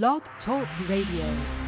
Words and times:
Blog 0.00 0.22
Talk 0.42 0.66
Radio. 0.88 1.61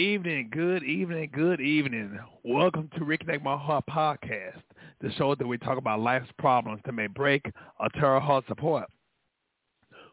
Evening, 0.00 0.48
good 0.50 0.82
evening, 0.82 1.28
good 1.30 1.60
evening. 1.60 2.18
Welcome 2.42 2.88
to 2.94 3.00
Reconnect 3.00 3.42
My 3.42 3.54
Heart 3.54 3.84
podcast, 3.90 4.62
the 5.02 5.12
show 5.12 5.34
that 5.34 5.46
we 5.46 5.58
talk 5.58 5.76
about 5.76 6.00
life's 6.00 6.30
problems 6.38 6.80
that 6.86 6.92
may 6.92 7.06
break 7.06 7.44
or 7.78 7.88
tear 7.90 8.06
our 8.06 8.20
hearts 8.20 8.46
apart. 8.48 8.88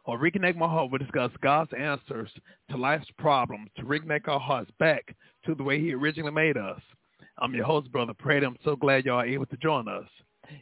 On 0.06 0.20
Reconnect 0.20 0.58
My 0.58 0.68
Heart, 0.68 0.92
we 0.92 0.98
discuss 0.98 1.32
God's 1.42 1.72
answers 1.72 2.30
to 2.70 2.76
life's 2.76 3.08
problems 3.18 3.70
to 3.78 3.84
reconnect 3.84 4.28
our 4.28 4.42
hearts 4.42 4.70
back 4.78 5.16
to 5.46 5.56
the 5.56 5.64
way 5.64 5.80
he 5.80 5.94
originally 5.94 6.34
made 6.34 6.58
us. 6.58 6.82
I'm 7.38 7.54
your 7.54 7.66
host, 7.66 7.90
Brother 7.90 8.14
Prater. 8.14 8.46
I'm 8.46 8.58
so 8.66 8.76
glad 8.76 9.06
y'all 9.06 9.22
are 9.22 9.26
able 9.26 9.46
to 9.46 9.58
join 9.58 9.88
us. 9.88 10.10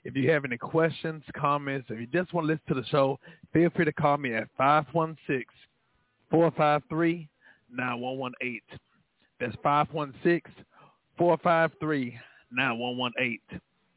If 0.03 0.15
you 0.15 0.29
have 0.29 0.45
any 0.45 0.57
questions, 0.57 1.23
comments, 1.35 1.87
if 1.89 1.99
you 1.99 2.05
just 2.05 2.31
want 2.31 2.45
to 2.45 2.53
listen 2.53 2.67
to 2.67 2.75
the 2.75 2.87
show, 2.89 3.19
feel 3.53 3.71
free 3.71 3.85
to 3.85 3.91
call 3.91 4.17
me 4.17 4.35
at 4.35 4.49
516 4.55 5.45
453 6.29 7.27
9118. 7.71 8.61
That's 9.39 9.55
516-453-9118. 11.17 13.39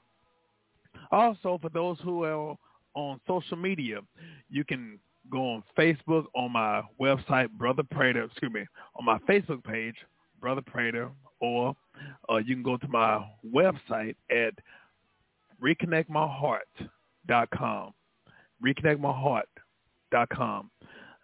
Also, 1.10 1.58
for 1.60 1.68
those 1.70 1.98
who 2.02 2.24
are 2.24 2.56
on 2.94 3.20
social 3.26 3.56
media, 3.56 4.00
you 4.50 4.64
can 4.64 4.98
go 5.30 5.54
on 5.54 5.62
Facebook 5.76 6.24
on 6.34 6.52
my 6.52 6.82
website, 7.00 7.50
Brother 7.50 7.82
Prater, 7.90 8.22
excuse 8.24 8.52
me, 8.52 8.64
on 8.96 9.04
my 9.04 9.18
Facebook 9.28 9.62
page, 9.64 9.96
Brother 10.40 10.62
Prater, 10.62 11.10
or 11.40 11.74
uh, 12.30 12.36
you 12.36 12.54
can 12.54 12.62
go 12.62 12.76
to 12.76 12.86
my 12.88 13.26
website 13.54 14.14
at 14.30 14.54
reconnectmyheart.com. 15.62 17.92
Reconnectmyheart.com. 18.64 20.70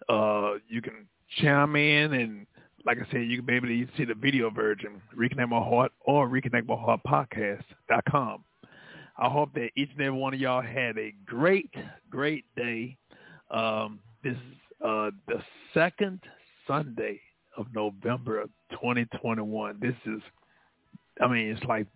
Uh, 0.09 0.55
you 0.69 0.83
can 0.83 1.07
chime 1.41 1.77
in 1.77 2.13
and 2.15 2.47
like 2.85 2.99
I 2.99 3.07
said, 3.11 3.23
you 3.23 3.39
can 3.39 3.47
be 3.47 3.55
able 3.55 3.69
to 3.69 3.87
see 3.97 4.05
the 4.05 4.15
video 4.15 4.51
version, 4.51 5.01
Reconnect 5.17 5.49
My 5.49 5.59
Heart 5.59 5.93
or 6.01 6.29
reconnectmyheartpodcast.com. 6.29 8.45
I 9.17 9.29
hope 9.29 9.55
that 9.55 9.71
each 9.77 9.91
and 9.93 10.01
every 10.01 10.19
one 10.19 10.35
of 10.35 10.41
y'all 10.41 10.61
had 10.61 10.99
a 10.99 11.15
great, 11.25 11.73
great 12.11 12.45
day. 12.57 12.97
Um, 13.51 14.01
this 14.23 14.35
is 14.35 14.85
uh, 14.85 15.11
the 15.29 15.43
second 15.73 16.21
Sunday 16.67 17.21
of 17.57 17.67
November 17.75 18.41
of 18.41 18.51
2021. 18.73 19.79
This 19.81 19.95
is, 20.07 20.21
I 21.21 21.29
mean, 21.29 21.49
it's 21.49 21.65
like 21.65 21.87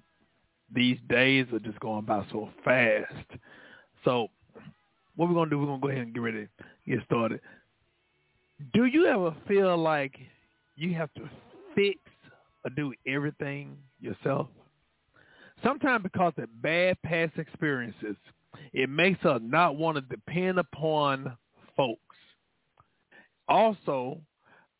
these 0.75 0.99
days 1.09 1.47
are 1.53 1.59
just 1.59 1.81
going 1.81 2.05
by 2.05 2.25
so 2.31 2.51
fast. 2.65 3.13
So 4.05 4.29
what 5.17 5.29
we're 5.29 5.35
going 5.35 5.51
to 5.51 5.57
do, 5.57 5.59
we're 5.59 5.67
going 5.67 5.81
to 5.81 5.87
go 5.87 5.91
ahead 5.91 6.03
and 6.03 6.15
get 6.15 6.21
ready 6.21 6.49
get 6.87 7.05
started. 7.07 7.41
Do 8.73 8.85
you 8.87 9.07
ever 9.07 9.35
feel 9.47 9.77
like 9.77 10.15
you 10.77 10.95
have 10.95 11.13
to 11.15 11.29
fix 11.75 11.99
or 12.65 12.71
do 12.71 12.93
everything 13.07 13.77
yourself? 14.01 14.49
Sometimes 15.63 16.03
because 16.03 16.33
of 16.39 16.49
bad 16.63 17.01
past 17.03 17.37
experiences, 17.37 18.17
it 18.73 18.89
makes 18.89 19.25
us 19.25 19.41
not 19.43 19.77
want 19.77 19.97
to 19.97 20.03
depend 20.03 20.59
upon 20.59 21.37
folks. 21.77 22.01
Also, 23.49 24.21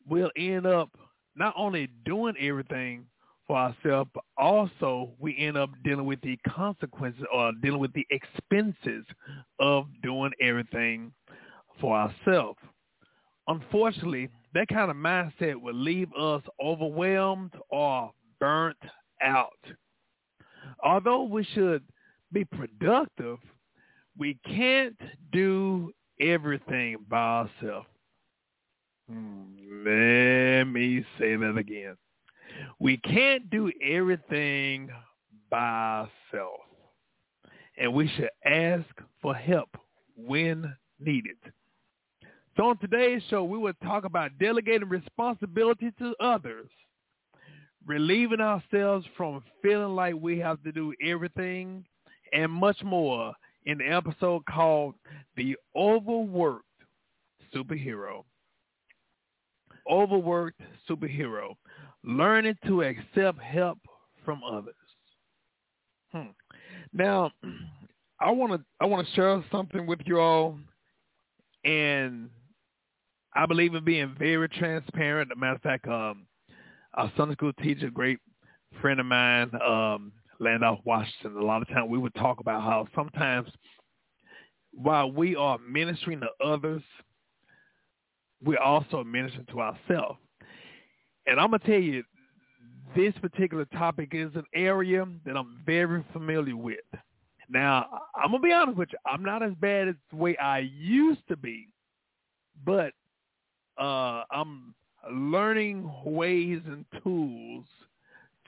we'll 0.07 0.31
end 0.37 0.65
up 0.65 0.89
not 1.35 1.53
only 1.57 1.89
doing 2.05 2.35
everything 2.39 3.05
for 3.47 3.57
ourselves, 3.57 4.09
but 4.13 4.23
also 4.37 5.11
we 5.19 5.35
end 5.39 5.57
up 5.57 5.71
dealing 5.83 6.05
with 6.05 6.21
the 6.21 6.37
consequences 6.47 7.23
or 7.33 7.51
dealing 7.63 7.79
with 7.79 7.93
the 7.93 8.05
expenses 8.11 9.05
of 9.59 9.87
doing 10.03 10.31
everything 10.39 11.11
for 11.81 11.95
ourselves. 11.97 12.59
Unfortunately, 13.47 14.29
that 14.53 14.67
kind 14.67 14.91
of 14.91 14.97
mindset 14.97 15.59
will 15.59 15.73
leave 15.73 16.13
us 16.13 16.43
overwhelmed 16.63 17.53
or 17.69 18.11
burnt 18.39 18.77
out. 19.23 19.49
Although 20.83 21.23
we 21.23 21.43
should 21.43 21.83
be 22.31 22.45
productive, 22.45 23.39
we 24.19 24.37
can't 24.45 24.99
do 25.31 25.91
everything 26.19 26.97
by 27.09 27.17
ourselves. 27.17 27.87
Hmm, 29.09 29.45
let 29.85 30.65
me 30.65 31.03
say 31.17 31.35
that 31.37 31.55
again. 31.57 31.95
We 32.79 32.97
can't 32.97 33.49
do 33.49 33.71
everything 33.81 34.89
by 35.49 36.07
ourselves. 36.31 36.63
And 37.77 37.93
we 37.93 38.09
should 38.09 38.29
ask 38.45 38.85
for 39.21 39.33
help 39.33 39.69
when 40.15 40.75
needed. 40.99 41.37
So 42.57 42.65
on 42.65 42.77
today's 42.77 43.23
show, 43.29 43.45
we 43.45 43.57
will 43.57 43.73
talk 43.81 44.03
about 44.03 44.37
delegating 44.37 44.89
responsibility 44.89 45.91
to 45.97 46.13
others, 46.19 46.67
relieving 47.85 48.41
ourselves 48.41 49.05
from 49.15 49.41
feeling 49.61 49.95
like 49.95 50.15
we 50.15 50.37
have 50.39 50.61
to 50.63 50.73
do 50.73 50.93
everything, 51.01 51.85
and 52.33 52.51
much 52.51 52.83
more 52.83 53.33
in 53.65 53.77
the 53.77 53.87
episode 53.87 54.45
called 54.45 54.95
The 55.35 55.55
Overworked 55.75 56.65
Superhero. 57.53 58.23
Overworked 59.89 60.61
Superhero. 60.89 61.55
Learning 62.03 62.55
to 62.65 62.83
accept 62.83 63.39
help 63.41 63.79
from 64.23 64.41
others. 64.43 64.75
Hmm. 66.11 66.29
Now, 66.93 67.31
I 68.21 68.31
want 68.31 68.53
to 68.53 68.65
I 68.81 68.85
want 68.85 69.07
to 69.07 69.13
share 69.13 69.43
something 69.51 69.85
with 69.85 69.99
you 70.05 70.19
all, 70.19 70.59
and 71.63 72.29
I 73.33 73.45
believe 73.45 73.75
in 73.75 73.85
being 73.85 74.15
very 74.17 74.49
transparent. 74.49 75.31
As 75.31 75.37
a 75.37 75.39
matter 75.39 75.55
of 75.55 75.61
fact, 75.61 75.87
um, 75.87 76.25
our 76.95 77.11
Sunday 77.15 77.35
school 77.35 77.53
teacher, 77.53 77.89
great 77.89 78.19
friend 78.81 78.99
of 78.99 79.05
mine, 79.05 79.51
um, 79.65 80.11
Landolph 80.39 80.79
Washington, 80.85 81.37
a 81.37 81.45
lot 81.45 81.61
of 81.61 81.67
times 81.67 81.89
we 81.89 81.97
would 81.97 82.15
talk 82.15 82.39
about 82.39 82.61
how 82.61 82.87
sometimes 82.95 83.49
while 84.71 85.11
we 85.11 85.35
are 85.35 85.57
ministering 85.57 86.21
to 86.21 86.29
others, 86.45 86.81
we're 88.43 88.59
also 88.59 89.03
ministering 89.03 89.47
to 89.47 89.61
ourselves. 89.61 90.19
And 91.27 91.39
I'm 91.39 91.49
going 91.49 91.59
to 91.59 91.67
tell 91.67 91.79
you, 91.79 92.03
this 92.95 93.13
particular 93.21 93.65
topic 93.65 94.09
is 94.13 94.31
an 94.35 94.45
area 94.55 95.05
that 95.25 95.35
I'm 95.37 95.61
very 95.65 96.03
familiar 96.13 96.55
with. 96.55 96.79
Now, 97.49 97.85
I'm 98.15 98.31
going 98.31 98.41
to 98.41 98.47
be 98.47 98.53
honest 98.53 98.77
with 98.77 98.89
you. 98.91 98.97
I'm 99.05 99.23
not 99.23 99.43
as 99.43 99.53
bad 99.59 99.87
as 99.89 99.95
the 100.11 100.17
way 100.17 100.37
I 100.37 100.59
used 100.59 101.27
to 101.27 101.37
be, 101.37 101.67
but 102.65 102.93
uh, 103.79 104.23
I'm 104.31 104.73
learning 105.11 105.91
ways 106.05 106.61
and 106.65 106.85
tools 107.03 107.65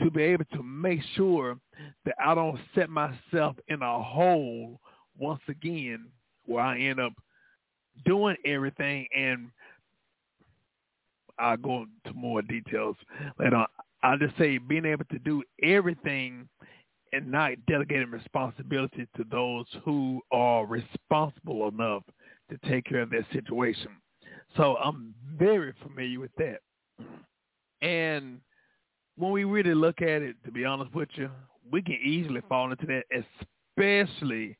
to 0.03 0.12
be 0.12 0.24
able 0.24 0.45
to 0.53 0.63
make 0.63 1.00
sure 1.15 1.57
that 2.06 2.15
I 2.24 2.36
don't 2.36 2.59
set 2.75 2.89
myself 2.89 3.56
in 3.68 3.81
a 3.81 4.01
hole 4.01 4.80
once 5.18 5.42
again 5.48 6.07
where 6.45 6.63
I 6.63 6.80
end 6.80 7.00
up 7.00 7.13
doing 8.06 8.36
everything 8.45 9.07
and 9.15 9.50
I'll 11.39 11.57
go 11.57 11.86
into 12.06 12.18
more 12.18 12.42
details 12.42 12.95
later 13.39 13.56
on. 13.57 13.68
I'll 14.03 14.18
just 14.18 14.38
say 14.38 14.57
being 14.57 14.86
able 14.86 15.06
to 15.06 15.19
do 15.19 15.44
everything 15.63 16.47
and 17.13 17.30
not 17.31 17.51
delegating 17.68 18.09
responsibility 18.09 19.07
to 19.18 19.25
those 19.30 19.65
who 19.83 20.21
are 20.31 20.65
responsible 20.65 21.68
enough 21.68 22.04
to 22.50 22.69
take 22.69 22.86
care 22.86 23.01
of 23.01 23.09
their 23.09 23.25
situation. 23.33 23.89
So 24.57 24.77
I'm 24.77 25.13
very 25.38 25.74
familiar 25.83 26.19
with 26.19 26.31
that. 26.38 26.59
And 27.81 28.39
when 29.17 29.31
we 29.31 29.43
really 29.43 29.73
look 29.73 30.01
at 30.01 30.21
it, 30.21 30.35
to 30.45 30.51
be 30.51 30.65
honest 30.65 30.93
with 30.93 31.09
you, 31.15 31.29
we 31.71 31.81
can 31.81 31.97
easily 32.03 32.41
fall 32.49 32.71
into 32.71 32.85
that, 32.87 33.03
especially 33.77 34.57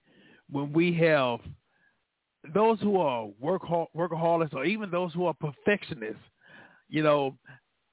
when 0.50 0.72
we 0.74 0.94
have 0.94 1.40
those 2.54 2.80
who 2.80 2.98
are 2.98 3.28
work 3.40 3.64
workaholics 3.96 4.54
or 4.54 4.66
even 4.66 4.90
those 4.90 5.14
who 5.14 5.26
are 5.26 5.34
perfectionists. 5.34 6.22
You 6.90 7.04
know, 7.04 7.38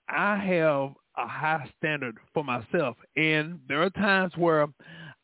I 0.09 0.37
have 0.37 0.93
a 1.17 1.27
high 1.27 1.71
standard 1.79 2.17
for 2.33 2.45
myself, 2.45 2.97
and 3.17 3.61
there 3.69 3.83
are 3.83 3.91
times 3.91 4.33
where 4.37 4.67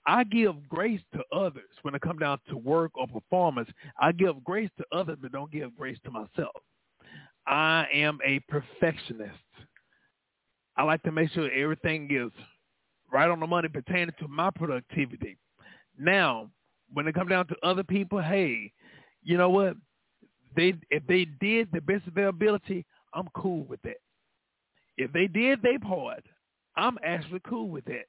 I 0.07 0.25
give 0.25 0.69
grace 0.69 1.01
to 1.15 1.23
others 1.35 1.71
when 1.83 1.95
it 1.95 2.03
comes 2.03 2.21
down 2.21 2.39
to 2.51 2.57
work 2.57 2.93
or 2.95 3.07
performance. 3.07 3.71
I 3.99 4.13
give 4.13 4.45
grace 4.45 4.71
to 4.79 4.85
others, 4.93 5.19
but 5.21 5.33
don't 5.33 5.51
give 5.51 5.75
grace 5.77 5.99
to 6.05 6.11
myself. 6.11 6.55
I 7.47 7.87
am 7.93 8.19
a 8.25 8.41
perfectionist. 8.49 9.33
I 10.77 10.83
like 10.83 11.03
to 11.05 11.13
make 11.13 11.31
sure 11.31 11.51
everything 11.53 12.09
is 12.11 12.33
right 13.13 13.29
on 13.29 13.41
the 13.41 13.47
money 13.47 13.69
pertaining 13.69 14.15
to 14.19 14.29
my 14.29 14.51
productivity. 14.51 15.39
Now, 15.99 16.51
when 16.93 17.07
it 17.07 17.15
comes 17.15 17.31
down 17.31 17.47
to 17.49 17.57
other 17.63 17.85
people, 17.85 18.21
hey, 18.21 18.73
you 19.23 19.37
know 19.39 19.51
what? 19.51 19.77
They 20.57 20.75
if 20.91 21.07
they 21.07 21.27
did 21.41 21.69
the 21.73 21.81
best 21.81 22.07
of 22.07 22.15
their 22.15 22.29
ability, 22.29 22.85
I'm 23.15 23.29
cool 23.35 23.65
with 23.65 23.81
that. 23.83 23.97
If 24.97 25.13
they 25.13 25.27
did 25.27 25.63
their 25.63 25.79
part, 25.79 26.25
I'm 26.77 26.99
actually 27.05 27.41
cool 27.49 27.69
with 27.69 27.85
that. 27.87 28.07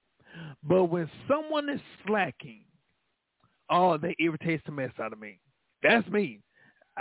But 0.63 0.85
when 0.85 1.09
someone 1.27 1.69
is 1.69 1.81
slacking, 2.05 2.65
oh, 3.69 3.97
they 3.97 4.15
irritate 4.19 4.61
the 4.65 4.71
mess 4.71 4.91
out 5.01 5.13
of 5.13 5.19
me. 5.19 5.39
That's 5.81 6.07
me. 6.09 6.41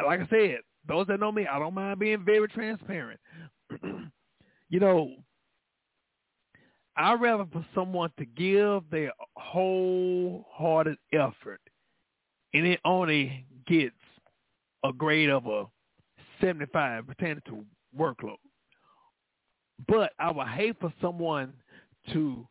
Like 0.05 0.21
I 0.21 0.27
said, 0.29 0.59
those 0.87 1.07
that 1.09 1.21
know 1.21 1.33
me, 1.33 1.47
I 1.47 1.59
don't 1.59 1.75
mind 1.75 1.99
being 1.99 2.25
very 2.25 2.49
transparent. 2.49 3.21
you 4.69 4.81
know, 4.81 5.11
I'd 6.97 7.21
rather 7.21 7.45
for 7.53 7.65
someone 7.75 8.11
to 8.19 8.25
give 8.25 8.89
their 8.91 9.13
wholehearted 9.37 10.97
effort 11.13 11.61
and 12.55 12.67
it 12.67 12.81
only 12.85 13.45
gets 13.67 13.97
a 14.85 14.93
grade 14.93 15.29
of 15.29 15.47
a 15.47 15.65
75 16.41 17.07
pertaining 17.07 17.43
to 17.47 17.65
workload. 17.99 18.37
But 19.89 20.13
I 20.19 20.31
would 20.31 20.47
hate 20.47 20.77
for 20.81 20.93
someone 21.01 21.53
to 22.13 22.47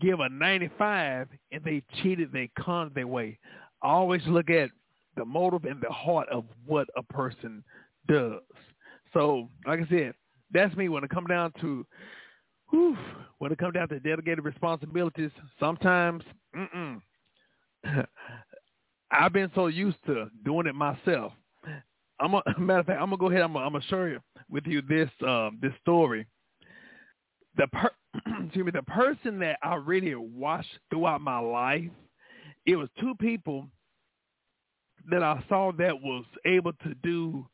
give 0.00 0.20
a 0.20 0.28
95 0.28 1.28
and 1.50 1.64
they 1.64 1.82
cheated, 2.02 2.32
they 2.32 2.50
conned 2.58 2.94
their 2.94 3.08
way. 3.08 3.38
I 3.82 3.88
always 3.88 4.22
look 4.26 4.50
at 4.50 4.70
the 5.16 5.24
motive 5.24 5.64
and 5.64 5.80
the 5.80 5.90
heart 5.92 6.28
of 6.30 6.44
what 6.64 6.86
a 6.96 7.02
person 7.02 7.64
does. 8.06 8.40
So, 9.12 9.48
like 9.66 9.80
I 9.80 9.88
said, 9.88 10.14
that's 10.52 10.74
me 10.76 10.88
when 10.88 11.02
it 11.02 11.10
comes 11.10 11.28
down 11.28 11.52
to 11.60 11.84
whew, 12.72 12.96
when 13.38 13.52
it 13.52 13.58
comes 13.58 13.74
down 13.74 13.88
to 13.88 14.00
delegated 14.00 14.44
responsibilities, 14.44 15.30
sometimes 15.60 16.24
mm-mm. 16.56 17.00
I've 19.10 19.32
been 19.32 19.50
so 19.54 19.66
used 19.66 19.98
to 20.06 20.30
doing 20.44 20.66
it 20.66 20.74
myself. 20.74 21.32
I'm 22.18 22.34
a 22.34 22.42
matter 22.58 22.80
of 22.80 22.86
fact, 22.86 23.00
I'm 23.00 23.10
gonna 23.10 23.18
go 23.18 23.30
ahead. 23.30 23.42
I'm 23.42 23.52
gonna, 23.52 23.66
I'm 23.66 23.72
gonna 23.72 23.84
share 23.84 24.08
you 24.08 24.20
with 24.50 24.66
you 24.66 24.82
this 24.82 25.10
um, 25.26 25.58
this 25.60 25.72
story. 25.80 26.26
The 27.56 27.66
per, 27.68 27.90
excuse 28.44 28.64
me, 28.64 28.70
the 28.72 28.82
person 28.82 29.38
that 29.40 29.58
I 29.62 29.74
really 29.74 30.14
watched 30.14 30.78
throughout 30.90 31.20
my 31.20 31.38
life, 31.38 31.90
it 32.64 32.76
was 32.76 32.88
two 32.98 33.14
people 33.16 33.66
that 35.10 35.22
I 35.22 35.44
saw 35.48 35.72
that 35.72 36.00
was 36.00 36.24
able 36.46 36.72
to 36.72 36.94
do 37.02 37.46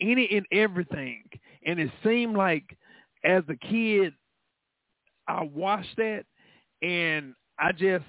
any 0.00 0.28
and 0.30 0.44
everything, 0.52 1.24
and 1.64 1.80
it 1.80 1.90
seemed 2.04 2.36
like 2.36 2.76
as 3.24 3.42
a 3.48 3.56
kid 3.56 4.12
I 5.28 5.42
watched 5.42 5.96
that 5.96 6.24
and 6.82 7.34
I 7.58 7.72
just 7.72 8.04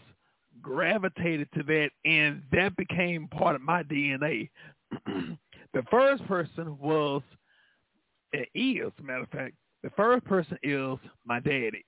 gravitated 0.61 1.47
to 1.55 1.63
that 1.63 1.89
and 2.05 2.43
that 2.51 2.75
became 2.75 3.27
part 3.27 3.55
of 3.55 3.61
my 3.61 3.83
DNA. 3.83 4.49
the 5.05 5.83
first 5.89 6.25
person 6.27 6.77
was, 6.79 7.21
it 8.33 8.49
is, 8.55 8.91
matter 9.01 9.23
of 9.23 9.29
fact, 9.29 9.55
the 9.83 9.89
first 9.91 10.25
person 10.25 10.57
is 10.63 10.97
my 11.25 11.39
daddy. 11.39 11.85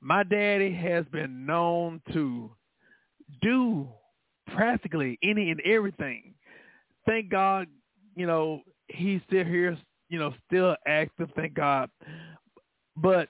My 0.00 0.22
daddy 0.22 0.72
has 0.72 1.04
been 1.06 1.46
known 1.46 2.00
to 2.12 2.50
do 3.42 3.88
practically 4.54 5.18
any 5.22 5.50
and 5.50 5.60
everything. 5.64 6.34
Thank 7.06 7.30
God, 7.30 7.66
you 8.14 8.26
know, 8.26 8.62
he's 8.88 9.20
still 9.26 9.44
here, 9.44 9.76
you 10.08 10.18
know, 10.18 10.34
still 10.46 10.76
active, 10.86 11.30
thank 11.36 11.54
God. 11.54 11.90
But 12.96 13.28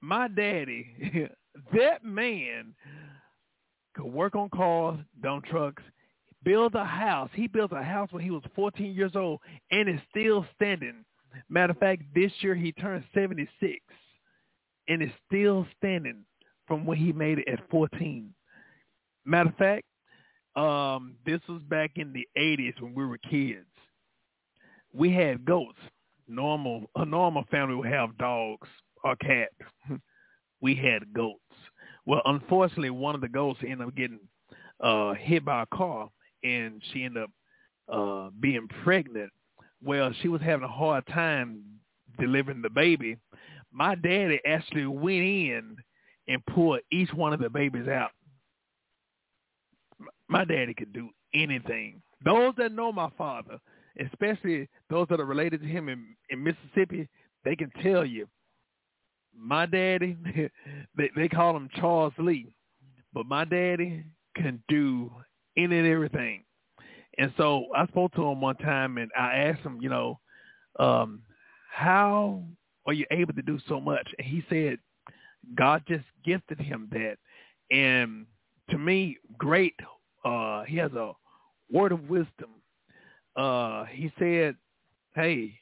my 0.00 0.28
daddy, 0.28 1.28
that 1.74 2.04
man 2.04 2.74
could 3.94 4.06
work 4.06 4.34
on 4.34 4.48
cars, 4.50 4.98
dump 5.22 5.44
trucks, 5.44 5.82
build 6.42 6.74
a 6.74 6.84
house. 6.84 7.30
He 7.34 7.46
built 7.46 7.72
a 7.72 7.82
house 7.82 8.08
when 8.12 8.22
he 8.22 8.30
was 8.30 8.42
14 8.54 8.94
years 8.94 9.12
old 9.14 9.40
and 9.70 9.88
is 9.88 10.00
still 10.10 10.46
standing. 10.54 11.04
Matter 11.48 11.72
of 11.72 11.78
fact, 11.78 12.02
this 12.14 12.32
year 12.40 12.54
he 12.54 12.72
turned 12.72 13.04
76 13.14 13.78
and 14.88 15.02
is 15.02 15.10
still 15.26 15.66
standing 15.78 16.24
from 16.66 16.86
when 16.86 16.98
he 16.98 17.12
made 17.12 17.38
it 17.38 17.48
at 17.48 17.68
14. 17.70 18.32
Matter 19.24 19.50
of 19.50 19.56
fact, 19.56 19.84
um, 20.56 21.14
this 21.24 21.40
was 21.48 21.62
back 21.62 21.92
in 21.96 22.12
the 22.12 22.26
80s 22.38 22.80
when 22.80 22.94
we 22.94 23.04
were 23.04 23.18
kids. 23.18 23.66
We 24.92 25.12
had 25.12 25.44
goats. 25.44 25.78
Normal, 26.26 26.88
a 26.96 27.04
normal 27.04 27.44
family 27.50 27.74
would 27.74 27.88
have 27.88 28.16
dogs 28.16 28.68
or 29.04 29.16
cat. 29.16 29.50
we 30.60 30.74
had 30.74 31.12
goats. 31.12 31.38
Well, 32.06 32.22
unfortunately, 32.24 32.90
one 32.90 33.14
of 33.14 33.20
the 33.20 33.28
goats 33.28 33.60
ended 33.62 33.86
up 33.86 33.94
getting 33.94 34.20
uh, 34.80 35.14
hit 35.14 35.44
by 35.44 35.62
a 35.62 35.76
car, 35.76 36.08
and 36.42 36.82
she 36.92 37.04
ended 37.04 37.24
up 37.24 37.30
uh, 37.92 38.30
being 38.40 38.68
pregnant. 38.82 39.30
Well, 39.82 40.12
she 40.20 40.28
was 40.28 40.40
having 40.40 40.64
a 40.64 40.72
hard 40.72 41.06
time 41.06 41.62
delivering 42.18 42.62
the 42.62 42.70
baby. 42.70 43.16
My 43.72 43.94
daddy 43.94 44.40
actually 44.46 44.86
went 44.86 45.24
in 45.24 45.76
and 46.28 46.44
pulled 46.46 46.80
each 46.90 47.12
one 47.12 47.32
of 47.32 47.40
the 47.40 47.50
babies 47.50 47.88
out. 47.88 48.10
My 50.28 50.44
daddy 50.44 50.74
could 50.74 50.92
do 50.92 51.10
anything. 51.34 52.02
Those 52.24 52.54
that 52.58 52.72
know 52.72 52.92
my 52.92 53.10
father, 53.16 53.58
especially 53.98 54.68
those 54.88 55.06
that 55.08 55.20
are 55.20 55.26
related 55.26 55.62
to 55.62 55.66
him 55.66 55.88
in, 55.88 56.04
in 56.30 56.42
Mississippi, 56.42 57.08
they 57.44 57.56
can 57.56 57.70
tell 57.82 58.04
you. 58.04 58.28
My 59.36 59.66
daddy, 59.66 60.16
they, 60.96 61.10
they 61.16 61.28
call 61.28 61.56
him 61.56 61.68
Charles 61.76 62.12
Lee, 62.18 62.52
but 63.12 63.26
my 63.26 63.44
daddy 63.44 64.04
can 64.36 64.62
do 64.68 65.10
any 65.56 65.78
and 65.78 65.86
everything. 65.86 66.44
And 67.18 67.32
so 67.36 67.66
I 67.76 67.86
spoke 67.86 68.12
to 68.14 68.22
him 68.24 68.40
one 68.40 68.56
time 68.56 68.98
and 68.98 69.10
I 69.18 69.34
asked 69.34 69.60
him, 69.60 69.78
you 69.80 69.90
know, 69.90 70.18
um, 70.78 71.22
how 71.70 72.42
are 72.86 72.92
you 72.92 73.04
able 73.10 73.34
to 73.34 73.42
do 73.42 73.58
so 73.68 73.80
much? 73.80 74.06
And 74.18 74.26
he 74.26 74.44
said, 74.48 74.78
God 75.54 75.82
just 75.88 76.04
gifted 76.24 76.60
him 76.60 76.88
that. 76.92 77.16
And 77.74 78.26
to 78.70 78.78
me, 78.78 79.16
great, 79.38 79.74
uh, 80.24 80.64
he 80.64 80.76
has 80.76 80.92
a 80.92 81.12
word 81.70 81.92
of 81.92 82.08
wisdom. 82.08 82.50
Uh, 83.36 83.84
he 83.84 84.12
said, 84.18 84.56
hey, 85.14 85.59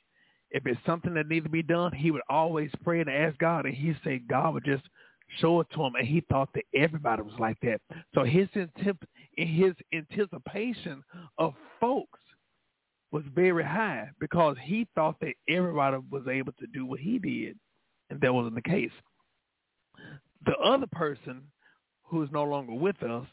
if 0.50 0.66
it's 0.66 0.80
something 0.86 1.14
that 1.14 1.28
needs 1.28 1.44
to 1.44 1.50
be 1.50 1.62
done, 1.62 1.92
he 1.92 2.10
would 2.10 2.22
always 2.28 2.70
pray 2.82 3.00
and 3.00 3.10
ask 3.10 3.38
God. 3.38 3.66
And 3.66 3.74
he 3.74 3.94
said 4.02 4.28
God 4.28 4.54
would 4.54 4.64
just 4.64 4.84
show 5.40 5.60
it 5.60 5.66
to 5.74 5.82
him. 5.82 5.94
And 5.94 6.06
he 6.06 6.22
thought 6.28 6.48
that 6.54 6.64
everybody 6.74 7.22
was 7.22 7.38
like 7.38 7.58
that. 7.62 7.80
So 8.14 8.24
his, 8.24 8.48
his 9.36 9.74
anticipation 9.92 11.04
of 11.38 11.54
folks 11.80 12.18
was 13.10 13.24
very 13.34 13.64
high 13.64 14.08
because 14.20 14.56
he 14.62 14.86
thought 14.94 15.16
that 15.20 15.34
everybody 15.48 15.98
was 16.10 16.26
able 16.30 16.52
to 16.52 16.66
do 16.72 16.86
what 16.86 17.00
he 17.00 17.18
did. 17.18 17.58
And 18.10 18.20
that 18.20 18.32
wasn't 18.32 18.54
the 18.54 18.62
case. 18.62 18.90
The 20.46 20.56
other 20.64 20.86
person 20.92 21.42
who 22.04 22.22
is 22.22 22.30
no 22.32 22.44
longer 22.44 22.72
with 22.72 23.02
us, 23.02 23.26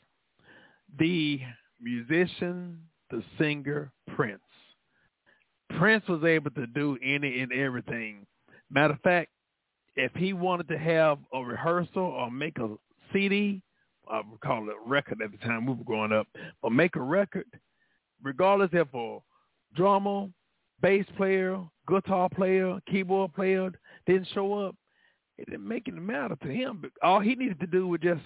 the 1.00 1.39
musician, 1.81 2.79
the 3.10 3.24
singer, 3.38 3.91
Prince. 4.15 4.41
Prince 5.77 6.07
was 6.07 6.24
able 6.24 6.51
to 6.51 6.67
do 6.67 6.98
any 7.03 7.41
and 7.41 7.51
everything. 7.51 8.25
Matter 8.69 8.93
of 8.93 9.01
fact, 9.01 9.29
if 9.95 10.12
he 10.15 10.34
wanted 10.34 10.67
to 10.69 10.77
have 10.77 11.19
a 11.34 11.39
rehearsal 11.39 12.03
or 12.03 12.31
make 12.31 12.57
a 12.60 12.75
CD, 13.13 13.62
I 14.10 14.22
would 14.29 14.39
call 14.41 14.69
it 14.69 14.75
a 14.75 14.89
record 14.89 15.22
at 15.22 15.31
the 15.31 15.38
time 15.38 15.65
we 15.65 15.74
were 15.74 15.84
growing 15.84 16.12
up, 16.12 16.27
but 16.62 16.72
make 16.72 16.95
a 16.95 17.01
record, 17.01 17.45
regardless 18.22 18.69
if 18.74 18.93
a 18.93 19.19
drummer, 19.75 20.27
bass 20.81 21.05
player, 21.17 21.60
guitar 21.88 22.29
player, 22.29 22.79
keyboard 22.89 23.34
player 23.34 23.72
didn't 24.05 24.27
show 24.34 24.53
up, 24.53 24.75
it 25.38 25.50
didn't 25.50 25.67
make 25.67 25.88
any 25.88 26.00
matter 26.00 26.36
to 26.43 26.48
him. 26.48 26.84
All 27.03 27.19
he 27.19 27.36
needed 27.36 27.60
to 27.60 27.67
do 27.67 27.88
was 27.88 28.00
just, 28.01 28.22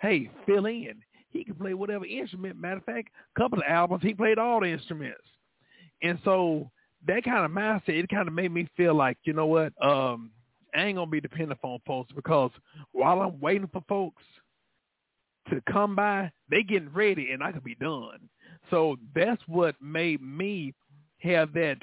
hey, 0.00 0.30
fill 0.46 0.66
in. 0.66 0.94
He 1.30 1.44
could 1.44 1.58
play 1.58 1.74
whatever 1.74 2.04
instrument. 2.04 2.60
Matter 2.60 2.76
of 2.76 2.84
fact, 2.84 3.08
a 3.34 3.40
couple 3.40 3.58
of 3.58 3.64
albums, 3.66 4.02
he 4.02 4.14
played 4.14 4.38
all 4.38 4.60
the 4.60 4.66
instruments. 4.66 5.22
And 6.02 6.18
so 6.24 6.70
that 7.06 7.24
kind 7.24 7.44
of 7.44 7.50
mindset, 7.50 7.88
it 7.88 8.08
kind 8.08 8.28
of 8.28 8.34
made 8.34 8.52
me 8.52 8.68
feel 8.76 8.94
like, 8.94 9.18
you 9.24 9.32
know 9.32 9.46
what, 9.46 9.72
um, 9.84 10.30
I 10.74 10.84
ain't 10.84 10.96
gonna 10.96 11.10
be 11.10 11.20
dependent 11.20 11.60
on 11.62 11.80
folks 11.86 12.12
because 12.14 12.50
while 12.92 13.20
I'm 13.20 13.40
waiting 13.40 13.68
for 13.72 13.82
folks 13.88 14.22
to 15.50 15.60
come 15.70 15.94
by, 15.96 16.30
they 16.50 16.62
getting 16.62 16.92
ready 16.92 17.32
and 17.32 17.42
I 17.42 17.52
could 17.52 17.64
be 17.64 17.74
done. 17.74 18.28
So 18.70 18.96
that's 19.14 19.42
what 19.46 19.74
made 19.82 20.22
me 20.22 20.72
have 21.18 21.52
that 21.54 21.78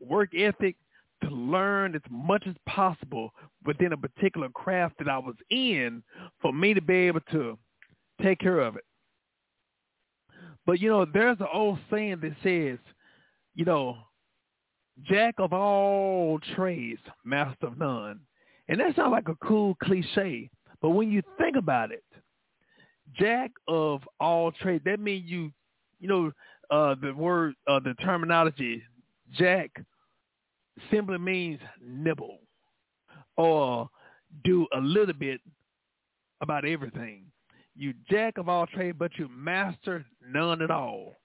work 0.00 0.30
ethic 0.34 0.76
to 1.22 1.30
learn 1.30 1.94
as 1.94 2.02
much 2.10 2.44
as 2.46 2.54
possible 2.66 3.32
within 3.64 3.92
a 3.92 3.96
particular 3.96 4.48
craft 4.50 4.96
that 4.98 5.08
I 5.08 5.18
was 5.18 5.36
in 5.50 6.02
for 6.40 6.52
me 6.52 6.74
to 6.74 6.82
be 6.82 6.94
able 6.94 7.20
to 7.32 7.58
take 8.22 8.38
care 8.38 8.60
of 8.60 8.76
it. 8.76 8.84
But 10.66 10.80
you 10.80 10.88
know, 10.88 11.04
there's 11.04 11.40
an 11.40 11.46
old 11.52 11.78
saying 11.90 12.20
that 12.22 12.36
says, 12.42 12.78
you 13.54 13.64
know, 13.64 13.98
jack 15.02 15.34
of 15.38 15.52
all 15.52 16.38
trades, 16.54 17.00
master 17.24 17.66
of 17.66 17.78
none. 17.78 18.20
And 18.68 18.80
that 18.80 18.96
sounds 18.96 19.12
like 19.12 19.28
a 19.28 19.34
cool 19.46 19.76
cliche. 19.82 20.50
But 20.80 20.90
when 20.90 21.10
you 21.10 21.22
think 21.38 21.56
about 21.56 21.92
it, 21.92 22.04
jack 23.18 23.50
of 23.68 24.00
all 24.20 24.52
trades, 24.52 24.84
that 24.84 25.00
means 25.00 25.24
you, 25.28 25.50
you 26.00 26.08
know, 26.08 26.32
uh, 26.70 26.94
the 27.00 27.12
word, 27.12 27.54
uh, 27.66 27.80
the 27.80 27.94
terminology, 27.94 28.82
jack 29.32 29.70
simply 30.90 31.18
means 31.18 31.60
nibble 31.82 32.38
or 33.36 33.88
do 34.44 34.66
a 34.74 34.80
little 34.80 35.14
bit 35.14 35.40
about 36.40 36.64
everything. 36.64 37.24
You 37.76 37.92
jack 38.08 38.38
of 38.38 38.48
all 38.48 38.66
trades, 38.66 38.96
but 38.98 39.12
you 39.18 39.28
master 39.28 40.04
none 40.32 40.62
at 40.62 40.70
all. 40.70 41.16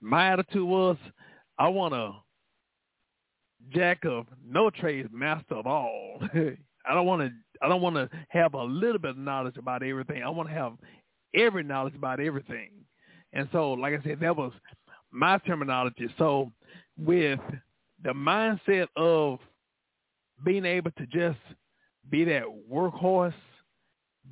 My 0.00 0.32
attitude 0.32 0.66
was, 0.66 0.96
I 1.58 1.68
want 1.68 1.94
to 1.94 2.14
jack 3.74 4.04
of 4.04 4.26
no 4.44 4.70
trades, 4.70 5.08
master 5.12 5.54
of 5.54 5.66
all. 5.66 6.20
I 6.34 6.94
don't 6.94 7.06
want 7.06 7.22
to. 7.22 7.30
I 7.62 7.68
don't 7.68 7.80
want 7.80 7.96
to 7.96 8.08
have 8.28 8.54
a 8.54 8.62
little 8.62 8.98
bit 8.98 9.12
of 9.12 9.18
knowledge 9.18 9.56
about 9.56 9.82
everything. 9.82 10.22
I 10.22 10.28
want 10.28 10.48
to 10.48 10.54
have 10.54 10.74
every 11.34 11.62
knowledge 11.62 11.94
about 11.94 12.20
everything. 12.20 12.70
And 13.32 13.48
so, 13.50 13.72
like 13.72 13.94
I 13.98 14.02
said, 14.04 14.20
that 14.20 14.36
was 14.36 14.52
my 15.10 15.38
terminology. 15.38 16.08
So, 16.18 16.52
with 16.98 17.40
the 18.04 18.10
mindset 18.10 18.88
of 18.96 19.38
being 20.44 20.64
able 20.64 20.90
to 20.92 21.06
just 21.06 21.38
be 22.10 22.24
that 22.24 22.42
workhorse, 22.70 23.34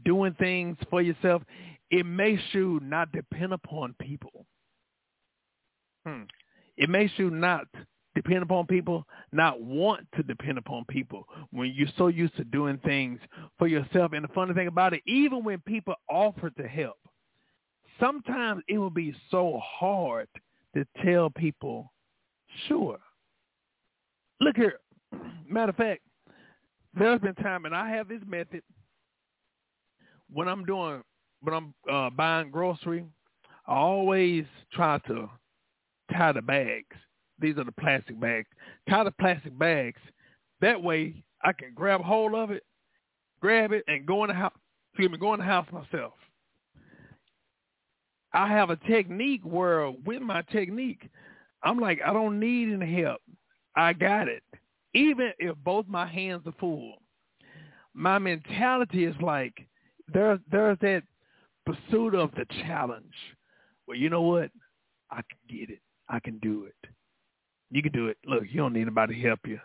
doing 0.04 0.34
things 0.38 0.76
for 0.90 1.00
yourself, 1.00 1.42
it 1.90 2.04
makes 2.04 2.42
you 2.52 2.78
not 2.82 3.10
depend 3.12 3.52
upon 3.52 3.94
people. 4.00 4.46
Hmm. 6.06 6.24
It 6.76 6.90
makes 6.90 7.12
you 7.16 7.30
not 7.30 7.66
depend 8.14 8.42
upon 8.42 8.66
people, 8.66 9.04
not 9.32 9.60
want 9.60 10.06
to 10.16 10.22
depend 10.22 10.58
upon 10.58 10.84
people 10.86 11.26
when 11.50 11.72
you're 11.74 11.88
so 11.98 12.08
used 12.08 12.36
to 12.36 12.44
doing 12.44 12.78
things 12.84 13.20
for 13.58 13.66
yourself. 13.66 14.12
And 14.12 14.24
the 14.24 14.28
funny 14.28 14.54
thing 14.54 14.68
about 14.68 14.94
it, 14.94 15.02
even 15.06 15.44
when 15.44 15.60
people 15.60 15.94
offer 16.08 16.50
to 16.50 16.68
help, 16.68 16.98
sometimes 18.00 18.62
it 18.68 18.78
will 18.78 18.90
be 18.90 19.14
so 19.30 19.60
hard 19.62 20.28
to 20.74 20.86
tell 21.04 21.30
people, 21.30 21.92
sure. 22.68 22.98
Look 24.40 24.56
here. 24.56 24.80
Matter 25.48 25.70
of 25.70 25.76
fact, 25.76 26.02
there's 26.96 27.20
been 27.20 27.34
time, 27.36 27.64
and 27.64 27.74
I 27.74 27.88
have 27.90 28.08
this 28.08 28.22
method 28.26 28.62
when 30.32 30.48
I'm 30.48 30.64
doing, 30.64 31.02
when 31.40 31.54
I'm 31.54 31.74
uh, 31.90 32.10
buying 32.10 32.50
grocery, 32.50 33.04
I 33.66 33.74
always 33.74 34.44
try 34.72 34.98
to 35.06 35.30
tie 36.16 36.32
the 36.32 36.42
bags. 36.42 36.96
These 37.38 37.58
are 37.58 37.64
the 37.64 37.72
plastic 37.72 38.18
bags. 38.20 38.48
Tie 38.88 39.04
the 39.04 39.10
plastic 39.10 39.58
bags. 39.58 40.00
That 40.60 40.82
way 40.82 41.24
I 41.42 41.52
can 41.52 41.72
grab 41.74 42.00
hold 42.00 42.34
of 42.34 42.50
it, 42.50 42.64
grab 43.40 43.72
it, 43.72 43.84
and 43.88 44.06
go 44.06 44.24
in 44.24 44.28
the 44.28 44.34
house. 44.34 44.54
Excuse 44.92 45.10
me, 45.10 45.18
go 45.18 45.34
in 45.34 45.40
the 45.40 45.46
house 45.46 45.66
myself. 45.72 46.12
I 48.32 48.48
have 48.48 48.70
a 48.70 48.76
technique 48.76 49.42
where 49.44 49.90
with 49.90 50.22
my 50.22 50.42
technique, 50.42 51.08
I'm 51.62 51.78
like, 51.78 52.00
I 52.04 52.12
don't 52.12 52.38
need 52.38 52.72
any 52.72 53.02
help. 53.02 53.20
I 53.76 53.92
got 53.92 54.28
it. 54.28 54.42
Even 54.94 55.32
if 55.38 55.56
both 55.64 55.86
my 55.88 56.06
hands 56.06 56.42
are 56.46 56.54
full. 56.58 56.94
My 57.94 58.18
mentality 58.18 59.04
is 59.04 59.14
like 59.20 59.66
there's 60.12 60.40
there's 60.50 60.78
that 60.80 61.02
pursuit 61.64 62.14
of 62.14 62.30
the 62.32 62.44
challenge. 62.62 63.14
Well, 63.86 63.96
you 63.96 64.10
know 64.10 64.22
what? 64.22 64.50
I 65.10 65.16
can 65.16 65.58
get 65.58 65.70
it. 65.70 65.80
I 66.08 66.20
can 66.20 66.38
do 66.38 66.64
it. 66.64 66.90
You 67.70 67.82
can 67.82 67.92
do 67.92 68.08
it. 68.08 68.18
Look, 68.26 68.44
you 68.48 68.58
don't 68.58 68.72
need 68.72 68.82
anybody 68.82 69.14
to 69.14 69.28
help 69.28 69.40
you. 69.46 69.58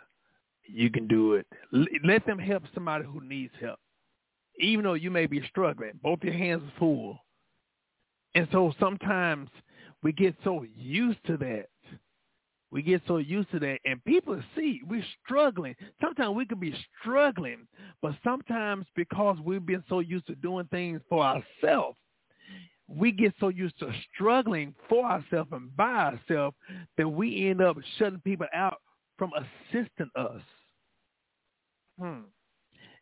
You 0.66 0.90
can 0.90 1.06
do 1.06 1.34
it. 1.34 1.46
Let 2.04 2.26
them 2.26 2.38
help 2.38 2.62
somebody 2.74 3.04
who 3.04 3.20
needs 3.20 3.52
help. 3.60 3.78
Even 4.58 4.84
though 4.84 4.94
you 4.94 5.10
may 5.10 5.26
be 5.26 5.42
struggling, 5.48 5.92
both 6.02 6.18
your 6.22 6.34
hands 6.34 6.62
are 6.62 6.78
full. 6.78 7.18
And 8.34 8.46
so 8.52 8.72
sometimes 8.78 9.48
we 10.02 10.12
get 10.12 10.34
so 10.44 10.64
used 10.76 11.24
to 11.26 11.36
that. 11.38 11.68
We 12.70 12.82
get 12.82 13.02
so 13.08 13.16
used 13.16 13.50
to 13.50 13.58
that 13.58 13.78
and 13.84 14.04
people 14.04 14.40
see 14.54 14.80
we're 14.88 15.04
struggling. 15.24 15.74
Sometimes 16.00 16.36
we 16.36 16.46
could 16.46 16.60
be 16.60 16.74
struggling, 17.00 17.66
but 18.00 18.14
sometimes 18.22 18.86
because 18.94 19.38
we've 19.44 19.66
been 19.66 19.82
so 19.88 19.98
used 19.98 20.28
to 20.28 20.36
doing 20.36 20.66
things 20.70 21.00
for 21.08 21.24
ourselves, 21.24 21.98
we 22.90 23.12
get 23.12 23.32
so 23.38 23.48
used 23.48 23.78
to 23.78 23.92
struggling 24.14 24.74
for 24.88 25.04
ourselves 25.04 25.50
and 25.52 25.74
by 25.76 26.12
ourselves 26.12 26.56
that 26.98 27.08
we 27.08 27.48
end 27.48 27.62
up 27.62 27.76
shutting 27.98 28.20
people 28.20 28.46
out 28.52 28.78
from 29.16 29.30
assisting 29.36 30.10
us. 30.16 30.40
Hmm. 31.98 32.20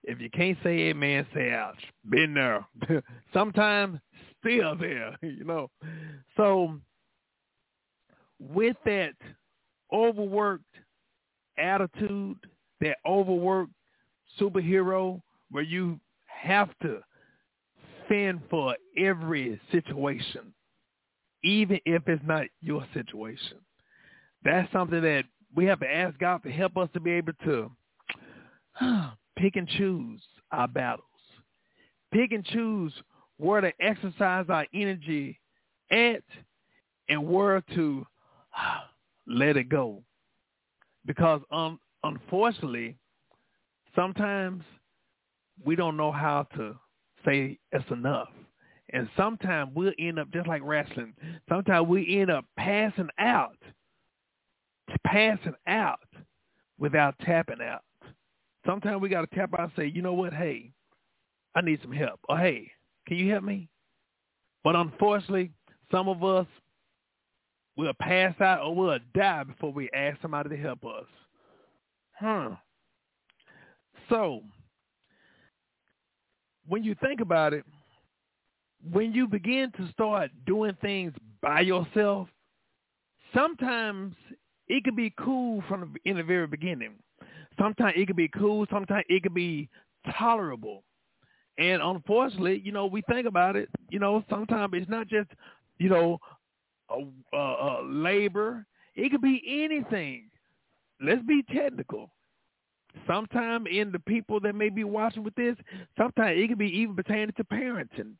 If 0.04 0.20
you 0.20 0.30
can't 0.30 0.58
say 0.62 0.70
amen, 0.90 1.26
say 1.34 1.52
ouch. 1.52 1.82
Been 2.08 2.34
there. 2.34 2.66
Sometimes 3.32 3.98
still 4.40 4.76
there, 4.76 5.16
you 5.22 5.44
know. 5.44 5.70
So 6.36 6.78
with 8.38 8.76
that 8.84 9.14
overworked 9.92 10.64
attitude, 11.56 12.36
that 12.80 12.98
overworked 13.06 13.72
superhero 14.38 15.20
where 15.50 15.64
you 15.64 15.98
have 16.26 16.70
to 16.82 17.00
fend 18.08 18.40
for 18.50 18.76
every 18.96 19.60
situation, 19.70 20.52
even 21.44 21.80
if 21.84 22.02
it's 22.06 22.22
not 22.26 22.46
your 22.60 22.86
situation. 22.94 23.58
That's 24.44 24.70
something 24.72 25.02
that 25.02 25.24
we 25.54 25.64
have 25.66 25.80
to 25.80 25.92
ask 25.92 26.18
God 26.18 26.42
to 26.44 26.50
help 26.50 26.76
us 26.76 26.88
to 26.94 27.00
be 27.00 27.12
able 27.12 27.32
to 27.44 27.70
pick 29.38 29.56
and 29.56 29.68
choose 29.68 30.20
our 30.52 30.68
battles. 30.68 31.04
Pick 32.12 32.32
and 32.32 32.44
choose 32.44 32.92
where 33.36 33.60
to 33.60 33.72
exercise 33.80 34.46
our 34.48 34.66
energy 34.74 35.38
at 35.90 36.22
and 37.08 37.26
where 37.26 37.62
to 37.74 38.06
let 39.26 39.56
it 39.56 39.68
go. 39.68 40.02
Because 41.06 41.40
um, 41.50 41.78
unfortunately, 42.04 42.96
sometimes 43.94 44.62
we 45.64 45.76
don't 45.76 45.96
know 45.96 46.12
how 46.12 46.46
to 46.56 46.76
say 47.24 47.58
it's 47.72 47.90
enough. 47.90 48.28
And 48.90 49.08
sometimes 49.16 49.72
we'll 49.74 49.92
end 49.98 50.18
up 50.18 50.30
just 50.32 50.46
like 50.46 50.62
wrestling. 50.64 51.14
Sometimes 51.48 51.86
we 51.88 52.20
end 52.20 52.30
up 52.30 52.46
passing 52.56 53.08
out, 53.18 53.58
passing 55.06 55.54
out 55.66 56.00
without 56.78 57.14
tapping 57.20 57.60
out. 57.62 57.82
Sometimes 58.64 59.00
we 59.00 59.08
got 59.08 59.28
to 59.30 59.36
tap 59.36 59.50
out 59.54 59.60
and 59.60 59.72
say, 59.76 59.86
you 59.86 60.02
know 60.02 60.14
what? 60.14 60.32
Hey, 60.32 60.70
I 61.54 61.60
need 61.60 61.80
some 61.82 61.92
help. 61.92 62.20
Or 62.28 62.38
hey, 62.38 62.70
can 63.06 63.16
you 63.18 63.30
help 63.30 63.44
me? 63.44 63.68
But 64.64 64.76
unfortunately, 64.76 65.52
some 65.90 66.08
of 66.08 66.24
us 66.24 66.46
will 67.76 67.92
pass 68.00 68.38
out 68.40 68.62
or 68.62 68.74
we'll 68.74 68.98
die 69.14 69.44
before 69.44 69.72
we 69.72 69.88
ask 69.94 70.20
somebody 70.20 70.50
to 70.50 70.56
help 70.56 70.84
us. 70.84 71.06
Huh. 72.12 72.50
So, 74.08 74.42
when 76.68 76.84
you 76.84 76.94
think 77.02 77.20
about 77.20 77.52
it, 77.54 77.64
when 78.92 79.12
you 79.12 79.26
begin 79.26 79.72
to 79.76 79.90
start 79.90 80.30
doing 80.46 80.76
things 80.80 81.12
by 81.42 81.60
yourself, 81.60 82.28
sometimes 83.34 84.14
it 84.68 84.84
could 84.84 84.96
be 84.96 85.12
cool 85.18 85.62
from 85.68 85.94
in 86.04 86.16
the 86.16 86.22
very 86.22 86.46
beginning. 86.46 86.94
Sometimes 87.58 87.94
it 87.96 88.06
could 88.06 88.16
be 88.16 88.28
cool. 88.28 88.66
Sometimes 88.70 89.04
it 89.08 89.22
could 89.22 89.34
be 89.34 89.68
tolerable. 90.16 90.84
And 91.58 91.82
unfortunately, 91.82 92.60
you 92.64 92.70
know, 92.70 92.86
we 92.86 93.02
think 93.10 93.26
about 93.26 93.56
it. 93.56 93.68
You 93.90 93.98
know, 93.98 94.24
sometimes 94.30 94.72
it's 94.74 94.88
not 94.88 95.08
just, 95.08 95.28
you 95.78 95.88
know, 95.88 96.18
a, 96.90 97.36
a, 97.36 97.38
a 97.38 97.82
labor. 97.84 98.64
It 98.94 99.10
could 99.10 99.22
be 99.22 99.42
anything. 99.46 100.30
Let's 101.00 101.22
be 101.22 101.42
technical. 101.52 102.10
Sometimes 103.06 103.66
in 103.70 103.92
the 103.92 103.98
people 103.98 104.40
that 104.40 104.54
may 104.54 104.68
be 104.68 104.84
watching 104.84 105.22
with 105.22 105.34
this, 105.34 105.56
sometimes 105.96 106.38
it 106.38 106.48
could 106.48 106.58
be 106.58 106.78
even 106.78 106.94
pertaining 106.96 107.32
to 107.36 107.44
parenting. 107.44 108.12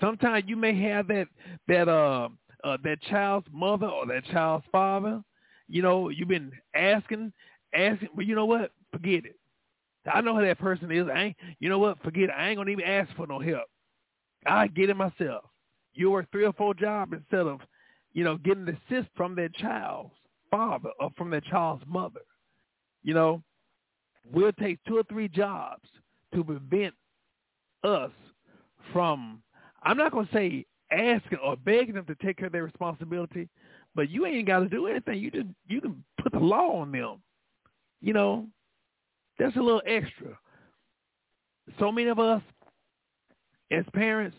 Sometimes 0.00 0.44
you 0.46 0.56
may 0.56 0.80
have 0.82 1.08
that 1.08 1.26
that 1.66 1.88
uh, 1.88 2.28
uh 2.64 2.76
that 2.84 3.02
child's 3.02 3.46
mother 3.52 3.86
or 3.86 4.06
that 4.06 4.24
child's 4.26 4.64
father. 4.70 5.22
You 5.68 5.82
know, 5.82 6.08
you've 6.08 6.28
been 6.28 6.52
asking, 6.74 7.32
asking, 7.74 8.08
but 8.14 8.24
you 8.26 8.34
know 8.34 8.46
what? 8.46 8.72
Forget 8.92 9.26
it. 9.26 9.36
I 10.12 10.20
know 10.20 10.34
who 10.36 10.44
that 10.46 10.58
person 10.58 10.90
is. 10.90 11.06
I 11.12 11.22
ain't, 11.24 11.36
you 11.60 11.68
know 11.68 11.78
what? 11.78 12.02
Forget 12.02 12.24
it. 12.24 12.34
I 12.36 12.48
ain't 12.48 12.56
gonna 12.56 12.70
even 12.70 12.84
ask 12.84 13.14
for 13.16 13.26
no 13.26 13.38
help. 13.38 13.66
I 14.46 14.68
get 14.68 14.90
it 14.90 14.96
myself. 14.96 15.44
You 15.94 16.10
work 16.10 16.26
three 16.30 16.44
or 16.44 16.52
four 16.52 16.74
jobs 16.74 17.12
instead 17.12 17.46
of, 17.46 17.60
you 18.12 18.24
know, 18.24 18.36
getting 18.36 18.68
assist 18.68 19.08
from 19.16 19.34
that 19.34 19.54
child's 19.56 20.14
father 20.50 20.90
or 21.00 21.10
from 21.16 21.30
that 21.30 21.44
child's 21.44 21.84
mother. 21.86 22.20
You 23.02 23.14
know, 23.14 23.42
we'll 24.32 24.52
take 24.52 24.78
two 24.86 24.98
or 24.98 25.02
three 25.04 25.28
jobs 25.28 25.88
to 26.34 26.44
prevent 26.44 26.94
us 27.84 28.10
from, 28.92 29.42
I'm 29.82 29.96
not 29.96 30.12
going 30.12 30.26
to 30.26 30.32
say 30.32 30.66
asking 30.90 31.38
or 31.44 31.56
begging 31.56 31.94
them 31.94 32.06
to 32.06 32.14
take 32.16 32.36
care 32.36 32.46
of 32.46 32.52
their 32.52 32.64
responsibility, 32.64 33.48
but 33.94 34.10
you 34.10 34.26
ain't 34.26 34.46
got 34.46 34.60
to 34.60 34.68
do 34.68 34.86
anything. 34.86 35.18
You 35.18 35.30
just, 35.30 35.46
you 35.68 35.80
can 35.80 36.02
put 36.22 36.32
the 36.32 36.38
law 36.38 36.80
on 36.80 36.92
them. 36.92 37.22
You 38.00 38.12
know, 38.12 38.46
that's 39.38 39.56
a 39.56 39.60
little 39.60 39.82
extra. 39.86 40.38
So 41.78 41.92
many 41.92 42.08
of 42.08 42.18
us 42.18 42.42
as 43.70 43.84
parents, 43.92 44.36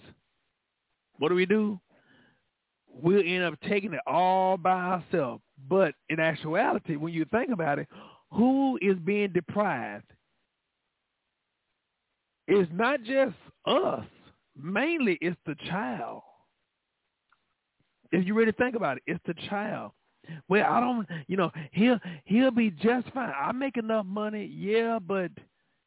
what 1.17 1.29
do 1.29 1.35
we 1.35 1.45
do? 1.45 1.79
We'll 2.87 3.23
end 3.23 3.43
up 3.43 3.55
taking 3.67 3.93
it 3.93 3.99
all 4.07 4.57
by 4.57 4.71
ourselves. 4.71 5.41
But 5.69 5.93
in 6.09 6.19
actuality, 6.19 6.95
when 6.95 7.13
you 7.13 7.25
think 7.25 7.51
about 7.51 7.79
it, 7.79 7.87
who 8.31 8.77
is 8.81 8.97
being 9.05 9.31
deprived 9.31 10.05
is 12.47 12.67
not 12.71 13.03
just 13.03 13.35
us. 13.65 14.05
Mainly 14.55 15.17
it's 15.21 15.37
the 15.45 15.55
child. 15.69 16.21
If 18.11 18.25
you 18.25 18.33
really 18.33 18.51
think 18.53 18.75
about 18.75 18.97
it, 18.97 19.03
it's 19.05 19.23
the 19.25 19.35
child. 19.49 19.91
Well, 20.47 20.65
I 20.69 20.79
don't, 20.79 21.07
you 21.27 21.37
know, 21.37 21.51
he'll 21.71 21.99
he'll 22.25 22.51
be 22.51 22.71
just 22.71 23.09
fine. 23.13 23.33
I 23.35 23.51
make 23.51 23.77
enough 23.77 24.05
money, 24.05 24.45
yeah, 24.45 24.99
but 24.99 25.31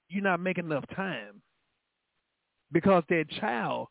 you're 0.09 0.22
not 0.22 0.40
making 0.40 0.66
enough 0.66 0.85
time 0.94 1.42
because 2.72 3.05
that 3.09 3.26
child 3.40 3.88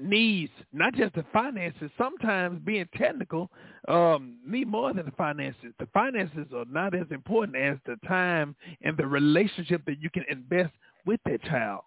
needs 0.00 0.52
not 0.72 0.94
just 0.94 1.14
the 1.14 1.24
finances. 1.32 1.90
Sometimes 1.98 2.60
being 2.64 2.88
technical, 2.96 3.50
um, 3.88 4.38
need 4.46 4.68
more 4.68 4.92
than 4.92 5.06
the 5.06 5.12
finances. 5.12 5.72
The 5.78 5.88
finances 5.92 6.46
are 6.54 6.64
not 6.66 6.94
as 6.94 7.06
important 7.10 7.56
as 7.56 7.78
the 7.86 7.96
time 8.06 8.56
and 8.82 8.96
the 8.96 9.06
relationship 9.06 9.82
that 9.86 10.00
you 10.00 10.10
can 10.10 10.24
invest 10.30 10.72
with 11.06 11.20
that 11.26 11.42
child. 11.42 11.82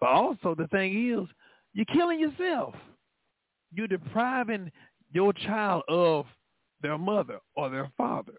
But 0.00 0.10
also 0.10 0.54
the 0.54 0.68
thing 0.68 1.12
is, 1.12 1.28
you're 1.72 1.86
killing 1.86 2.20
yourself. 2.20 2.74
You're 3.72 3.88
depriving 3.88 4.70
your 5.12 5.32
child 5.32 5.82
of 5.88 6.26
their 6.82 6.98
mother 6.98 7.38
or 7.56 7.70
their 7.70 7.90
father. 7.96 8.34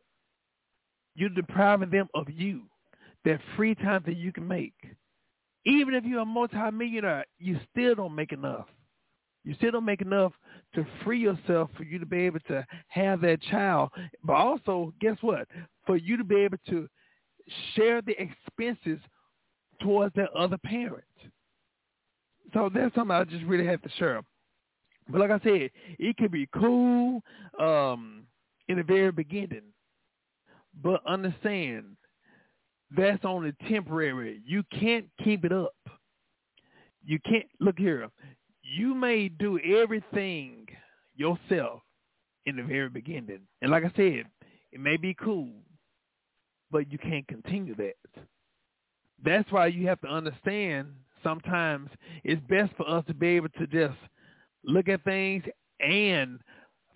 You're 1.16 1.30
depriving 1.30 1.90
them 1.90 2.08
of 2.14 2.28
you, 2.30 2.64
that 3.24 3.40
free 3.56 3.76
time 3.76 4.04
that 4.06 4.18
you 4.18 4.32
can 4.32 4.48
make. 4.48 4.74
Even 5.66 5.94
if 5.96 6.04
you're 6.04 6.22
a 6.22 6.26
multimillionaire, 6.26 7.26
you 7.40 7.60
still 7.72 7.96
don't 7.96 8.16
make 8.16 8.32
enough. 8.32 8.68
You 9.46 9.54
still 9.54 9.72
don't 9.72 9.86
make 9.86 10.02
enough 10.02 10.34
to 10.74 10.86
free 11.04 11.20
yourself 11.20 11.70
for 11.78 11.84
you 11.84 12.00
to 12.00 12.06
be 12.06 12.18
able 12.22 12.40
to 12.48 12.66
have 12.88 13.22
that 13.22 13.42
child. 13.44 13.92
But 14.24 14.34
also, 14.34 14.92
guess 15.00 15.18
what? 15.22 15.48
For 15.86 15.98
you 15.98 16.18
to 16.18 16.24
be 16.24 16.38
able 16.38 16.58
to 16.70 16.88
share 17.76 18.02
the 18.02 18.16
expenses 18.20 19.00
towards 19.82 20.16
that 20.16 20.32
other 20.36 20.58
parent. 20.58 21.04
So 22.54 22.72
that's 22.74 22.94
something 22.96 23.16
I 23.16 23.24
just 23.24 23.46
really 23.46 23.68
have 23.68 23.84
to 23.84 23.90
share. 23.98 24.22
But 25.08 25.22
like 25.22 25.30
I 25.30 25.40
said, 25.44 25.70
it 26.00 26.18
can 26.18 26.32
be 26.32 26.50
cool 26.56 27.22
um, 27.60 28.24
in 28.68 28.78
the 28.78 28.84
very 28.84 29.12
beginning, 29.12 29.62
but 30.82 31.06
understand 31.06 31.98
that's 32.98 33.24
only 33.24 33.54
temporary. 33.70 34.42
You 34.44 34.64
can't 34.80 35.06
keep 35.24 35.46
it 35.46 35.52
up. 35.52 35.76
You 37.04 37.20
can't 37.20 37.46
look 37.60 37.78
here 37.78 38.10
you 38.66 38.96
may 38.96 39.30
do 39.30 39.60
everything 39.60 40.68
yourself 41.16 41.82
in 42.46 42.56
the 42.58 42.64
very 42.64 42.90
beginning. 42.90 43.42
And 43.62 43.72
like 43.72 43.84
I 43.84 43.92
said, 43.96 44.26
it 44.72 44.80
may 44.80 44.98
be 44.98 45.14
cool, 45.14 45.50
but 46.72 46.92
you 46.92 46.98
can't 46.98 47.28
continue 47.28 47.76
that. 47.76 47.94
That's 49.24 49.50
why 49.52 49.68
you 49.68 49.88
have 49.88 50.02
to 50.02 50.08
understand 50.08 50.88
sometimes 51.24 51.90
it's 52.24 52.42
best 52.50 52.74
for 52.76 52.88
us 52.90 53.04
to 53.08 53.14
be 53.14 53.28
able 53.30 53.50
to 53.50 53.68
just 53.68 53.98
look 54.64 54.90
at 54.90 55.04
things 55.04 55.44
and 55.80 56.40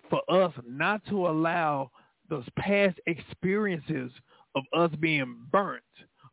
for 0.08 0.22
us 0.28 0.52
not 0.66 1.04
to 1.08 1.28
allow 1.28 1.90
those 2.28 2.44
past 2.56 2.98
experiences 3.06 4.10
of 4.54 4.64
us 4.76 4.90
being 5.00 5.36
burnt, 5.50 5.82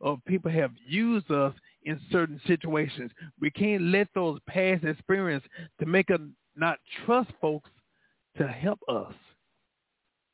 of 0.01 0.19
people 0.25 0.51
have 0.51 0.71
used 0.87 1.29
us 1.31 1.53
in 1.87 1.99
certain 2.11 2.39
situations. 2.45 3.11
We 3.39 3.49
can't 3.49 3.81
let 3.81 4.09
those 4.13 4.39
past 4.45 4.83
experiences 4.83 5.49
to 5.79 5.85
make 5.85 6.11
us 6.11 6.19
not 6.55 6.79
trust 7.05 7.29
folks 7.39 7.69
to 8.37 8.45
help 8.45 8.79
us. 8.89 9.13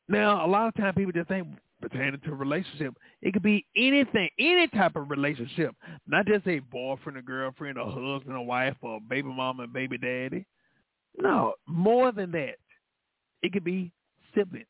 Now, 0.08 0.44
a 0.44 0.48
lot 0.48 0.66
of 0.66 0.74
times 0.74 0.94
people 0.96 1.12
just 1.12 1.28
think 1.28 1.46
pertaining 1.80 2.20
to 2.24 2.34
relationship, 2.34 2.94
it 3.22 3.32
could 3.32 3.42
be 3.42 3.64
anything, 3.76 4.28
any 4.38 4.66
type 4.68 4.96
of 4.96 5.10
relationship, 5.10 5.74
not 6.08 6.26
just 6.26 6.46
a 6.48 6.58
boyfriend, 6.58 7.18
a 7.18 7.22
girlfriend, 7.22 7.78
a 7.78 7.84
husband, 7.84 8.36
a 8.36 8.42
wife, 8.42 8.74
or 8.82 8.96
a 8.96 9.00
baby 9.00 9.28
mama 9.28 9.62
and 9.62 9.72
baby 9.72 9.96
daddy. 9.96 10.44
No, 11.16 11.54
more 11.66 12.10
than 12.10 12.32
that. 12.32 12.56
It 13.42 13.52
could 13.52 13.64
be 13.64 13.92
siblings, 14.34 14.66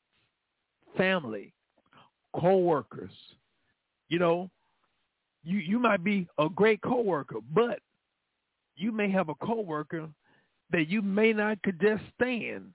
family, 0.98 1.54
co-workers, 2.38 3.12
you 4.08 4.18
know, 4.18 4.50
you 5.44 5.58
you 5.58 5.78
might 5.78 6.02
be 6.02 6.26
a 6.38 6.48
great 6.48 6.80
coworker, 6.82 7.38
but 7.52 7.80
you 8.76 8.92
may 8.92 9.10
have 9.10 9.28
a 9.28 9.34
coworker 9.36 10.08
that 10.70 10.88
you 10.88 11.02
may 11.02 11.32
not 11.32 11.62
could 11.62 11.80
just 11.80 12.02
stand. 12.14 12.72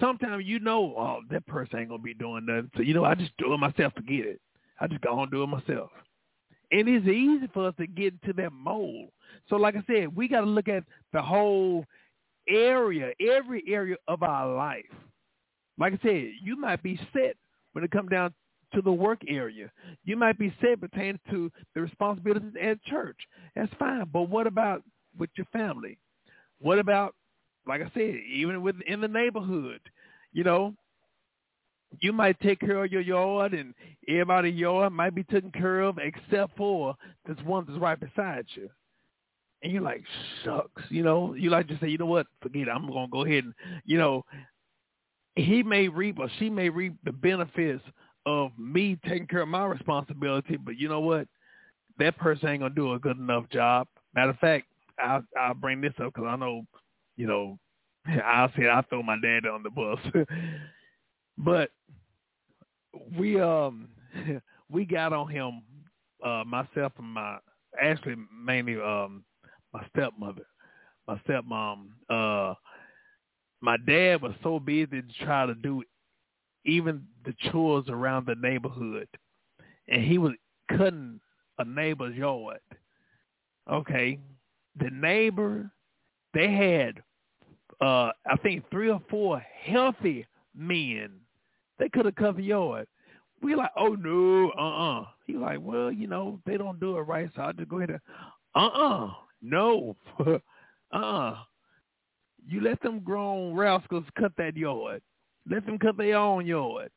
Sometimes 0.00 0.44
you 0.46 0.60
know, 0.60 0.94
oh, 0.96 1.20
that 1.30 1.46
person 1.46 1.80
ain't 1.80 1.88
gonna 1.90 2.02
be 2.02 2.14
doing 2.14 2.46
nothing. 2.46 2.70
So 2.76 2.82
you 2.82 2.94
know, 2.94 3.04
I 3.04 3.14
just 3.14 3.36
do 3.38 3.52
it 3.52 3.58
myself. 3.58 3.92
Forget 3.94 4.26
it. 4.26 4.40
I 4.80 4.86
just 4.86 5.00
go 5.02 5.18
on 5.18 5.30
do 5.30 5.42
it 5.42 5.46
myself. 5.46 5.90
And 6.70 6.88
it's 6.88 7.06
easy 7.06 7.48
for 7.52 7.68
us 7.68 7.74
to 7.78 7.86
get 7.86 8.14
into 8.22 8.34
that 8.34 8.52
mold. 8.52 9.10
So 9.48 9.56
like 9.56 9.74
I 9.74 9.82
said, 9.86 10.14
we 10.14 10.28
got 10.28 10.40
to 10.40 10.46
look 10.46 10.68
at 10.68 10.84
the 11.12 11.22
whole 11.22 11.84
area, 12.48 13.12
every 13.20 13.62
area 13.66 13.96
of 14.06 14.22
our 14.22 14.54
life. 14.54 14.84
Like 15.78 15.94
I 15.94 15.98
said, 16.02 16.30
you 16.42 16.56
might 16.56 16.82
be 16.82 17.00
set 17.12 17.36
when 17.72 17.84
it 17.84 17.90
comes 17.90 18.10
down 18.10 18.34
to 18.74 18.82
the 18.82 18.92
work 18.92 19.20
area. 19.28 19.70
You 20.04 20.16
might 20.16 20.38
be 20.38 20.54
set 20.60 20.80
pertaining 20.80 21.20
to 21.30 21.50
the 21.74 21.82
responsibilities 21.82 22.52
at 22.60 22.82
church. 22.84 23.18
That's 23.54 23.72
fine. 23.78 24.06
But 24.12 24.28
what 24.28 24.46
about 24.46 24.82
with 25.18 25.30
your 25.36 25.46
family? 25.52 25.98
What 26.60 26.78
about, 26.78 27.14
like 27.66 27.80
I 27.80 27.90
said, 27.94 28.16
even 28.30 28.62
within 28.62 29.00
the 29.00 29.08
neighborhood? 29.08 29.80
You 30.32 30.44
know, 30.44 30.74
you 32.00 32.12
might 32.12 32.38
take 32.40 32.60
care 32.60 32.84
of 32.84 32.92
your 32.92 33.00
yard 33.00 33.54
and 33.54 33.74
everybody 34.08 34.50
yard 34.50 34.92
might 34.92 35.14
be 35.14 35.24
taken 35.24 35.50
care 35.50 35.80
of 35.80 35.98
except 35.98 36.56
for 36.56 36.94
this 37.26 37.38
one 37.44 37.64
that's 37.66 37.78
right 37.78 37.98
beside 37.98 38.44
you. 38.54 38.68
And 39.62 39.72
you're 39.72 39.82
like, 39.82 40.04
shucks, 40.44 40.82
you 40.88 41.02
know, 41.02 41.34
you 41.34 41.50
like 41.50 41.66
to 41.68 41.78
say, 41.80 41.88
you 41.88 41.98
know 41.98 42.06
what, 42.06 42.26
forget 42.42 42.68
it, 42.68 42.70
I'm 42.70 42.86
going 42.86 43.06
to 43.06 43.10
go 43.10 43.24
ahead 43.24 43.44
and, 43.44 43.54
you 43.84 43.98
know, 43.98 44.24
he 45.34 45.62
may 45.62 45.88
reap 45.88 46.18
or 46.18 46.28
she 46.38 46.50
may 46.50 46.68
reap 46.68 46.94
the 47.04 47.12
benefits 47.12 47.82
of 48.28 48.52
me 48.58 48.98
taking 49.08 49.26
care 49.26 49.42
of 49.42 49.48
my 49.48 49.64
responsibility, 49.66 50.56
but 50.56 50.78
you 50.78 50.88
know 50.88 51.00
what? 51.00 51.28
That 51.98 52.16
person 52.18 52.48
ain't 52.48 52.62
to 52.62 52.70
do 52.70 52.92
a 52.94 52.98
good 52.98 53.18
enough 53.18 53.48
job. 53.50 53.88
Matter 54.14 54.30
of 54.30 54.38
fact, 54.38 54.66
I'll, 55.02 55.22
I'll 55.38 55.54
bring 55.54 55.80
this 55.80 55.94
up 56.02 56.12
because 56.14 56.28
I 56.28 56.36
know, 56.36 56.62
you 57.16 57.26
know, 57.26 57.58
I'll 58.24 58.52
say 58.56 58.68
I 58.68 58.82
throw 58.88 59.02
my 59.02 59.18
dad 59.20 59.46
on 59.46 59.62
the 59.62 59.70
bus. 59.70 59.98
but 61.38 61.70
we 63.18 63.40
um 63.40 63.88
we 64.70 64.84
got 64.84 65.12
on 65.12 65.28
him, 65.28 65.62
uh 66.24 66.44
myself 66.46 66.92
and 66.98 67.08
my 67.08 67.38
actually 67.80 68.16
mainly 68.44 68.76
um 68.80 69.24
my 69.72 69.86
stepmother, 69.94 70.46
my 71.06 71.16
stepmom. 71.28 71.88
Uh 72.10 72.54
my 73.60 73.76
dad 73.86 74.22
was 74.22 74.34
so 74.42 74.58
busy 74.60 74.86
to 75.02 75.24
try 75.24 75.46
to 75.46 75.54
do 75.54 75.82
even 76.64 77.02
the 77.24 77.34
chores 77.50 77.84
around 77.88 78.26
the 78.26 78.34
neighborhood. 78.36 79.08
And 79.88 80.02
he 80.04 80.18
was 80.18 80.32
cutting 80.70 81.20
a 81.58 81.64
neighbor's 81.64 82.16
yard. 82.16 82.60
Okay. 83.70 84.18
The 84.78 84.90
neighbor 84.90 85.70
they 86.34 86.52
had 86.52 87.02
uh 87.80 88.12
I 88.26 88.36
think 88.42 88.64
three 88.70 88.90
or 88.90 89.00
four 89.10 89.38
healthy 89.40 90.26
men. 90.54 91.10
They 91.78 91.88
could 91.88 92.06
have 92.06 92.16
cut 92.16 92.36
the 92.36 92.42
yard. 92.42 92.86
We 93.40 93.54
like, 93.54 93.70
oh 93.76 93.94
no, 93.94 94.50
uh 94.58 95.00
uh 95.00 95.06
He 95.26 95.34
like, 95.34 95.58
well, 95.60 95.92
you 95.92 96.06
know, 96.06 96.40
they 96.46 96.56
don't 96.56 96.80
do 96.80 96.96
it 96.98 97.02
right, 97.02 97.30
so 97.34 97.42
I'll 97.42 97.52
just 97.52 97.68
go 97.68 97.78
ahead 97.78 97.90
and 97.90 98.00
uh 98.54 98.66
uh 98.68 99.10
no. 99.42 99.96
uh 100.26 100.38
uh 100.96 101.36
You 102.46 102.60
let 102.60 102.80
them 102.82 103.00
grown 103.00 103.54
rascals 103.54 104.04
cut 104.18 104.32
that 104.38 104.56
yard. 104.56 105.02
Let 105.48 105.66
them 105.66 105.78
cut 105.78 105.96
their 105.96 106.16
own 106.16 106.46
yard. 106.46 106.90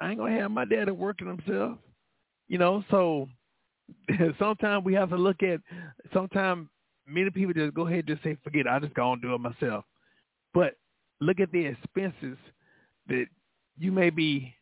I 0.00 0.10
ain't 0.10 0.18
gonna 0.18 0.38
have 0.40 0.50
my 0.50 0.64
daddy 0.64 0.92
working 0.92 1.26
himself. 1.26 1.78
You 2.48 2.58
know, 2.58 2.84
so 2.90 3.28
sometimes 4.38 4.84
we 4.84 4.94
have 4.94 5.10
to 5.10 5.16
look 5.16 5.42
at 5.42 5.60
sometimes 6.12 6.68
many 7.06 7.30
people 7.30 7.54
just 7.54 7.74
go 7.74 7.86
ahead 7.86 8.00
and 8.00 8.08
just 8.08 8.22
say, 8.22 8.36
forget 8.44 8.66
it, 8.66 8.68
I 8.68 8.78
just 8.78 8.94
gonna 8.94 9.20
do 9.20 9.34
it 9.34 9.40
myself. 9.40 9.84
But 10.54 10.74
look 11.20 11.40
at 11.40 11.52
the 11.52 11.66
expenses 11.66 12.38
that 13.08 13.26
you 13.78 13.92
may 13.92 14.10
be 14.10 14.54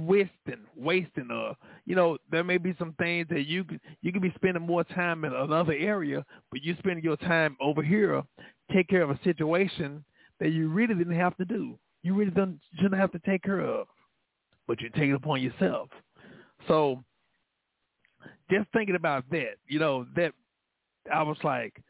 wasting, 0.00 0.66
wasting. 0.76 1.28
Uh, 1.32 1.54
you 1.86 1.94
know, 1.94 2.18
there 2.30 2.44
may 2.44 2.58
be 2.58 2.74
some 2.78 2.94
things 2.98 3.26
that 3.30 3.46
you 3.46 3.64
could 3.64 3.80
you 4.02 4.12
could 4.12 4.22
be 4.22 4.32
spending 4.34 4.66
more 4.66 4.84
time 4.84 5.24
in 5.24 5.32
another 5.32 5.72
area, 5.72 6.24
but 6.50 6.62
you 6.62 6.76
spend 6.78 7.02
your 7.02 7.16
time 7.16 7.56
over 7.60 7.82
here 7.82 8.22
take 8.72 8.88
care 8.88 9.02
of 9.02 9.10
a 9.10 9.18
situation 9.24 10.04
that 10.38 10.50
you 10.50 10.68
really 10.68 10.94
didn't 10.94 11.16
have 11.16 11.36
to 11.36 11.44
do. 11.44 11.78
You 12.02 12.14
really 12.14 12.30
don't 12.30 12.58
shouldn't 12.76 13.00
have 13.00 13.12
to 13.12 13.18
take 13.20 13.42
care 13.42 13.60
of, 13.60 13.86
but 14.66 14.80
you 14.80 14.88
take 14.90 15.10
it 15.10 15.14
upon 15.14 15.42
yourself. 15.42 15.88
So, 16.68 17.02
just 18.50 18.68
thinking 18.72 18.96
about 18.96 19.24
that, 19.30 19.56
you 19.66 19.78
know, 19.78 20.06
that 20.16 20.32
I 21.12 21.22
was 21.22 21.36
like, 21.42 21.82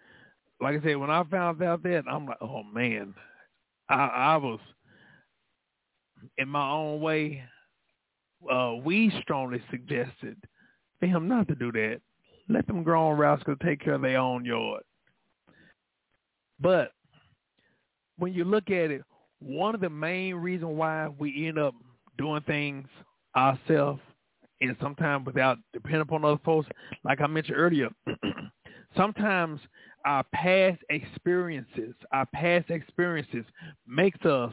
like 0.61 0.79
I 0.79 0.83
said, 0.83 0.97
when 0.97 1.11
I 1.11 1.23
found 1.25 1.63
out 1.63 1.83
that, 1.85 2.05
I'm 2.11 2.27
like, 2.27 2.39
oh 2.41 2.63
man, 2.63 3.15
I, 3.89 4.07
I 4.07 4.37
was 4.37 4.61
in 6.39 6.49
my 6.49 6.71
own 6.71 7.01
way, 7.01 7.43
uh, 8.51 8.75
we 8.83 9.13
strongly 9.23 9.63
suggested 9.71 10.37
for 10.99 11.07
him 11.07 11.29
not 11.29 11.49
to 11.49 11.55
do 11.55 11.73
that. 11.73 12.01
Let 12.49 12.67
them 12.67 12.83
grown 12.83 13.17
rascals 13.17 13.59
take 13.65 13.81
care 13.81 13.95
of 13.95 14.03
their 14.03 14.19
own 14.19 14.45
yard. 14.45 14.83
But 16.61 16.93
when 18.19 18.35
you 18.35 18.45
look 18.45 18.71
at 18.71 18.91
it, 18.91 19.03
one 19.41 19.75
of 19.75 19.81
the 19.81 19.91
main 19.91 20.35
reasons 20.37 20.73
why 20.75 21.09
we 21.19 21.49
end 21.49 21.59
up 21.59 21.75
doing 22.19 22.43
things 22.43 22.87
ourselves 23.37 24.01
and 24.61 24.77
sometimes 24.81 25.27
without 25.27 25.59
depending 25.73 26.03
upon 26.03 26.25
other 26.25 26.41
folks, 26.45 26.69
like 27.05 27.21
I 27.21 27.27
mentioned 27.27 27.57
earlier, 27.57 27.89
sometimes 28.97 29.61
our 30.05 30.25
past 30.35 30.81
experiences, 30.91 31.95
our 32.13 32.27
past 32.27 32.71
experiences 32.71 33.45
makes 33.87 34.25
us 34.25 34.53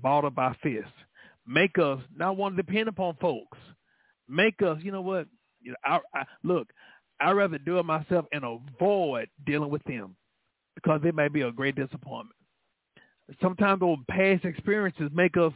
balled 0.00 0.26
up 0.26 0.34
by 0.34 0.54
fists. 0.62 0.90
Make 1.46 1.78
us 1.78 2.00
not 2.14 2.36
want 2.36 2.56
to 2.56 2.62
depend 2.62 2.88
upon 2.88 3.16
folks. 3.16 3.58
Make 4.28 4.62
us, 4.62 4.78
you 4.82 4.92
know 4.92 5.00
what? 5.00 5.26
You 5.62 5.72
know, 5.72 5.76
I, 5.84 5.98
I, 6.14 6.24
look, 6.44 6.68
I'd 7.20 7.32
rather 7.32 7.58
do 7.58 7.78
it 7.78 7.84
myself 7.84 8.26
and 8.32 8.44
avoid 8.44 9.28
dealing 9.44 9.70
with 9.70 9.82
them 9.84 10.16
because 10.74 11.00
it 11.04 11.14
may 11.14 11.28
be 11.28 11.42
a 11.42 11.52
great 11.52 11.74
disappointment. 11.74 12.36
Sometimes 13.40 13.80
those 13.80 13.98
past 14.08 14.44
experiences 14.44 15.10
make 15.12 15.36
us, 15.36 15.52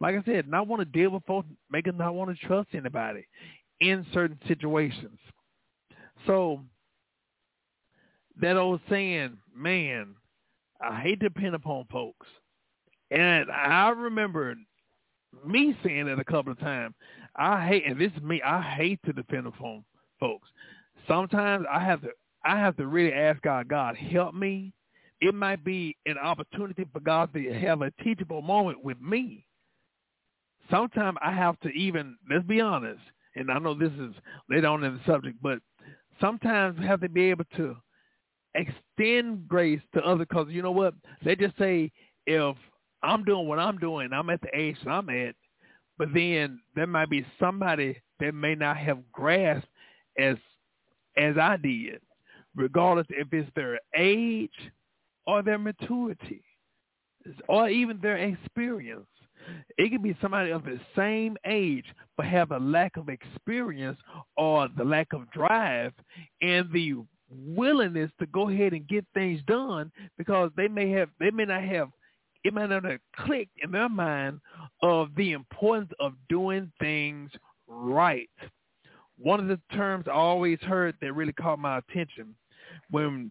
like 0.00 0.14
I 0.14 0.22
said, 0.24 0.48
not 0.48 0.66
want 0.66 0.80
to 0.80 0.84
deal 0.84 1.10
with 1.10 1.24
folks, 1.26 1.48
make 1.70 1.86
us 1.88 1.94
not 1.96 2.14
want 2.14 2.30
to 2.30 2.46
trust 2.46 2.68
anybody 2.74 3.26
in 3.80 4.06
certain 4.12 4.38
situations. 4.48 5.18
So 6.26 6.60
that 8.40 8.56
old 8.56 8.80
saying, 8.88 9.38
man, 9.54 10.14
I 10.80 11.00
hate 11.00 11.20
to 11.20 11.28
depend 11.28 11.54
upon 11.54 11.86
folks. 11.90 12.26
And 13.10 13.50
I 13.50 13.88
remember 13.90 14.54
me 15.44 15.76
saying 15.84 16.08
it 16.08 16.18
a 16.18 16.24
couple 16.24 16.52
of 16.52 16.60
times. 16.60 16.94
I 17.36 17.66
hate, 17.66 17.86
and 17.86 18.00
this 18.00 18.12
is 18.16 18.22
me. 18.22 18.42
I 18.42 18.60
hate 18.60 19.00
to 19.06 19.12
depend 19.12 19.46
upon 19.46 19.84
folks. 20.20 20.48
Sometimes 21.06 21.64
I 21.70 21.80
have 21.80 22.02
to, 22.02 22.08
I 22.44 22.58
have 22.58 22.76
to 22.76 22.86
really 22.86 23.12
ask 23.12 23.40
God, 23.42 23.68
God, 23.68 23.96
help 23.96 24.34
me. 24.34 24.72
It 25.20 25.34
might 25.34 25.64
be 25.64 25.96
an 26.06 26.18
opportunity 26.18 26.86
for 26.92 27.00
God 27.00 27.32
to 27.34 27.52
have 27.52 27.82
a 27.82 27.90
teachable 28.02 28.42
moment 28.42 28.82
with 28.84 29.00
me. 29.00 29.44
Sometimes 30.70 31.18
I 31.22 31.32
have 31.32 31.58
to 31.60 31.68
even, 31.70 32.16
let's 32.30 32.46
be 32.46 32.60
honest, 32.60 33.00
and 33.34 33.50
I 33.50 33.58
know 33.58 33.74
this 33.74 33.92
is 33.92 34.14
later 34.50 34.68
on 34.68 34.84
in 34.84 34.94
the 34.94 35.00
subject, 35.06 35.38
but 35.42 35.58
sometimes 36.20 36.78
have 36.84 37.00
to 37.00 37.08
be 37.08 37.30
able 37.30 37.44
to 37.56 37.76
extend 38.54 39.48
grace 39.48 39.80
to 39.94 40.02
others 40.02 40.26
because 40.28 40.48
you 40.50 40.62
know 40.62 40.72
what? 40.72 40.94
They 41.24 41.36
just 41.36 41.56
say 41.58 41.90
if 42.26 42.56
I'm 43.02 43.24
doing 43.24 43.46
what 43.46 43.58
I'm 43.58 43.78
doing. 43.78 44.12
I'm 44.12 44.30
at 44.30 44.40
the 44.40 44.56
age 44.58 44.76
that 44.84 44.90
I'm 44.90 45.08
at. 45.10 45.34
But 45.98 46.08
then 46.14 46.60
there 46.74 46.86
might 46.86 47.10
be 47.10 47.26
somebody 47.40 48.00
that 48.20 48.34
may 48.34 48.54
not 48.54 48.76
have 48.76 48.98
grasped 49.12 49.68
as 50.18 50.36
as 51.16 51.36
I 51.36 51.56
did, 51.56 52.00
regardless 52.54 53.06
if 53.10 53.32
it's 53.32 53.50
their 53.56 53.80
age 53.96 54.50
or 55.28 55.42
their 55.42 55.58
maturity 55.58 56.42
or 57.48 57.68
even 57.68 58.00
their 58.00 58.16
experience. 58.16 59.06
It 59.76 59.90
could 59.90 60.02
be 60.02 60.16
somebody 60.22 60.50
of 60.50 60.64
the 60.64 60.80
same 60.96 61.36
age 61.46 61.84
but 62.16 62.26
have 62.26 62.50
a 62.50 62.58
lack 62.58 62.96
of 62.96 63.10
experience 63.10 63.98
or 64.36 64.68
the 64.76 64.84
lack 64.84 65.12
of 65.12 65.30
drive 65.30 65.92
and 66.40 66.72
the 66.72 66.94
willingness 67.30 68.10
to 68.18 68.26
go 68.26 68.48
ahead 68.48 68.72
and 68.72 68.88
get 68.88 69.04
things 69.12 69.40
done 69.46 69.92
because 70.16 70.50
they 70.56 70.66
may 70.66 70.90
have 70.92 71.10
they 71.20 71.30
may 71.30 71.44
not 71.44 71.62
have 71.62 71.90
it 72.42 72.54
might 72.54 72.70
not 72.70 72.84
have 72.84 73.00
clicked 73.16 73.52
in 73.62 73.70
their 73.70 73.88
mind 73.90 74.40
of 74.82 75.10
the 75.16 75.32
importance 75.32 75.90
of 76.00 76.14
doing 76.30 76.72
things 76.80 77.30
right. 77.66 78.30
One 79.18 79.40
of 79.40 79.48
the 79.48 79.60
terms 79.76 80.06
I 80.08 80.12
always 80.12 80.58
heard 80.60 80.94
that 81.02 81.12
really 81.12 81.32
caught 81.34 81.58
my 81.58 81.78
attention 81.78 82.34
when 82.90 83.30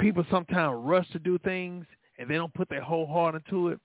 people 0.00 0.24
sometimes 0.30 0.76
rush 0.78 1.08
to 1.10 1.18
do 1.18 1.38
things 1.38 1.86
and 2.18 2.28
they 2.28 2.34
don't 2.34 2.54
put 2.54 2.68
their 2.68 2.82
whole 2.82 3.06
heart 3.06 3.34
into 3.34 3.68
it. 3.68 3.80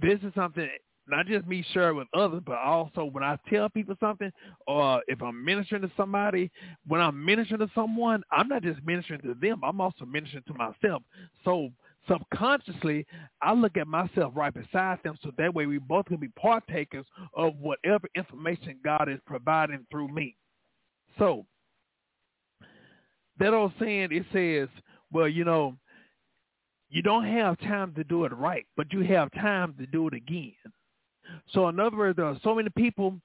This 0.00 0.18
is 0.22 0.32
something 0.34 0.68
not 1.08 1.26
just 1.26 1.46
me 1.46 1.64
share 1.72 1.94
with 1.94 2.06
others, 2.14 2.42
but 2.46 2.58
also 2.58 3.04
when 3.04 3.24
I 3.24 3.36
tell 3.48 3.68
people 3.68 3.96
something, 4.00 4.30
or 4.66 5.02
if 5.08 5.20
I'm 5.20 5.44
ministering 5.44 5.82
to 5.82 5.90
somebody, 5.96 6.50
when 6.86 7.00
I'm 7.00 7.24
ministering 7.24 7.60
to 7.60 7.70
someone, 7.74 8.22
I'm 8.30 8.48
not 8.48 8.62
just 8.62 8.80
ministering 8.84 9.20
to 9.22 9.34
them. 9.34 9.60
I'm 9.64 9.80
also 9.80 10.04
ministering 10.04 10.44
to 10.46 10.54
myself. 10.54 11.02
So 11.44 11.70
subconsciously, 12.08 13.06
I 13.40 13.52
look 13.52 13.76
at 13.76 13.88
myself 13.88 14.32
right 14.36 14.54
beside 14.54 14.98
them, 15.02 15.16
so 15.22 15.32
that 15.38 15.52
way 15.52 15.66
we 15.66 15.78
both 15.78 16.06
can 16.06 16.18
be 16.18 16.28
partakers 16.28 17.06
of 17.34 17.56
whatever 17.58 18.08
information 18.14 18.78
God 18.84 19.08
is 19.08 19.18
providing 19.26 19.86
through 19.90 20.08
me. 20.08 20.36
So 21.18 21.44
that 23.38 23.52
old 23.52 23.72
saying, 23.80 24.08
it 24.12 24.24
says, 24.32 24.68
well, 25.12 25.28
you 25.28 25.44
know, 25.44 25.76
you 26.90 27.02
don't 27.02 27.24
have 27.24 27.58
time 27.60 27.94
to 27.94 28.04
do 28.04 28.24
it 28.24 28.32
right, 28.32 28.66
but 28.76 28.92
you 28.92 29.00
have 29.00 29.32
time 29.32 29.74
to 29.78 29.86
do 29.86 30.08
it 30.08 30.14
again. 30.14 30.52
So 31.52 31.68
in 31.68 31.80
other 31.80 31.96
words, 31.96 32.16
there 32.16 32.26
are 32.26 32.38
so 32.42 32.54
many 32.54 32.68
people, 32.76 33.18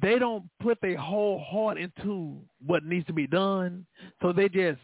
they 0.00 0.18
don't 0.18 0.44
put 0.62 0.78
their 0.80 0.96
whole 0.96 1.40
heart 1.40 1.78
into 1.78 2.36
what 2.64 2.84
needs 2.84 3.06
to 3.06 3.12
be 3.12 3.26
done, 3.26 3.86
so 4.22 4.32
they 4.32 4.48
just 4.48 4.80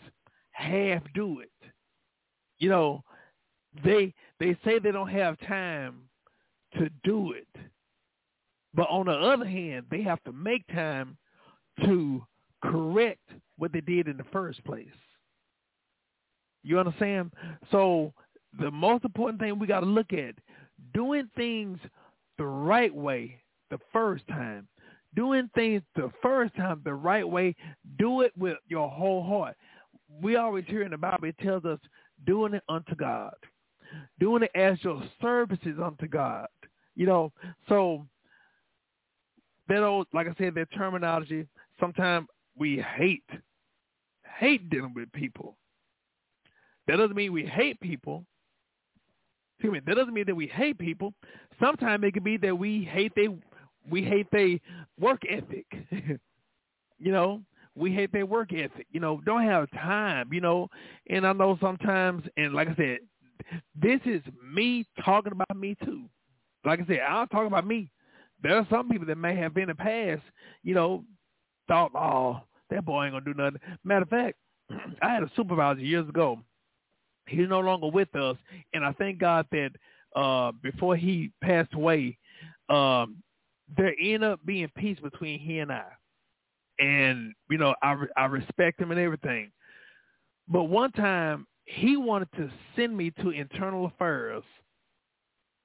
half 0.50 1.02
do 1.14 1.40
it. 1.40 1.50
You 2.58 2.70
know, 2.70 3.04
they 3.84 4.14
they 4.40 4.56
say 4.64 4.78
they 4.78 4.90
don't 4.92 5.10
have 5.10 5.38
time 5.46 6.08
to 6.78 6.88
do 7.04 7.32
it. 7.32 7.46
But 8.74 8.88
on 8.90 9.06
the 9.06 9.12
other 9.12 9.46
hand, 9.46 9.86
they 9.90 10.02
have 10.02 10.22
to 10.24 10.32
make 10.32 10.66
time 10.68 11.16
to 11.84 12.24
correct 12.62 13.30
what 13.58 13.72
they 13.72 13.80
did 13.80 14.08
in 14.08 14.16
the 14.16 14.24
first 14.32 14.64
place. 14.64 14.88
You 16.66 16.80
understand? 16.80 17.30
So 17.70 18.12
the 18.58 18.72
most 18.72 19.04
important 19.04 19.40
thing 19.40 19.56
we 19.56 19.68
got 19.68 19.80
to 19.80 19.86
look 19.86 20.12
at, 20.12 20.34
doing 20.92 21.30
things 21.36 21.78
the 22.38 22.44
right 22.44 22.92
way 22.92 23.40
the 23.70 23.78
first 23.92 24.26
time. 24.26 24.66
Doing 25.14 25.48
things 25.54 25.80
the 25.94 26.10
first 26.20 26.54
time 26.56 26.82
the 26.84 26.92
right 26.92 27.26
way, 27.26 27.54
do 27.98 28.22
it 28.22 28.32
with 28.36 28.58
your 28.68 28.90
whole 28.90 29.22
heart. 29.22 29.56
We 30.20 30.36
always 30.36 30.64
hear 30.66 30.82
in 30.82 30.90
the 30.90 30.98
Bible, 30.98 31.28
it 31.28 31.38
tells 31.38 31.64
us 31.64 31.78
doing 32.26 32.52
it 32.54 32.64
unto 32.68 32.96
God. 32.96 33.34
Doing 34.18 34.42
it 34.42 34.50
as 34.56 34.76
your 34.82 35.02
services 35.22 35.78
unto 35.82 36.08
God. 36.08 36.48
You 36.96 37.06
know, 37.06 37.32
so 37.68 38.06
that 39.68 39.84
old, 39.84 40.08
like 40.12 40.26
I 40.26 40.34
said, 40.36 40.54
that 40.56 40.68
terminology, 40.76 41.46
sometimes 41.78 42.26
we 42.58 42.84
hate, 42.96 43.30
hate 44.38 44.68
dealing 44.68 44.94
with 44.94 45.12
people. 45.12 45.56
That 46.86 46.96
doesn't 46.96 47.16
mean 47.16 47.32
we 47.32 47.44
hate 47.44 47.80
people. 47.80 48.24
Excuse 49.56 49.72
me. 49.72 49.80
That 49.86 49.96
doesn't 49.96 50.14
mean 50.14 50.26
that 50.26 50.34
we 50.34 50.46
hate 50.46 50.78
people. 50.78 51.14
Sometimes 51.58 52.04
it 52.04 52.12
could 52.12 52.24
be 52.24 52.36
that 52.38 52.56
we 52.56 52.84
hate 52.84 53.12
they 53.16 53.28
we 53.88 54.02
hate 54.02 54.26
their 54.30 54.58
work 55.00 55.22
ethic. 55.28 55.66
you 56.98 57.12
know, 57.12 57.40
we 57.74 57.92
hate 57.92 58.12
their 58.12 58.26
work 58.26 58.52
ethic. 58.52 58.86
You 58.90 59.00
know, 59.00 59.20
don't 59.24 59.44
have 59.44 59.70
time. 59.70 60.32
You 60.32 60.40
know, 60.40 60.68
and 61.08 61.26
I 61.26 61.32
know 61.32 61.56
sometimes, 61.60 62.24
and 62.36 62.52
like 62.52 62.68
I 62.68 62.76
said, 62.76 62.98
this 63.80 64.00
is 64.04 64.22
me 64.54 64.84
talking 65.04 65.32
about 65.32 65.56
me 65.56 65.76
too. 65.84 66.04
Like 66.64 66.80
I 66.80 66.86
said, 66.86 67.00
I'll 67.08 67.26
talk 67.28 67.46
about 67.46 67.66
me. 67.66 67.90
There 68.42 68.56
are 68.56 68.66
some 68.68 68.88
people 68.90 69.06
that 69.06 69.16
may 69.16 69.34
have 69.36 69.54
been 69.54 69.64
in 69.64 69.68
the 69.68 69.74
past, 69.74 70.22
you 70.62 70.74
know, 70.74 71.04
thought, 71.68 71.92
oh, 71.94 72.40
that 72.70 72.84
boy 72.84 73.04
ain't 73.04 73.14
gonna 73.14 73.24
do 73.24 73.34
nothing. 73.34 73.60
Matter 73.84 74.02
of 74.02 74.08
fact, 74.08 74.36
I 75.02 75.14
had 75.14 75.22
a 75.22 75.30
supervisor 75.34 75.80
years 75.80 76.08
ago 76.08 76.40
He's 77.26 77.48
no 77.48 77.60
longer 77.60 77.88
with 77.88 78.14
us, 78.14 78.36
and 78.72 78.84
I 78.84 78.92
thank 78.92 79.18
God 79.18 79.46
that 79.50 79.70
uh, 80.14 80.52
before 80.62 80.96
he 80.96 81.30
passed 81.42 81.74
away, 81.74 82.18
um, 82.68 83.22
there 83.76 83.94
ended 84.00 84.24
up 84.24 84.40
being 84.44 84.70
peace 84.76 84.98
between 85.02 85.40
he 85.40 85.58
and 85.58 85.72
I. 85.72 85.84
And 86.78 87.34
you 87.50 87.58
know, 87.58 87.74
I 87.82 87.96
I 88.16 88.26
respect 88.26 88.80
him 88.80 88.90
and 88.90 89.00
everything. 89.00 89.50
But 90.48 90.64
one 90.64 90.92
time 90.92 91.46
he 91.64 91.96
wanted 91.96 92.28
to 92.36 92.50
send 92.76 92.96
me 92.96 93.10
to 93.22 93.30
internal 93.30 93.86
affairs 93.86 94.44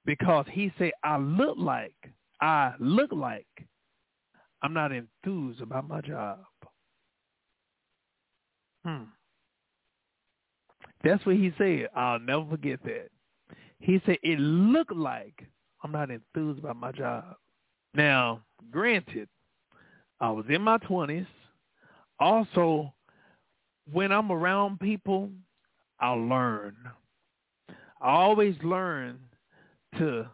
because 0.05 0.45
he 0.51 0.71
said 0.77 0.91
I 1.03 1.17
look 1.17 1.57
like 1.57 1.95
I 2.41 2.73
look 2.79 3.11
like 3.11 3.45
I'm 4.63 4.73
not 4.73 4.91
enthused 4.91 5.61
about 5.61 5.87
my 5.87 6.01
job. 6.01 6.39
Hmm. 8.85 9.03
That's 11.03 11.25
what 11.25 11.35
he 11.35 11.51
said. 11.57 11.89
I'll 11.95 12.19
never 12.19 12.45
forget 12.49 12.79
that. 12.83 13.09
He 13.79 14.01
said, 14.05 14.17
it 14.21 14.39
looked 14.39 14.95
like 14.95 15.43
I'm 15.83 15.91
not 15.91 16.11
enthused 16.11 16.59
about 16.59 16.75
my 16.75 16.91
job. 16.91 17.35
Now, 17.95 18.41
granted, 18.69 19.27
I 20.19 20.29
was 20.29 20.45
in 20.49 20.61
my 20.61 20.77
20s. 20.77 21.25
Also, 22.19 22.93
when 23.91 24.11
I'm 24.11 24.31
around 24.31 24.79
people, 24.79 25.31
I 25.99 26.09
learn. 26.11 26.75
I 28.01 28.11
always 28.11 28.55
learn 28.63 29.19
to 29.97 30.27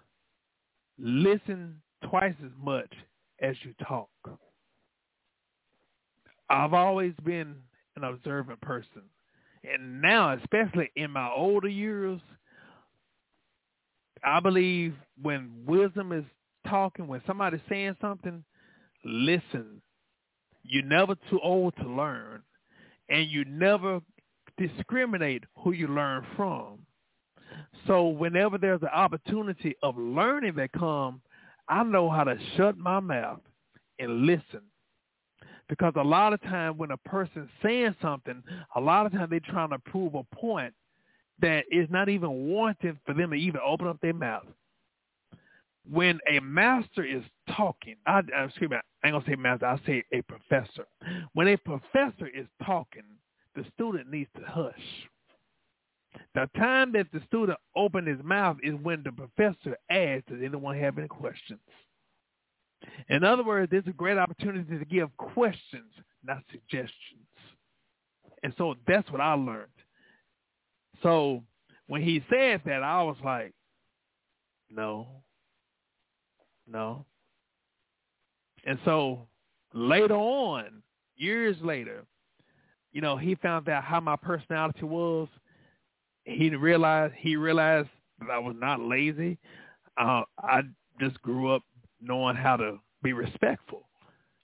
listen 0.99 1.81
twice 2.09 2.35
as 2.43 2.51
much 2.61 2.91
as 3.41 3.55
you 3.63 3.73
talk. 3.85 4.09
I've 6.49 6.73
always 6.73 7.13
been 7.23 7.55
an 7.95 8.03
observant 8.03 8.59
person. 8.61 9.03
And 9.73 10.01
now, 10.01 10.33
especially 10.33 10.91
in 10.95 11.11
my 11.11 11.29
older 11.29 11.67
years, 11.67 12.21
I 14.23 14.39
believe 14.39 14.95
when 15.21 15.63
wisdom 15.65 16.11
is 16.11 16.23
talking, 16.67 17.07
when 17.07 17.21
somebody's 17.27 17.61
saying 17.69 17.95
something, 18.01 18.43
listen. 19.03 19.81
You're 20.63 20.83
never 20.83 21.15
too 21.29 21.39
old 21.41 21.75
to 21.77 21.87
learn, 21.87 22.41
and 23.09 23.29
you 23.29 23.45
never 23.45 24.01
discriminate 24.57 25.43
who 25.57 25.71
you 25.71 25.87
learn 25.87 26.25
from. 26.35 26.79
So 27.85 28.07
whenever 28.07 28.57
there's 28.57 28.81
an 28.81 28.89
opportunity 28.89 29.75
of 29.81 29.97
learning 29.97 30.55
that 30.57 30.73
comes, 30.73 31.21
I 31.69 31.83
know 31.83 32.09
how 32.09 32.25
to 32.25 32.37
shut 32.55 32.77
my 32.77 32.99
mouth 32.99 33.39
and 33.99 34.25
listen 34.25 34.61
because 35.69 35.93
a 35.95 36.03
lot 36.03 36.33
of 36.33 36.41
time 36.43 36.77
when 36.77 36.91
a 36.91 36.97
person's 36.97 37.49
saying 37.61 37.95
something, 38.01 38.41
a 38.75 38.79
lot 38.79 39.05
of 39.05 39.11
time 39.11 39.27
they're 39.29 39.39
trying 39.39 39.69
to 39.69 39.79
prove 39.79 40.15
a 40.15 40.23
point 40.35 40.73
that 41.41 41.65
is 41.71 41.87
not 41.89 42.09
even 42.09 42.29
warranted 42.47 42.97
for 43.05 43.13
them 43.13 43.31
to 43.31 43.35
even 43.35 43.61
open 43.65 43.87
up 43.87 43.99
their 44.01 44.13
mouth. 44.13 44.45
When 45.89 46.19
a 46.29 46.39
master 46.41 47.03
is 47.03 47.23
talking, 47.55 47.95
I, 48.05 48.21
excuse 48.45 48.69
me, 48.69 48.77
I 49.03 49.07
ain't 49.07 49.13
gonna 49.13 49.25
say 49.25 49.35
master, 49.35 49.65
I 49.67 49.79
say 49.85 50.03
a 50.11 50.21
professor. 50.23 50.85
When 51.33 51.47
a 51.47 51.57
professor 51.57 52.27
is 52.27 52.47
talking, 52.65 53.03
the 53.55 53.63
student 53.73 54.09
needs 54.09 54.29
to 54.35 54.45
hush. 54.45 54.73
The 56.33 56.49
time 56.57 56.91
that 56.93 57.07
the 57.13 57.21
student 57.27 57.57
open 57.75 58.05
his 58.05 58.21
mouth 58.23 58.57
is 58.63 58.73
when 58.81 59.03
the 59.03 59.11
professor 59.11 59.77
asks, 59.89 60.27
does 60.29 60.39
anyone 60.43 60.77
have 60.77 60.97
any 60.97 61.07
questions? 61.07 61.59
In 63.09 63.23
other 63.23 63.43
words, 63.43 63.71
there's 63.71 63.87
a 63.87 63.91
great 63.91 64.17
opportunity 64.17 64.77
to 64.77 64.85
give 64.85 65.15
questions, 65.17 65.91
not 66.23 66.43
suggestions. 66.51 66.93
And 68.43 68.53
so 68.57 68.75
that's 68.87 69.09
what 69.11 69.21
I 69.21 69.33
learned. 69.33 69.67
So 71.01 71.43
when 71.87 72.01
he 72.01 72.23
said 72.29 72.61
that, 72.65 72.83
I 72.83 73.01
was 73.03 73.17
like, 73.23 73.53
no, 74.69 75.07
no. 76.67 77.05
And 78.65 78.77
so 78.83 79.27
later 79.73 80.15
on, 80.15 80.83
years 81.15 81.55
later, 81.61 82.05
you 82.91 83.01
know, 83.01 83.15
he 83.17 83.35
found 83.35 83.69
out 83.69 83.83
how 83.83 83.99
my 83.99 84.15
personality 84.15 84.83
was. 84.83 85.27
He 86.25 86.49
realized 86.55 87.13
he 87.17 87.35
realized 87.35 87.89
that 88.19 88.29
I 88.29 88.39
was 88.39 88.55
not 88.57 88.81
lazy. 88.81 89.37
Uh, 89.97 90.23
I 90.41 90.61
just 90.99 91.21
grew 91.21 91.51
up 91.51 91.63
knowing 92.01 92.35
how 92.35 92.57
to 92.57 92.79
be 93.03 93.13
respectful. 93.13 93.87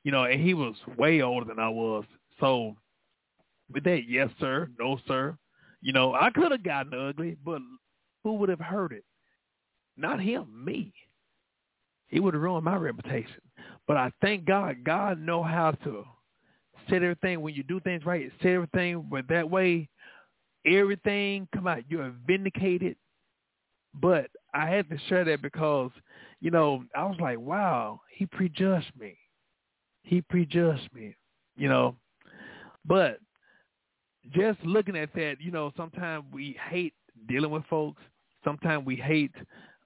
You 0.04 0.12
know, 0.12 0.24
and 0.24 0.42
he 0.42 0.54
was 0.54 0.76
way 0.98 1.22
older 1.22 1.46
than 1.46 1.60
I 1.60 1.70
was. 1.70 2.04
So 2.40 2.76
with 3.72 3.84
that, 3.86 4.02
yes, 4.08 4.30
sir, 4.40 4.70
no, 4.80 5.00
sir. 5.08 5.38
You 5.82 5.94
know, 5.94 6.14
I 6.14 6.30
could 6.30 6.52
have 6.52 6.64
gotten 6.64 6.94
ugly, 6.94 7.38
but 7.44 7.62
who 8.24 8.34
would 8.36 8.50
have 8.50 8.60
heard 8.60 8.92
it? 8.92 9.04
Not 9.98 10.22
him, 10.22 10.48
me. 10.66 10.94
He 12.08 12.20
would 12.20 12.34
have 12.34 12.44
ruined 12.44 12.66
my 12.66 12.76
reputation. 12.76 13.42
But 13.88 13.98
I 13.98 14.12
thank 14.22 14.46
God, 14.46 14.84
God 14.84 15.20
know 15.20 15.44
how 15.44 15.72
to 15.84 16.06
set 16.90 17.04
everything 17.04 17.42
when 17.42 17.54
you 17.54 17.64
do 17.64 17.80
things 17.80 18.06
right, 18.06 18.32
set 18.42 18.52
everything 18.52 19.08
but 19.10 19.28
that 19.30 19.50
way 19.50 19.90
everything 20.66 21.48
come 21.54 21.68
out. 21.68 21.84
You're 21.90 22.14
vindicated. 22.26 22.96
But 23.94 24.30
I 24.54 24.70
had 24.70 24.90
to 24.90 24.98
share 25.08 25.24
that 25.26 25.42
because 25.42 25.92
you 26.44 26.52
know, 26.52 26.84
I 26.94 27.06
was 27.06 27.16
like, 27.22 27.40
wow, 27.40 28.02
he 28.14 28.26
prejudged 28.26 28.92
me. 29.00 29.18
He 30.02 30.22
prejudged 30.22 30.90
me, 30.94 31.16
you 31.56 31.70
know. 31.70 31.96
But 32.86 33.20
just 34.32 34.60
looking 34.66 34.98
at 34.98 35.14
that, 35.14 35.36
you 35.40 35.52
know, 35.52 35.72
sometimes 35.78 36.26
we 36.34 36.58
hate 36.70 36.94
dealing 37.30 37.50
with 37.50 37.64
folks. 37.70 38.02
Sometimes 38.44 38.86
we 38.86 38.98
hate 38.98 39.32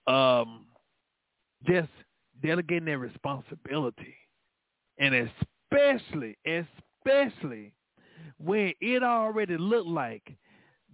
um 0.07 0.65
just 1.67 1.89
delegating 2.41 2.85
their 2.85 2.97
responsibility. 2.97 4.15
And 4.97 5.29
especially, 5.71 6.37
especially 6.47 7.73
when 8.39 8.73
it 8.81 9.03
already 9.03 9.57
looked 9.57 9.89
like 9.89 10.23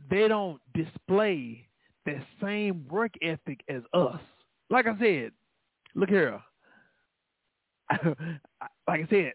they 0.09 0.27
don't 0.27 0.59
display 0.73 1.69
that 2.05 2.23
same 2.41 2.85
work 2.89 3.13
ethic 3.21 3.61
as 3.69 3.81
us. 3.93 4.19
Like 4.69 4.87
I 4.87 4.97
said, 4.99 5.31
look 5.95 6.09
here. 6.09 6.41
like 8.87 9.01
I 9.01 9.07
said, 9.09 9.33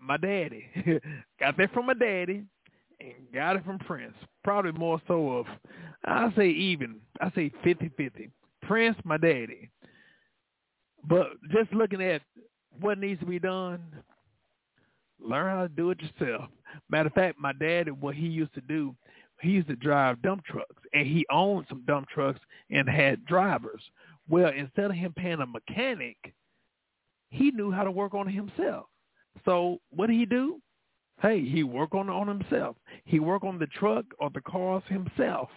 my 0.00 0.16
daddy 0.16 0.66
got 1.40 1.56
that 1.58 1.72
from 1.72 1.86
my 1.86 1.94
daddy 1.94 2.44
and 3.00 3.14
got 3.32 3.56
it 3.56 3.64
from 3.64 3.78
Prince. 3.78 4.14
Probably 4.42 4.72
more 4.72 5.00
so 5.06 5.30
of, 5.30 5.46
I 6.04 6.32
say 6.36 6.48
even, 6.48 6.96
I 7.20 7.30
say 7.34 7.52
50-50. 7.64 8.30
Prince, 8.62 8.96
my 9.04 9.16
daddy. 9.16 9.70
But 11.08 11.28
just 11.52 11.72
looking 11.72 12.02
at 12.02 12.22
what 12.80 12.98
needs 12.98 13.20
to 13.20 13.26
be 13.26 13.38
done, 13.38 13.80
learn 15.18 15.56
how 15.56 15.62
to 15.62 15.68
do 15.68 15.90
it 15.90 15.98
yourself. 16.00 16.48
Matter 16.88 17.08
of 17.08 17.14
fact, 17.14 17.38
my 17.38 17.52
daddy, 17.52 17.90
what 17.90 18.14
he 18.14 18.26
used 18.26 18.54
to 18.54 18.60
do, 18.60 18.94
he 19.40 19.50
used 19.50 19.68
to 19.68 19.76
drive 19.76 20.22
dump 20.22 20.44
trucks, 20.44 20.82
and 20.92 21.06
he 21.06 21.26
owned 21.30 21.66
some 21.68 21.82
dump 21.86 22.08
trucks 22.08 22.40
and 22.70 22.88
had 22.88 23.24
drivers. 23.24 23.82
Well, 24.28 24.52
instead 24.56 24.86
of 24.86 24.92
him 24.92 25.12
paying 25.16 25.40
a 25.40 25.46
mechanic, 25.46 26.16
he 27.30 27.50
knew 27.50 27.70
how 27.70 27.84
to 27.84 27.90
work 27.90 28.14
on 28.14 28.28
himself. 28.28 28.86
So 29.44 29.78
what 29.90 30.08
did 30.08 30.16
he 30.16 30.26
do? 30.26 30.60
Hey, 31.22 31.44
he 31.44 31.62
worked 31.62 31.94
on 31.94 32.08
on 32.08 32.26
himself. 32.26 32.76
He 33.04 33.20
worked 33.20 33.44
on 33.44 33.58
the 33.58 33.66
truck 33.66 34.04
or 34.18 34.30
the 34.30 34.40
cars 34.40 34.82
himself. 34.88 35.48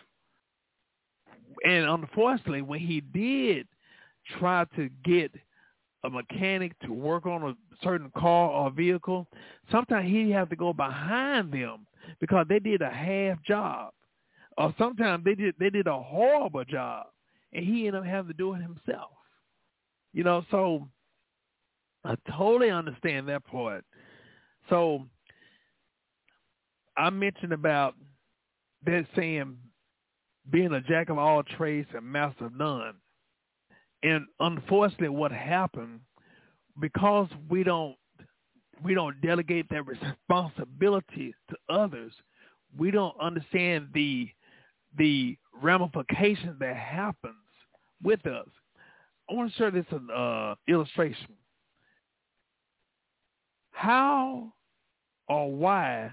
And 1.65 1.85
unfortunately, 1.85 2.61
when 2.61 2.79
he 2.79 3.01
did 3.01 3.67
try 4.39 4.65
to 4.75 4.89
get 5.05 5.31
a 6.03 6.09
mechanic 6.09 6.77
to 6.79 6.91
work 6.91 7.25
on 7.25 7.43
a 7.43 7.55
certain 7.81 8.11
car 8.17 8.49
or 8.49 8.71
vehicle, 8.71 9.27
sometimes 9.71 10.09
he'd 10.09 10.31
have 10.31 10.49
to 10.49 10.55
go 10.55 10.73
behind 10.73 11.51
them 11.51 11.85
because 12.19 12.45
they 12.49 12.59
did 12.59 12.81
a 12.81 12.89
half 12.89 13.41
job. 13.43 13.91
Or 14.57 14.73
sometimes 14.77 15.23
they 15.23 15.35
did 15.35 15.55
they 15.59 15.69
did 15.69 15.87
a 15.87 15.99
horrible 15.99 16.63
job 16.63 17.07
and 17.53 17.65
he 17.65 17.87
ended 17.87 18.01
up 18.01 18.05
having 18.05 18.31
to 18.31 18.37
do 18.37 18.53
it 18.53 18.61
himself. 18.61 19.11
You 20.13 20.23
know, 20.23 20.45
so 20.51 20.87
I 22.03 22.15
totally 22.37 22.69
understand 22.69 23.27
that 23.29 23.45
part. 23.45 23.83
So 24.69 25.05
I 26.97 27.09
mentioned 27.09 27.53
about 27.53 27.95
that 28.85 29.05
saying 29.15 29.57
being 30.51 30.73
a 30.73 30.81
jack 30.81 31.09
of 31.09 31.17
all 31.17 31.41
trades 31.43 31.87
and 31.95 32.05
master 32.05 32.45
of 32.45 32.55
none. 32.55 32.95
And 34.03 34.25
unfortunately 34.39 35.09
what 35.09 35.31
happened 35.31 36.01
because 36.79 37.27
we 37.49 37.63
don't 37.63 37.95
we 38.83 38.93
don't 38.93 39.19
delegate 39.21 39.67
that 39.69 39.85
responsibility 39.85 41.33
to 41.49 41.55
others, 41.69 42.11
we 42.77 42.91
don't 42.91 43.15
understand 43.21 43.87
the 43.93 44.29
the 44.97 45.37
ramifications 45.61 46.59
that 46.59 46.75
happens 46.75 47.35
with 48.03 48.25
us. 48.25 48.47
I 49.29 49.33
want 49.33 49.51
to 49.51 49.57
share 49.57 49.71
this 49.71 49.85
uh, 50.15 50.55
illustration. 50.67 51.33
How 53.71 54.53
or 55.27 55.51
why 55.51 56.11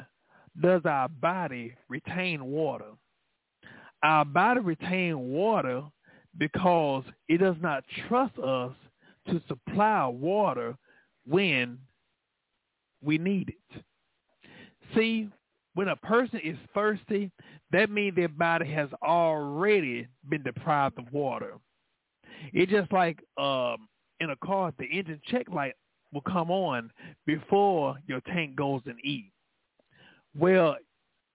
does 0.60 0.82
our 0.84 1.08
body 1.08 1.74
retain 1.88 2.44
water? 2.44 2.92
Our 4.02 4.24
body 4.24 4.60
retain 4.60 5.18
water 5.18 5.82
because 6.38 7.04
it 7.28 7.38
does 7.38 7.56
not 7.60 7.84
trust 8.08 8.38
us 8.38 8.72
to 9.28 9.42
supply 9.46 10.06
water 10.06 10.76
when 11.26 11.78
we 13.02 13.18
need 13.18 13.50
it. 13.50 13.82
See, 14.94 15.28
when 15.74 15.88
a 15.88 15.96
person 15.96 16.40
is 16.42 16.56
thirsty, 16.74 17.30
that 17.70 17.90
means 17.90 18.16
their 18.16 18.28
body 18.28 18.70
has 18.72 18.88
already 19.02 20.08
been 20.28 20.42
deprived 20.42 20.98
of 20.98 21.12
water. 21.12 21.54
It's 22.52 22.70
just 22.70 22.92
like 22.92 23.20
um, 23.38 23.88
in 24.20 24.30
a 24.30 24.36
car, 24.44 24.72
the 24.78 24.86
engine 24.86 25.20
check 25.26 25.48
light 25.48 25.74
will 26.12 26.22
come 26.22 26.50
on 26.50 26.90
before 27.26 27.96
your 28.06 28.20
tank 28.22 28.56
goes 28.56 28.82
in 28.86 28.98
E. 29.04 29.30
Well, 30.36 30.76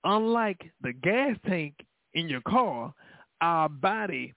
unlike 0.04 0.62
the 0.82 0.94
gas 0.94 1.38
tank 1.48 1.76
in 2.14 2.28
your 2.28 2.42
car, 2.42 2.94
our 3.42 3.70
body 3.70 4.34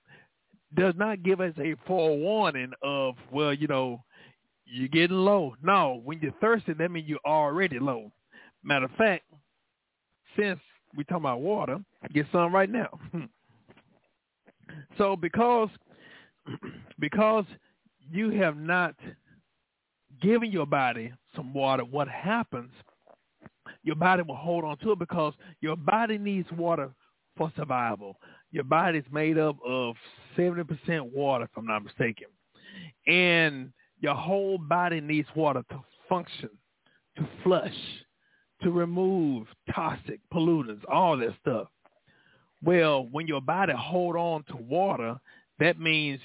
does 0.75 0.95
not 0.97 1.23
give 1.23 1.41
us 1.41 1.55
a 1.59 1.75
forewarning 1.87 2.73
of, 2.83 3.15
well, 3.33 3.53
you 3.53 3.67
know, 3.67 4.03
you're 4.71 4.89
getting 4.89 5.17
low. 5.17 5.55
No, 5.63 6.01
when 6.05 6.21
you're 6.21 6.33
thirsty, 6.41 6.73
that 6.75 6.91
means 6.91 7.09
you're 7.09 7.19
already 7.27 7.79
low. 7.79 8.13
Matter 8.63 8.87
of 8.87 8.91
fact, 8.93 9.25
since 10.37 10.61
we're 10.97 11.05
talking 11.05 11.23
about 11.23 11.41
water, 11.41 11.79
get 12.13 12.27
some 12.33 12.55
right 12.55 12.71
now. 12.71 12.99
so 14.99 15.17
because 15.17 15.69
because 16.99 17.45
you 18.11 18.31
have 18.31 18.57
not 18.57 18.95
given 20.21 20.51
your 20.51 20.67
body 20.67 21.13
some 21.35 21.53
water, 21.55 21.85
what 21.85 22.09
happens? 22.09 22.71
Your 23.83 23.97
body 23.97 24.23
will 24.23 24.37
hold 24.37 24.65
on 24.65 24.77
to 24.79 24.93
it 24.93 24.99
because 24.99 25.35
your 25.61 25.77
body 25.77 26.19
needs 26.19 26.51
water 26.53 26.91
for 27.37 27.53
survival. 27.57 28.19
Your 28.51 28.65
body 28.65 28.99
is 28.99 29.05
made 29.13 29.39
up 29.39 29.57
of 29.65 29.95
70% 30.37 31.13
water, 31.13 31.45
if 31.45 31.51
I'm 31.57 31.67
not 31.67 31.85
mistaken. 31.85 32.27
And 33.07 33.73
your 34.01 34.15
whole 34.15 34.59
body 34.59 35.01
needs 35.01 35.29
water 35.35 35.63
to 35.71 35.85
function, 36.09 36.51
to 37.17 37.29
flush, 37.43 37.75
to 38.63 38.71
remove 38.71 39.47
toxic 39.75 40.21
pollutants, 40.33 40.83
all 40.91 41.17
that 41.19 41.35
stuff. 41.41 41.69
Well, 42.63 43.09
when 43.11 43.27
your 43.27 43.41
body 43.41 43.73
hold 43.77 44.17
on 44.17 44.45
to 44.45 44.57
water, 44.57 45.17
that 45.59 45.79
means 45.79 46.21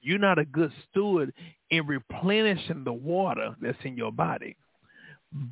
you're 0.00 0.18
not 0.18 0.38
a 0.38 0.44
good 0.44 0.72
steward 0.90 1.32
in 1.70 1.86
replenishing 1.86 2.84
the 2.84 2.92
water 2.92 3.54
that's 3.60 3.78
in 3.84 3.96
your 3.96 4.12
body. 4.12 4.56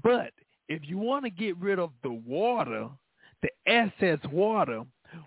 But 0.02 0.32
if 0.68 0.82
you 0.84 0.98
want 0.98 1.24
to 1.24 1.30
get 1.30 1.56
rid 1.58 1.78
of 1.78 1.90
the 2.02 2.10
water, 2.10 2.88
the 3.42 3.50
excess 3.66 4.18
water, 4.32 4.82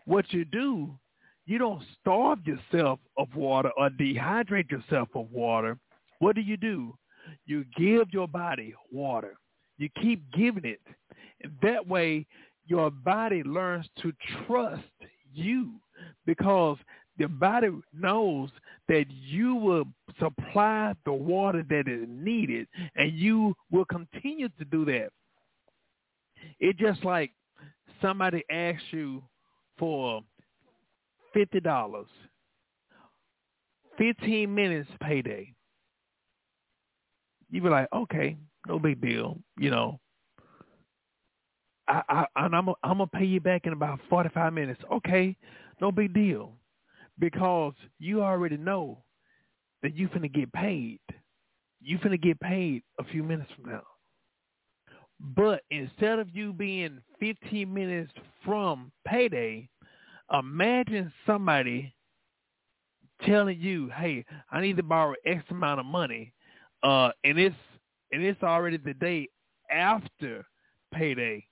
what 0.06 0.32
you 0.32 0.46
do, 0.46 0.98
you 1.46 1.58
don't 1.58 1.84
starve 2.00 2.40
yourself 2.46 3.00
of 3.18 3.34
water 3.36 3.72
or 3.78 3.90
dehydrate 3.90 4.72
yourself 4.72 5.10
of 5.16 5.32
water. 5.32 5.78
What 6.22 6.36
do 6.36 6.42
you 6.42 6.56
do? 6.56 6.96
You 7.48 7.66
give 7.76 8.14
your 8.14 8.28
body 8.28 8.76
water. 8.92 9.38
You 9.80 9.90
keep 10.00 10.22
giving 10.34 10.66
it. 10.66 10.80
That 11.64 11.88
way, 11.88 12.28
your 12.68 12.92
body 12.92 13.42
learns 13.42 13.88
to 14.04 14.14
trust 14.46 14.84
you 15.34 15.72
because 16.28 16.78
the 17.18 17.28
body 17.28 17.70
knows 17.92 18.52
that 18.88 19.06
you 19.10 19.56
will 19.56 19.86
supply 20.20 20.94
the 21.06 21.12
water 21.14 21.66
that 21.68 21.88
is 21.88 22.06
needed 22.08 22.68
and 22.96 23.14
you 23.14 23.56
will 23.72 23.86
continue 23.86 24.50
to 24.60 24.66
do 24.66 24.86
that. 24.86 25.10
It's 26.60 26.78
just 26.78 27.04
like 27.04 27.32
somebody 28.00 28.44
asks 28.52 28.84
you 28.92 29.24
for 29.80 30.22
$50, 31.36 32.06
15 33.98 34.54
minutes 34.56 34.90
payday. 35.02 35.52
You 37.52 37.62
be 37.62 37.70
like, 37.70 37.90
okay, 37.94 38.38
no 38.68 38.80
big 38.80 39.02
deal, 39.02 39.40
you 39.58 39.72
know. 39.72 40.00
I, 41.88 42.02
I 42.10 42.26
and 42.46 42.56
I'm 42.56 42.70
a, 42.70 42.74
I'm 42.84 42.98
gonna 43.00 43.08
pay 43.08 43.26
you 43.26 43.42
back 43.42 43.66
in 43.66 43.74
about 43.74 44.00
45 44.10 44.54
minutes. 44.54 44.82
Okay, 44.92 45.36
no 45.82 45.92
big 45.92 46.14
deal 46.14 46.54
because 47.20 47.74
you 48.00 48.24
already 48.24 48.58
know 48.58 49.04
that 49.84 49.96
you 49.96 50.08
finna 50.10 50.32
get 50.32 50.52
paid. 50.54 51.00
You 51.82 51.98
finna 52.00 52.22
get 52.22 52.40
paid 52.40 52.84
a 53.00 53.04
few 53.04 53.24
minutes 53.24 53.52
from 53.56 53.72
now. 53.72 53.84
But 55.20 55.64
instead 55.72 56.20
of 56.20 56.30
you 56.36 56.54
being 56.54 57.02
15 57.20 57.72
minutes 57.74 58.12
from 58.46 58.92
payday, 59.06 59.70
imagine 60.34 61.12
somebody 61.26 61.94
telling 63.24 63.60
you, 63.60 63.90
"Hey, 63.90 64.26
I 64.52 64.62
need 64.62 64.78
to 64.78 64.84
borrow 64.84 65.16
X 65.26 65.44
amount 65.52 65.80
of 65.80 65.86
money," 65.86 66.34
uh, 66.84 67.12
and 67.24 67.40
it's 67.40 67.56
and 68.12 68.24
it's 68.24 68.44
already 68.44 68.78
the 68.78 68.94
day 68.94 69.28
after 69.70 70.46
payday, 70.94 71.46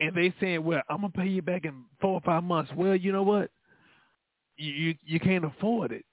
and 0.00 0.14
they 0.14 0.34
saying, 0.40 0.64
"Well, 0.64 0.82
I'm 0.88 1.02
gonna 1.02 1.10
pay 1.10 1.28
you 1.28 1.42
back 1.42 1.64
in 1.64 1.84
four 2.00 2.14
or 2.14 2.20
five 2.22 2.44
months." 2.44 2.70
Well, 2.76 2.96
you 2.96 3.12
know 3.12 3.22
what? 3.22 3.50
you, 4.60 4.72
you 4.72 4.94
you 5.04 5.20
can't 5.20 5.44
afford 5.44 5.92
it. 5.92 6.04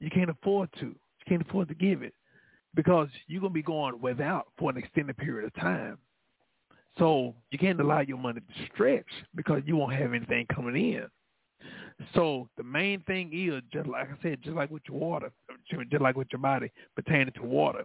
You 0.00 0.10
can't 0.10 0.30
afford 0.30 0.68
to. 0.80 0.86
You 0.86 1.26
can't 1.26 1.42
afford 1.42 1.68
to 1.68 1.74
give 1.74 2.02
it 2.02 2.14
because 2.74 3.08
you're 3.26 3.40
gonna 3.40 3.52
be 3.52 3.62
going 3.62 4.00
without 4.00 4.46
for 4.58 4.70
an 4.70 4.76
extended 4.76 5.16
period 5.16 5.46
of 5.46 5.54
time. 5.54 5.98
So 6.98 7.34
you 7.50 7.58
can't 7.58 7.80
allow 7.80 8.00
your 8.00 8.18
money 8.18 8.40
to 8.40 8.66
stretch 8.72 9.06
because 9.34 9.62
you 9.64 9.76
won't 9.76 9.94
have 9.94 10.12
anything 10.12 10.46
coming 10.54 10.76
in. 10.76 11.06
So 12.14 12.48
the 12.56 12.62
main 12.62 13.00
thing 13.02 13.30
is 13.32 13.62
just 13.72 13.88
like 13.88 14.08
I 14.08 14.22
said, 14.22 14.42
just 14.42 14.56
like 14.56 14.70
with 14.70 14.82
your 14.88 14.98
water, 14.98 15.30
just 15.70 16.02
like 16.02 16.16
with 16.16 16.28
your 16.32 16.40
body 16.40 16.70
pertaining 16.96 17.32
to 17.34 17.42
water, 17.42 17.84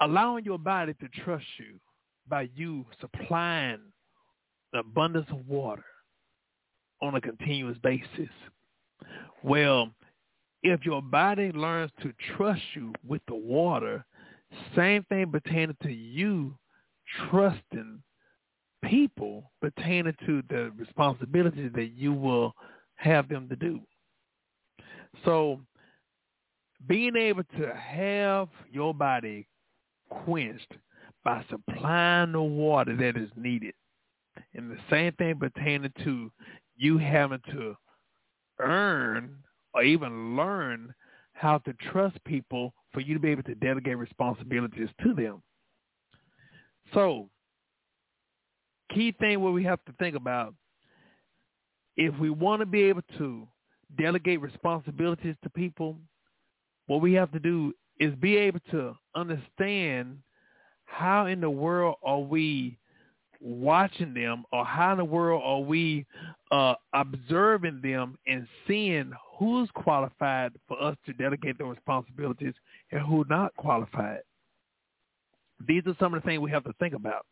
allowing 0.00 0.44
your 0.44 0.58
body 0.58 0.94
to 0.94 1.08
trust 1.24 1.46
you 1.58 1.80
by 2.28 2.48
you 2.54 2.86
supplying 3.00 3.80
the 4.72 4.80
abundance 4.80 5.26
of 5.30 5.46
water 5.48 5.84
on 7.00 7.14
a 7.14 7.20
continuous 7.20 7.78
basis. 7.78 8.28
Well, 9.42 9.90
if 10.62 10.84
your 10.84 11.00
body 11.00 11.52
learns 11.52 11.92
to 12.02 12.12
trust 12.36 12.62
you 12.74 12.92
with 13.06 13.22
the 13.28 13.34
water, 13.34 14.04
same 14.76 15.04
thing 15.04 15.30
pertaining 15.30 15.76
to 15.82 15.92
you 15.92 16.56
trusting 17.30 18.02
people 18.84 19.50
pertaining 19.60 20.14
to 20.26 20.42
the 20.48 20.70
responsibilities 20.76 21.70
that 21.74 21.92
you 21.92 22.12
will 22.12 22.54
have 22.96 23.28
them 23.28 23.48
to 23.48 23.56
do. 23.56 23.80
So 25.24 25.60
being 26.86 27.16
able 27.16 27.44
to 27.58 27.74
have 27.74 28.48
your 28.70 28.94
body 28.94 29.48
quenched 30.08 30.72
by 31.24 31.44
supplying 31.50 32.32
the 32.32 32.42
water 32.42 32.96
that 32.96 33.16
is 33.16 33.30
needed. 33.36 33.74
And 34.54 34.70
the 34.70 34.78
same 34.90 35.12
thing 35.12 35.38
pertaining 35.38 35.92
to 36.04 36.30
you 36.76 36.98
having 36.98 37.40
to 37.50 37.76
earn 38.60 39.36
or 39.74 39.82
even 39.82 40.36
learn 40.36 40.94
how 41.32 41.58
to 41.58 41.72
trust 41.90 42.22
people 42.24 42.72
for 42.92 43.00
you 43.00 43.14
to 43.14 43.20
be 43.20 43.30
able 43.30 43.42
to 43.44 43.54
delegate 43.56 43.98
responsibilities 43.98 44.88
to 45.02 45.14
them. 45.14 45.42
So, 46.94 47.28
key 48.90 49.12
thing 49.12 49.40
what 49.40 49.52
we 49.52 49.64
have 49.64 49.84
to 49.86 49.92
think 49.98 50.16
about, 50.16 50.54
if 51.96 52.16
we 52.18 52.30
want 52.30 52.60
to 52.60 52.66
be 52.66 52.82
able 52.82 53.02
to 53.18 53.46
delegate 53.98 54.40
responsibilities 54.40 55.34
to 55.42 55.50
people, 55.50 55.96
what 56.86 57.00
we 57.00 57.12
have 57.14 57.32
to 57.32 57.38
do 57.38 57.72
is 57.98 58.14
be 58.16 58.36
able 58.36 58.60
to 58.70 58.96
understand 59.14 60.18
how 60.84 61.26
in 61.26 61.40
the 61.40 61.50
world 61.50 61.96
are 62.02 62.20
we 62.20 62.78
watching 63.40 64.14
them 64.14 64.44
or 64.52 64.64
how 64.64 64.92
in 64.92 64.98
the 64.98 65.04
world 65.04 65.42
are 65.44 65.60
we 65.60 66.06
uh, 66.50 66.74
observing 66.94 67.80
them 67.82 68.18
and 68.26 68.46
seeing 68.66 69.12
who's 69.38 69.68
qualified 69.74 70.52
for 70.66 70.82
us 70.82 70.96
to 71.06 71.12
delegate 71.12 71.58
those 71.58 71.76
responsibilities 71.76 72.54
and 72.90 73.00
who 73.02 73.24
not 73.28 73.54
qualified. 73.56 74.20
These 75.66 75.82
are 75.86 75.96
some 76.00 76.14
of 76.14 76.22
the 76.22 76.26
things 76.26 76.40
we 76.40 76.50
have 76.50 76.64
to 76.64 76.72
think 76.80 76.94
about. 76.94 77.26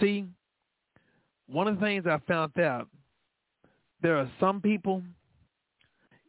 See, 0.00 0.26
one 1.48 1.66
of 1.66 1.76
the 1.76 1.80
things 1.80 2.06
I 2.06 2.18
found 2.28 2.58
out, 2.58 2.88
there 4.02 4.16
are 4.16 4.30
some 4.38 4.60
people, 4.60 5.02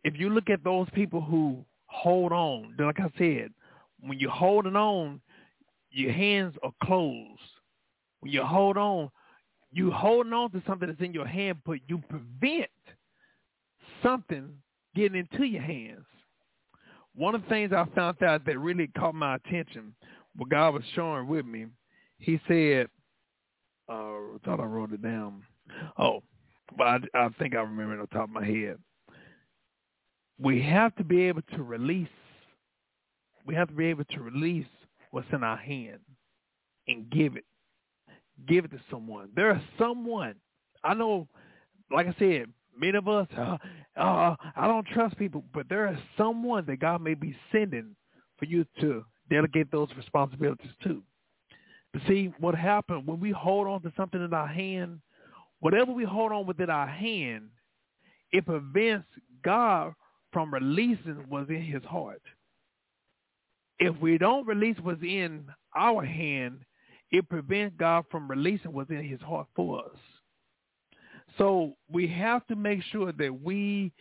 if 0.04 0.18
you 0.18 0.30
look 0.30 0.50
at 0.50 0.64
those 0.64 0.88
people 0.94 1.22
who 1.22 1.64
hold 1.88 2.32
on, 2.32 2.76
like 2.80 3.00
I 3.00 3.12
said, 3.18 3.52
when 4.02 4.20
you're 4.20 4.32
holding 4.32 4.76
on, 4.76 5.22
your 5.92 6.12
hands 6.12 6.56
are 6.64 6.74
closed. 6.84 7.42
When 8.22 8.32
you 8.32 8.44
hold 8.44 8.78
on, 8.78 9.10
you're 9.72 9.92
holding 9.92 10.34
on 10.34 10.52
to 10.52 10.64
something 10.66 10.88
that's 10.88 11.02
in 11.02 11.14
your 11.14 11.28
hand, 11.28 11.60
but 11.66 11.80
you 11.88 12.02
prevent 12.10 12.70
something 14.02 14.50
getting 14.96 15.20
into 15.20 15.46
your 15.46 15.62
hands. 15.62 16.06
One 17.16 17.36
of 17.36 17.44
the 17.44 17.50
things 17.50 17.74
I 17.74 17.86
found 17.96 18.24
out 18.24 18.46
that 18.46 18.58
really 18.58 18.88
caught 18.98 19.16
my 19.16 19.36
attention, 19.36 19.94
what 20.36 20.50
God 20.50 20.74
was 20.76 20.84
showing 20.96 21.28
with 21.28 21.46
me, 21.46 21.68
he 22.18 22.40
said, 22.48 22.88
uh, 23.90 24.38
thought 24.46 24.60
I 24.60 24.66
wrote 24.66 24.94
it 24.94 25.02
down. 25.02 25.44
Oh, 25.98 26.22
but 26.78 26.86
I, 26.86 27.00
I 27.16 27.30
think 27.40 27.56
I 27.56 27.62
remember 27.62 27.96
it 27.96 28.02
on 28.02 28.08
top 28.08 28.26
of 28.26 28.30
my 28.30 28.46
head. 28.46 28.78
We 30.40 30.62
have 30.64 30.96
to 30.96 31.04
be 31.04 31.24
able 31.24 31.42
to 31.56 31.64
release. 31.64 32.08
We 33.46 33.56
have 33.56 33.68
to 33.70 33.74
be 33.74 33.88
able 33.88 34.06
to 34.06 34.22
release 34.22 34.66
what's 35.12 35.28
in 35.34 35.44
our 35.44 35.58
hand 35.58 36.00
and 36.88 37.10
give 37.10 37.36
it. 37.36 37.46
Give 38.48 38.66
it 38.66 38.72
to 38.72 38.80
someone. 38.90 39.30
There 39.36 39.54
is 39.56 39.62
someone. 39.78 40.36
I 40.84 40.94
know, 40.94 41.28
like 41.92 42.08
I 42.08 42.16
said, 42.18 42.46
many 42.78 42.98
of 42.98 43.08
us, 43.08 43.28
uh, 43.38 43.58
uh, 43.98 44.36
I 44.56 44.68
don't 44.68 44.88
trust 44.88 45.18
people, 45.18 45.44
but 45.54 45.68
there 45.68 45.92
is 45.92 45.98
someone 46.18 46.66
that 46.68 46.80
God 46.80 47.02
may 47.02 47.16
be 47.16 47.36
sending 47.52 47.96
for 48.38 48.46
you 48.46 48.66
to 48.80 49.04
delegate 49.30 49.72
those 49.72 49.90
responsibilities 49.98 50.72
to. 50.84 51.04
See, 52.08 52.32
what 52.40 52.56
happened 52.56 53.08
when 53.08 53.20
we 53.20 53.32
hold 53.32 53.68
on 53.68 53.82
to 53.82 53.92
something 53.98 54.24
in 54.24 54.34
our 54.34 54.48
hand, 54.48 55.00
whatever 55.60 55.92
we 55.92 56.04
hold 56.04 56.32
on 56.32 56.46
within 56.46 56.70
our 56.70 56.88
hand, 56.88 57.50
it 58.32 58.46
prevents 58.46 59.08
God 59.44 59.94
from 60.32 60.54
releasing 60.54 61.26
what's 61.30 61.50
in 61.50 61.64
his 61.64 61.84
heart. 61.84 62.22
If 63.80 64.00
we 64.00 64.18
don't 64.18 64.46
release 64.46 64.78
what's 64.82 65.02
in 65.02 65.46
our 65.76 66.06
hand, 66.06 66.60
it 67.12 67.28
prevents 67.28 67.76
God 67.80 68.06
from 68.12 68.30
releasing 68.30 68.72
what's 68.72 68.92
in 68.92 69.04
his 69.04 69.22
heart 69.22 69.48
for 69.56 69.80
us. 69.80 69.98
So 71.38 71.74
we 71.92 72.08
have 72.08 72.46
to 72.48 72.56
make 72.56 72.84
sure 72.92 73.12
that 73.12 73.42
we 73.42 73.92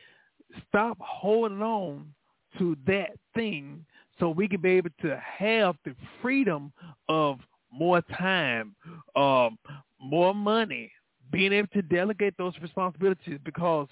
stop 0.68 0.98
holding 1.00 1.62
on 1.62 2.12
to 2.58 2.76
that 2.86 3.12
thing 3.34 3.84
so 4.18 4.30
we 4.30 4.48
can 4.48 4.60
be 4.60 4.70
able 4.70 4.90
to 5.02 5.16
have 5.38 5.76
the 5.84 5.94
freedom 6.20 6.72
of 7.08 7.38
more 7.70 8.02
time, 8.16 8.74
um, 9.16 9.58
more 10.00 10.34
money, 10.34 10.90
being 11.30 11.52
able 11.52 11.68
to 11.68 11.82
delegate 11.82 12.34
those 12.38 12.54
responsibilities 12.62 13.38
because 13.44 13.88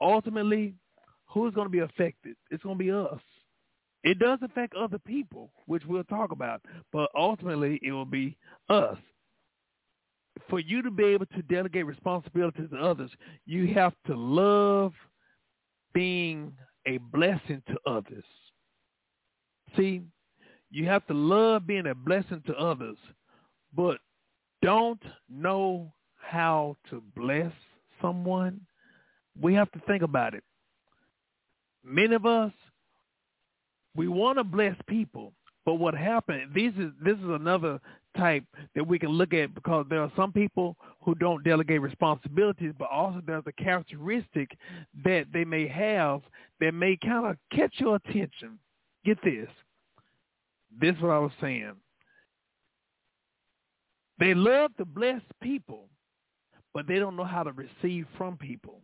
ultimately, 0.00 0.74
who's 1.26 1.54
going 1.54 1.66
to 1.66 1.70
be 1.70 1.80
affected? 1.80 2.36
It's 2.50 2.62
going 2.62 2.78
to 2.78 2.84
be 2.84 2.90
us. 2.90 3.20
It 4.04 4.18
does 4.18 4.40
affect 4.42 4.74
other 4.74 4.98
people, 4.98 5.52
which 5.66 5.84
we'll 5.86 6.04
talk 6.04 6.32
about, 6.32 6.60
but 6.92 7.08
ultimately 7.14 7.78
it 7.82 7.92
will 7.92 8.04
be 8.04 8.36
us 8.68 8.98
for 10.48 10.60
you 10.60 10.82
to 10.82 10.90
be 10.90 11.04
able 11.04 11.26
to 11.26 11.42
delegate 11.42 11.86
responsibilities 11.86 12.68
to 12.70 12.78
others, 12.78 13.10
you 13.46 13.72
have 13.74 13.92
to 14.06 14.14
love 14.14 14.92
being 15.92 16.52
a 16.86 16.98
blessing 16.98 17.62
to 17.68 17.76
others. 17.86 18.24
See, 19.76 20.02
you 20.72 20.86
have 20.86 21.06
to 21.06 21.14
love 21.14 21.66
being 21.66 21.86
a 21.86 21.94
blessing 21.94 22.42
to 22.46 22.54
others, 22.54 22.96
but 23.76 23.98
don't 24.62 25.02
know 25.28 25.92
how 26.16 26.76
to 26.88 27.02
bless 27.14 27.52
someone. 28.00 28.60
We 29.40 29.54
have 29.54 29.70
to 29.72 29.80
think 29.86 30.02
about 30.02 30.34
it. 30.34 30.42
Many 31.84 32.14
of 32.14 32.24
us, 32.24 32.52
we 33.94 34.08
want 34.08 34.38
to 34.38 34.44
bless 34.44 34.74
people, 34.88 35.34
but 35.66 35.74
what 35.74 35.94
happened? 35.94 36.52
This 36.54 36.72
is 36.78 36.90
this 37.04 37.18
is 37.18 37.28
another 37.28 37.78
type 38.16 38.44
that 38.74 38.86
we 38.86 38.98
can 38.98 39.10
look 39.10 39.34
at 39.34 39.54
because 39.54 39.86
there 39.90 40.00
are 40.00 40.12
some 40.16 40.32
people 40.32 40.76
who 41.02 41.14
don't 41.14 41.44
delegate 41.44 41.82
responsibilities, 41.82 42.72
but 42.78 42.88
also 42.90 43.20
there's 43.26 43.44
a 43.46 43.62
characteristic 43.62 44.56
that 45.04 45.26
they 45.32 45.44
may 45.44 45.68
have 45.68 46.22
that 46.60 46.72
may 46.72 46.96
kind 46.96 47.26
of 47.26 47.36
catch 47.54 47.74
your 47.78 47.96
attention. 47.96 48.58
Get 49.04 49.18
this. 49.22 49.48
This 50.80 50.94
is 50.96 51.02
what 51.02 51.10
I 51.10 51.18
was 51.18 51.32
saying. 51.40 51.72
They 54.18 54.34
love 54.34 54.76
to 54.76 54.84
bless 54.84 55.20
people, 55.42 55.88
but 56.74 56.86
they 56.86 56.98
don't 56.98 57.16
know 57.16 57.24
how 57.24 57.42
to 57.42 57.52
receive 57.52 58.06
from 58.16 58.36
people. 58.36 58.80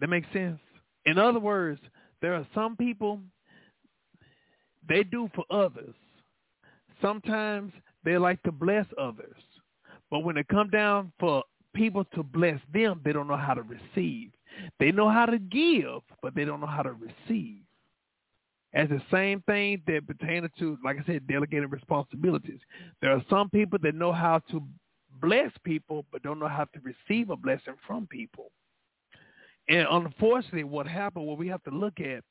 That 0.00 0.08
makes 0.08 0.28
sense? 0.32 0.60
In 1.06 1.18
other 1.18 1.40
words, 1.40 1.80
there 2.20 2.34
are 2.34 2.46
some 2.54 2.76
people 2.76 3.20
they 4.88 5.02
do 5.02 5.28
for 5.34 5.44
others. 5.50 5.94
Sometimes 7.00 7.72
they 8.04 8.18
like 8.18 8.42
to 8.44 8.52
bless 8.52 8.86
others. 9.00 9.36
But 10.10 10.20
when 10.20 10.36
it 10.36 10.48
come 10.48 10.70
down 10.70 11.12
for 11.18 11.42
people 11.74 12.04
to 12.14 12.22
bless 12.22 12.60
them, 12.72 13.00
they 13.04 13.12
don't 13.12 13.28
know 13.28 13.36
how 13.36 13.54
to 13.54 13.62
receive. 13.62 14.30
They 14.78 14.92
know 14.92 15.08
how 15.08 15.26
to 15.26 15.38
give, 15.38 16.02
but 16.20 16.34
they 16.34 16.44
don't 16.44 16.60
know 16.60 16.66
how 16.66 16.82
to 16.82 16.92
receive. 16.92 17.62
As 18.74 18.88
the 18.88 19.02
same 19.10 19.42
thing 19.42 19.82
that 19.86 20.06
pertains 20.06 20.48
to, 20.58 20.78
like 20.84 20.96
I 20.98 21.04
said, 21.04 21.26
delegating 21.26 21.68
responsibilities. 21.68 22.60
There 23.00 23.12
are 23.12 23.22
some 23.28 23.50
people 23.50 23.78
that 23.82 23.94
know 23.94 24.12
how 24.12 24.40
to 24.50 24.62
bless 25.20 25.50
people, 25.62 26.06
but 26.10 26.22
don't 26.22 26.38
know 26.38 26.48
how 26.48 26.64
to 26.64 26.80
receive 26.80 27.30
a 27.30 27.36
blessing 27.36 27.74
from 27.86 28.06
people. 28.06 28.50
And 29.68 29.86
unfortunately, 29.90 30.64
what 30.64 30.88
happened, 30.88 31.26
what 31.26 31.38
we 31.38 31.48
have 31.48 31.62
to 31.64 31.70
look 31.70 32.00
at 32.00 32.24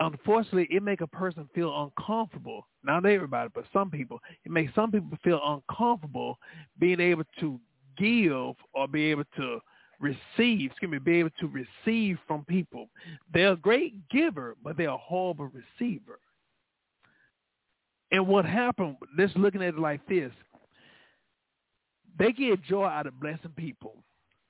unfortunately, 0.00 0.68
it 0.70 0.82
make 0.82 1.00
a 1.00 1.06
person 1.06 1.48
feel 1.54 1.72
uncomfortable. 1.98 2.66
Not 2.82 3.06
everybody, 3.06 3.50
but 3.54 3.64
some 3.72 3.90
people. 3.90 4.20
It 4.44 4.50
makes 4.50 4.74
some 4.74 4.90
people 4.90 5.16
feel 5.22 5.40
uncomfortable 5.44 6.38
being 6.78 7.00
able 7.00 7.24
to 7.40 7.60
give 7.96 8.54
or 8.74 8.88
be 8.90 9.04
able 9.04 9.24
to 9.36 9.60
receive, 10.02 10.70
excuse 10.70 10.90
me, 10.90 10.98
be 10.98 11.20
able 11.20 11.30
to 11.40 11.48
receive 11.48 12.18
from 12.26 12.44
people. 12.44 12.88
They're 13.32 13.52
a 13.52 13.56
great 13.56 14.08
giver, 14.10 14.56
but 14.62 14.76
they're 14.76 14.90
a 14.90 14.98
horrible 14.98 15.50
receiver. 15.50 16.18
And 18.10 18.26
what 18.26 18.44
happened, 18.44 18.96
just 19.16 19.36
looking 19.36 19.62
at 19.62 19.74
it 19.74 19.78
like 19.78 20.06
this, 20.06 20.32
they 22.18 22.32
get 22.32 22.62
joy 22.62 22.84
out 22.84 23.06
of 23.06 23.18
blessing 23.20 23.52
people, 23.56 23.94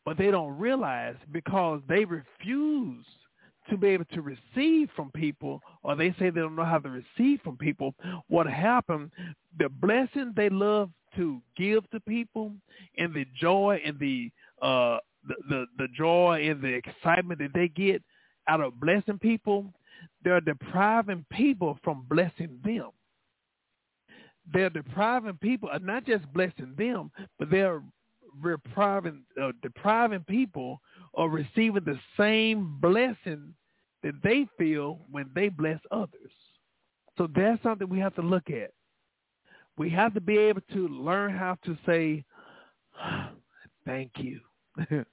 but 0.04 0.18
they 0.18 0.32
don't 0.32 0.58
realize 0.58 1.14
because 1.30 1.80
they 1.88 2.04
refuse 2.04 3.06
to 3.70 3.76
be 3.76 3.88
able 3.88 4.06
to 4.06 4.22
receive 4.22 4.88
from 4.96 5.12
people, 5.12 5.60
or 5.84 5.94
they 5.94 6.10
say 6.18 6.30
they 6.30 6.40
don't 6.40 6.56
know 6.56 6.64
how 6.64 6.78
to 6.78 6.88
receive 6.88 7.40
from 7.42 7.56
people, 7.56 7.94
what 8.26 8.48
happened, 8.48 9.12
the 9.58 9.68
blessing 9.68 10.32
they 10.34 10.48
love 10.48 10.90
to 11.16 11.40
give 11.56 11.88
to 11.90 12.00
people 12.00 12.52
and 12.98 13.14
the 13.14 13.26
joy 13.38 13.80
and 13.84 13.98
the 14.00 14.30
uh 14.62 14.98
the, 15.26 15.66
the, 15.78 15.88
joy 15.96 16.46
and 16.48 16.62
the 16.62 16.68
excitement 16.74 17.40
that 17.40 17.52
they 17.54 17.68
get 17.68 18.02
out 18.48 18.60
of 18.60 18.80
blessing 18.80 19.18
people, 19.18 19.72
they're 20.24 20.40
depriving 20.40 21.24
people 21.30 21.78
from 21.82 22.06
blessing 22.08 22.58
them. 22.64 22.90
They're 24.52 24.70
depriving 24.70 25.38
people, 25.40 25.68
uh, 25.72 25.78
not 25.78 26.04
just 26.04 26.30
blessing 26.32 26.74
them, 26.76 27.12
but 27.38 27.50
they're 27.50 27.80
depriving, 28.42 29.22
uh, 29.40 29.52
depriving 29.62 30.24
people 30.24 30.80
of 31.14 31.32
receiving 31.32 31.84
the 31.84 31.98
same 32.16 32.78
blessing 32.80 33.54
that 34.02 34.14
they 34.24 34.46
feel 34.58 35.00
when 35.10 35.30
they 35.34 35.48
bless 35.48 35.78
others. 35.90 36.32
So 37.16 37.28
that's 37.34 37.62
something 37.62 37.88
we 37.88 38.00
have 38.00 38.14
to 38.16 38.22
look 38.22 38.50
at. 38.50 38.72
We 39.76 39.90
have 39.90 40.14
to 40.14 40.20
be 40.20 40.38
able 40.38 40.62
to 40.72 40.88
learn 40.88 41.32
how 41.32 41.56
to 41.64 41.76
say, 41.86 42.24
thank 43.86 44.10
you. 44.16 44.40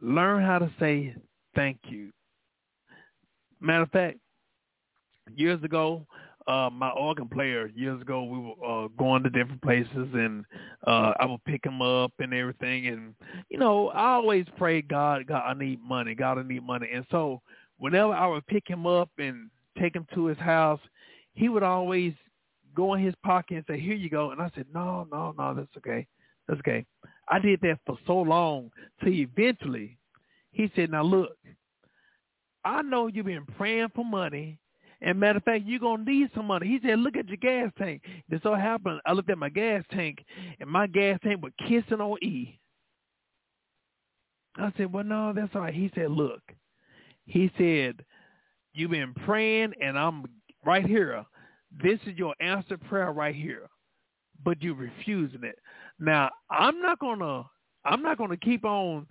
learn 0.00 0.42
how 0.42 0.58
to 0.58 0.70
say 0.78 1.14
thank 1.54 1.78
you. 1.88 2.10
Matter 3.60 3.82
of 3.82 3.90
fact, 3.90 4.18
years 5.34 5.62
ago, 5.62 6.06
uh, 6.48 6.70
my 6.70 6.88
organ 6.90 7.28
player 7.28 7.70
years 7.74 8.00
ago, 8.00 8.24
we 8.24 8.38
were 8.38 8.84
uh, 8.84 8.88
going 8.98 9.22
to 9.22 9.28
different 9.28 9.60
places, 9.60 10.08
and 10.14 10.44
uh, 10.86 11.12
I 11.20 11.26
would 11.26 11.44
pick 11.44 11.64
him 11.64 11.82
up 11.82 12.12
and 12.20 12.32
everything. 12.32 12.86
And 12.86 13.14
you 13.50 13.58
know, 13.58 13.88
I 13.88 14.12
always 14.12 14.46
pray, 14.56 14.80
God, 14.80 15.26
God, 15.26 15.42
I 15.46 15.52
need 15.52 15.80
money. 15.82 16.14
God, 16.14 16.38
I 16.38 16.42
need 16.42 16.66
money. 16.66 16.88
And 16.92 17.04
so, 17.10 17.42
whenever 17.76 18.14
I 18.14 18.26
would 18.26 18.46
pick 18.46 18.66
him 18.66 18.86
up 18.86 19.10
and 19.18 19.50
take 19.78 19.94
him 19.94 20.06
to 20.14 20.26
his 20.26 20.38
house, 20.38 20.80
he 21.34 21.50
would 21.50 21.62
always 21.62 22.14
go 22.74 22.94
in 22.94 23.04
his 23.04 23.14
pocket 23.22 23.56
and 23.56 23.64
say, 23.68 23.78
"Here 23.78 23.94
you 23.94 24.08
go." 24.08 24.30
And 24.30 24.40
I 24.40 24.50
said, 24.54 24.66
"No, 24.72 25.06
no, 25.12 25.34
no, 25.36 25.52
that's 25.52 25.76
okay, 25.76 26.06
okay." 26.50 26.84
I 27.28 27.38
did 27.38 27.60
that 27.60 27.78
for 27.84 27.98
so 28.06 28.18
long 28.20 28.70
till 29.00 29.12
eventually 29.12 29.98
he 30.50 30.70
said, 30.74 30.90
"Now 30.90 31.02
look, 31.02 31.36
I 32.64 32.82
know 32.82 33.06
you've 33.06 33.26
been 33.26 33.46
praying 33.46 33.90
for 33.94 34.04
money." 34.04 34.58
And 35.00 35.20
matter 35.20 35.36
of 35.36 35.44
fact, 35.44 35.64
you're 35.64 35.78
gonna 35.78 36.04
need 36.04 36.30
some 36.34 36.46
money. 36.46 36.66
He 36.66 36.80
said, 36.80 36.98
"Look 36.98 37.16
at 37.16 37.28
your 37.28 37.36
gas 37.36 37.70
tank." 37.78 38.02
It 38.28 38.42
so 38.42 38.54
happened, 38.54 39.00
I 39.06 39.12
looked 39.12 39.30
at 39.30 39.38
my 39.38 39.48
gas 39.48 39.84
tank, 39.92 40.24
and 40.58 40.68
my 40.68 40.86
gas 40.88 41.20
tank 41.22 41.42
was 41.42 41.52
kissing 41.68 42.00
on 42.00 42.18
E. 42.22 42.58
I 44.56 44.72
said, 44.76 44.92
"Well, 44.92 45.04
no, 45.04 45.32
that's 45.32 45.54
all 45.54 45.62
right." 45.62 45.74
He 45.74 45.88
said, 45.94 46.10
"Look," 46.10 46.42
he 47.26 47.48
said, 47.56 48.04
"You've 48.72 48.90
been 48.90 49.14
praying, 49.14 49.74
and 49.80 49.96
I'm 49.96 50.24
right 50.64 50.84
here. 50.84 51.24
This 51.70 52.00
is 52.06 52.16
your 52.16 52.34
answered 52.40 52.80
prayer 52.88 53.12
right 53.12 53.34
here, 53.34 53.68
but 54.42 54.60
you're 54.62 54.74
refusing 54.74 55.44
it. 55.44 55.58
Now, 55.98 56.30
I'm 56.50 56.80
not 56.80 56.98
gonna, 56.98 57.44
I'm 57.84 58.02
not 58.02 58.18
gonna 58.18 58.36
keep 58.36 58.64
on 58.64 59.06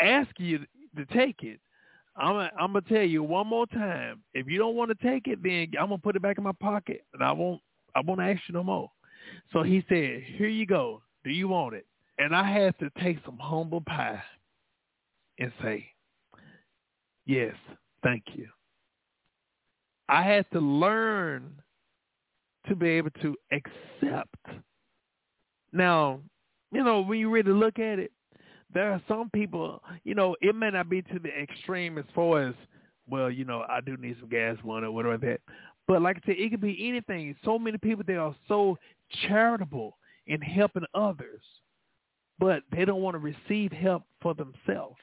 asking 0.00 0.46
you 0.46 0.58
to 0.96 1.04
take 1.06 1.42
it. 1.42 1.60
I'm, 2.16 2.36
I'm 2.58 2.72
gonna 2.72 2.82
tell 2.82 3.02
you 3.02 3.22
one 3.22 3.46
more 3.46 3.66
time. 3.66 4.22
If 4.34 4.46
you 4.46 4.58
don't 4.58 4.76
want 4.76 4.90
to 4.90 5.06
take 5.06 5.26
it, 5.26 5.42
then 5.42 5.72
I'm 5.80 5.88
gonna 5.88 5.98
put 5.98 6.16
it 6.16 6.22
back 6.22 6.38
in 6.38 6.44
my 6.44 6.52
pocket, 6.52 7.04
and 7.12 7.22
I 7.22 7.32
won't, 7.32 7.60
I 7.94 8.00
won't 8.00 8.20
ask 8.20 8.40
you 8.48 8.54
no 8.54 8.62
more. 8.62 8.90
So 9.52 9.62
he 9.62 9.84
said, 9.88 10.22
"Here 10.22 10.48
you 10.48 10.66
go. 10.66 11.02
Do 11.24 11.30
you 11.30 11.48
want 11.48 11.74
it?" 11.74 11.86
And 12.18 12.34
I 12.34 12.48
had 12.48 12.78
to 12.78 12.90
take 13.02 13.18
some 13.24 13.38
humble 13.38 13.80
pie 13.80 14.22
and 15.38 15.52
say, 15.62 15.86
"Yes, 17.26 17.54
thank 18.02 18.24
you." 18.34 18.48
I 20.08 20.22
had 20.22 20.46
to 20.52 20.60
learn 20.60 21.62
to 22.68 22.76
be 22.76 22.88
able 22.88 23.10
to 23.22 23.36
accept. 23.52 24.36
Now, 25.74 26.20
you 26.72 26.84
know, 26.84 27.02
when 27.02 27.18
you 27.18 27.28
really 27.28 27.52
look 27.52 27.80
at 27.80 27.98
it, 27.98 28.12
there 28.72 28.92
are 28.92 29.02
some 29.08 29.28
people, 29.30 29.82
you 30.04 30.14
know, 30.14 30.36
it 30.40 30.54
may 30.54 30.70
not 30.70 30.88
be 30.88 31.02
to 31.02 31.18
the 31.18 31.28
extreme 31.28 31.98
as 31.98 32.04
far 32.14 32.42
as, 32.48 32.54
well, 33.08 33.28
you 33.28 33.44
know, 33.44 33.64
I 33.68 33.80
do 33.80 33.96
need 33.96 34.16
some 34.20 34.28
gas 34.28 34.56
money 34.64 34.86
or 34.86 34.92
whatever 34.92 35.18
that. 35.18 35.40
But 35.86 36.00
like 36.00 36.16
I 36.16 36.26
said, 36.26 36.36
it 36.38 36.50
could 36.50 36.60
be 36.60 36.88
anything. 36.88 37.36
So 37.44 37.58
many 37.58 37.76
people 37.76 38.04
they 38.06 38.14
are 38.14 38.34
so 38.48 38.78
charitable 39.28 39.98
in 40.28 40.40
helping 40.40 40.84
others, 40.94 41.42
but 42.38 42.62
they 42.72 42.84
don't 42.84 43.02
want 43.02 43.14
to 43.16 43.18
receive 43.18 43.72
help 43.72 44.04
for 44.22 44.32
themselves. 44.32 44.96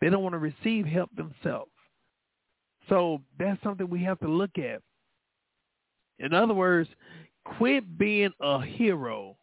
They 0.00 0.10
don't 0.10 0.22
want 0.22 0.34
to 0.34 0.38
receive 0.38 0.86
help 0.86 1.10
themselves. 1.16 1.70
So 2.88 3.20
that's 3.38 3.62
something 3.62 3.90
we 3.90 4.04
have 4.04 4.20
to 4.20 4.28
look 4.28 4.58
at. 4.58 4.80
In 6.20 6.32
other 6.32 6.54
words, 6.54 6.88
quit 7.44 7.98
being 7.98 8.30
a 8.40 8.62
hero 8.62 9.36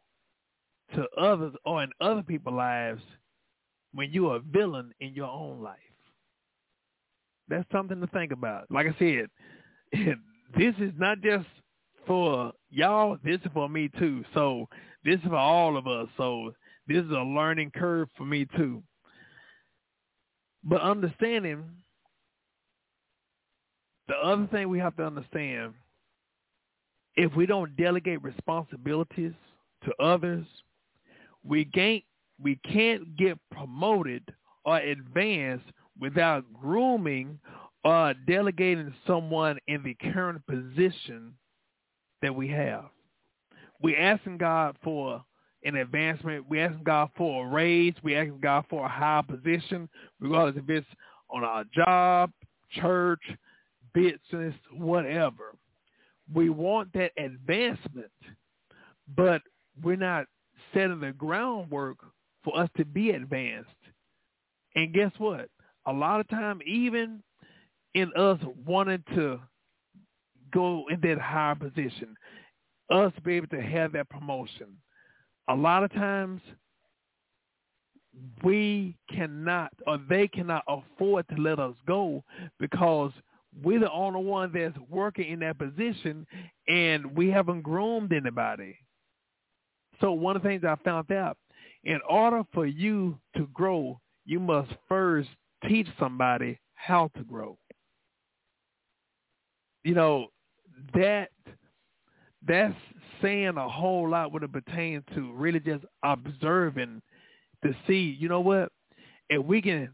to 0.96 1.06
others 1.18 1.54
or 1.66 1.84
in 1.84 1.92
other 2.02 2.24
people's 2.24 2.56
lives 2.56 3.02
when 3.94 4.12
you're 4.12 4.38
a 4.38 4.40
villain 4.40 4.94
in 5.00 5.14
your 5.14 5.30
own 5.30 5.62
life. 5.62 5.78
That's 7.48 7.70
something 7.72 8.00
to 8.00 8.08
think 8.08 8.32
about. 8.32 8.66
Like 8.70 8.88
I 8.88 8.96
said, 8.98 9.28
this 10.58 10.76
is 10.80 10.94
not 10.98 11.22
just 11.22 11.48
for 12.08 12.54
y'all, 12.70 13.18
this 13.24 13.40
is 13.42 13.52
for 13.54 13.70
me 13.70 13.90
too. 14.00 14.24
So 14.34 14.68
this 15.04 15.16
is 15.16 15.28
for 15.28 15.36
all 15.36 15.78
of 15.78 15.88
us. 15.88 16.08
So 16.18 16.54
this 16.88 17.04
is 17.04 17.12
a 17.12 17.24
learning 17.24 17.72
curve 17.76 18.08
for 18.18 18.26
me 18.26 18.48
too. 18.56 18.82
But 20.64 20.82
understanding, 20.82 21.64
the 24.08 24.16
other 24.16 24.48
thing 24.52 24.70
we 24.70 24.80
have 24.80 24.96
to 24.98 25.06
understand, 25.06 25.74
if 27.16 27.36
we 27.36 27.46
don't 27.46 27.76
delegate 27.76 28.22
responsibilities 28.24 29.34
to 29.86 30.04
others, 30.04 30.46
we 31.46 31.66
can't 31.66 32.04
we 32.42 32.56
can't 32.58 33.16
get 33.18 33.38
promoted 33.52 34.24
or 34.66 34.78
advance 34.78 35.62
without 36.00 36.44
grooming 36.54 37.40
or 37.84 38.14
delegating 38.28 38.94
someone 39.06 39.58
in 39.68 39.84
the 39.84 39.96
current 40.12 40.42
position 40.48 41.34
that 42.22 42.34
we 42.34 42.48
have. 42.48 42.86
We're 43.82 44.00
asking 44.00 44.38
God 44.38 44.76
for 44.84 45.24
an 45.64 45.76
advancement. 45.76 46.46
We're 46.50 46.66
asking 46.66 46.84
God 46.84 47.10
for 47.16 47.46
a 47.46 47.50
raise. 47.50 47.94
We're 48.04 48.22
asking 48.22 48.42
God 48.42 48.66
for 48.70 48.86
a 48.86 48.90
higher 48.90 49.24
position, 49.24 49.90
regardless 50.20 50.64
if 50.64 50.70
it's 50.70 50.88
on 51.30 51.44
our 51.44 51.64
job, 51.74 52.32
church, 52.72 53.22
business, 53.94 54.54
whatever. 54.72 55.56
We 56.34 56.50
want 56.50 56.94
that 56.94 57.12
advancement, 57.18 58.12
but 59.16 59.42
we're 59.84 59.96
not 59.96 60.26
setting 60.74 61.00
the 61.00 61.12
groundwork 61.12 61.98
for 62.44 62.58
us 62.58 62.70
to 62.78 62.86
be 62.86 63.12
advanced. 63.12 63.70
And 64.76 64.94
guess 64.94 65.12
what? 65.18 65.50
A 65.86 65.92
lot 65.94 66.20
of 66.20 66.28
time, 66.30 66.60
even 66.66 67.22
in 67.94 68.12
us 68.16 68.40
wanting 68.66 69.04
to 69.16 69.40
go 70.54 70.86
in 70.90 71.02
that 71.02 71.20
higher 71.20 71.56
position, 71.56 72.16
us 72.90 73.14
be 73.24 73.36
able 73.36 73.48
to 73.48 73.62
have 73.62 73.94
that 73.94 74.10
promotion, 74.10 74.78
a 75.50 75.56
lot 75.56 75.84
of 75.84 75.92
times 75.94 76.42
we 78.44 78.96
cannot 79.10 79.72
or 79.88 80.00
they 80.10 80.28
cannot 80.28 80.64
afford 80.68 81.26
to 81.30 81.42
let 81.42 81.60
us 81.60 81.76
go 81.88 82.24
because 82.60 83.12
we're 83.64 83.80
the 83.80 83.92
only 83.92 84.24
one 84.24 84.52
that's 84.54 84.78
working 84.90 85.30
in 85.30 85.40
that 85.40 85.58
position 85.58 86.26
and 86.68 87.16
we 87.16 87.30
haven't 87.30 87.62
groomed 87.62 88.14
anybody. 88.14 88.78
So 90.02 90.12
one 90.12 90.36
of 90.36 90.44
the 90.44 90.50
things 90.50 90.64
I 90.64 90.76
found 90.84 91.12
out, 91.12 91.38
in 91.84 92.00
order 92.10 92.44
for 92.54 92.66
you 92.66 93.18
to 93.38 93.48
grow, 93.54 94.00
you 94.26 94.40
must 94.40 94.72
first 94.90 95.30
teach 95.68 95.88
somebody 96.00 96.60
how 96.74 97.10
to 97.16 97.24
grow. 97.24 97.58
You 99.84 99.96
know, 99.96 100.28
that 100.94 101.30
that's 102.48 102.76
saying 103.22 103.54
a 103.58 103.70
whole 103.70 104.10
lot 104.10 104.32
when 104.32 104.44
it 104.44 104.52
pertains 104.52 105.04
to 105.16 105.32
really 105.34 105.60
just 105.60 105.86
observing 106.04 107.02
to 107.64 107.76
see, 107.88 108.18
you 108.20 108.28
know 108.28 108.42
what? 108.42 108.72
If 109.30 109.46
we 109.46 109.62
can 109.62 109.92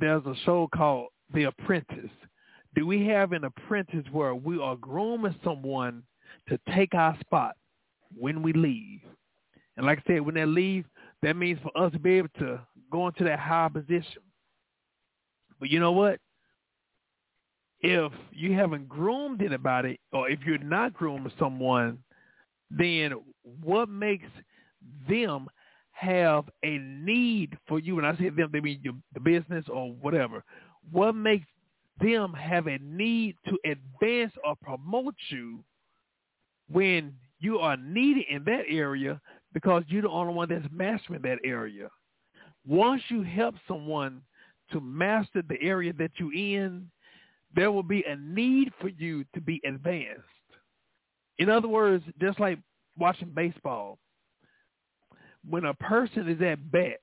there's 0.00 0.24
a 0.26 0.34
show 0.44 0.68
called 0.74 1.08
The 1.34 1.44
Apprentice. 1.44 2.10
Do 2.74 2.86
we 2.86 3.06
have 3.08 3.32
an 3.32 3.44
apprentice 3.44 4.04
where 4.12 4.34
we 4.34 4.58
are 4.60 4.76
grooming 4.76 5.34
someone 5.44 6.02
to 6.48 6.58
take 6.74 6.94
our 6.94 7.18
spot 7.20 7.56
when 8.16 8.42
we 8.42 8.52
leave? 8.52 9.00
And 9.76 9.86
like 9.86 9.98
I 10.00 10.14
said, 10.14 10.20
when 10.20 10.34
they 10.34 10.44
leave, 10.44 10.84
that 11.22 11.36
means 11.36 11.58
for 11.62 11.76
us 11.76 11.92
to 11.92 11.98
be 11.98 12.14
able 12.14 12.28
to 12.38 12.60
go 12.90 13.06
into 13.08 13.24
that 13.24 13.38
higher 13.38 13.70
position. 13.70 14.22
But 15.58 15.70
you 15.70 15.80
know 15.80 15.92
what? 15.92 16.18
If 17.80 18.12
you 18.32 18.52
haven't 18.54 18.88
groomed 18.88 19.42
anybody, 19.42 19.98
or 20.12 20.28
if 20.28 20.40
you're 20.44 20.58
not 20.58 20.92
grooming 20.92 21.32
someone, 21.38 21.98
then 22.70 23.14
what 23.42 23.88
makes 23.88 24.28
them 25.08 25.48
have 25.92 26.44
a 26.64 26.78
need 26.78 27.56
for 27.66 27.78
you, 27.78 27.98
and 27.98 28.06
I 28.06 28.16
say 28.16 28.28
them, 28.30 28.50
they 28.52 28.60
mean 28.60 28.80
your, 28.82 28.94
the 29.14 29.20
business 29.20 29.64
or 29.68 29.92
whatever. 29.92 30.44
What 30.90 31.14
makes 31.14 31.46
them 32.00 32.32
have 32.34 32.66
a 32.66 32.78
need 32.78 33.36
to 33.46 33.58
advance 33.64 34.32
or 34.44 34.56
promote 34.62 35.14
you 35.28 35.62
when 36.68 37.14
you 37.42 37.58
are 37.58 37.76
needed 37.76 38.24
in 38.30 38.44
that 38.44 38.64
area 38.68 39.20
because 39.52 39.82
you're 39.88 40.02
the 40.02 40.08
only 40.08 40.32
one 40.32 40.48
that's 40.48 40.66
mastering 40.72 41.22
that 41.22 41.38
area. 41.44 41.88
Once 42.66 43.02
you 43.08 43.22
help 43.22 43.54
someone 43.66 44.22
to 44.70 44.80
master 44.80 45.42
the 45.48 45.60
area 45.60 45.92
that 45.92 46.12
you're 46.16 46.32
in, 46.32 46.88
there 47.54 47.72
will 47.72 47.82
be 47.82 48.04
a 48.08 48.16
need 48.16 48.72
for 48.80 48.88
you 48.88 49.24
to 49.34 49.40
be 49.40 49.60
advanced. 49.66 50.22
In 51.38 51.50
other 51.50 51.68
words, 51.68 52.04
just 52.20 52.38
like 52.38 52.58
watching 52.96 53.30
baseball, 53.34 53.98
when 55.48 55.64
a 55.64 55.74
person 55.74 56.28
is 56.28 56.40
at 56.40 56.70
bat, 56.70 57.00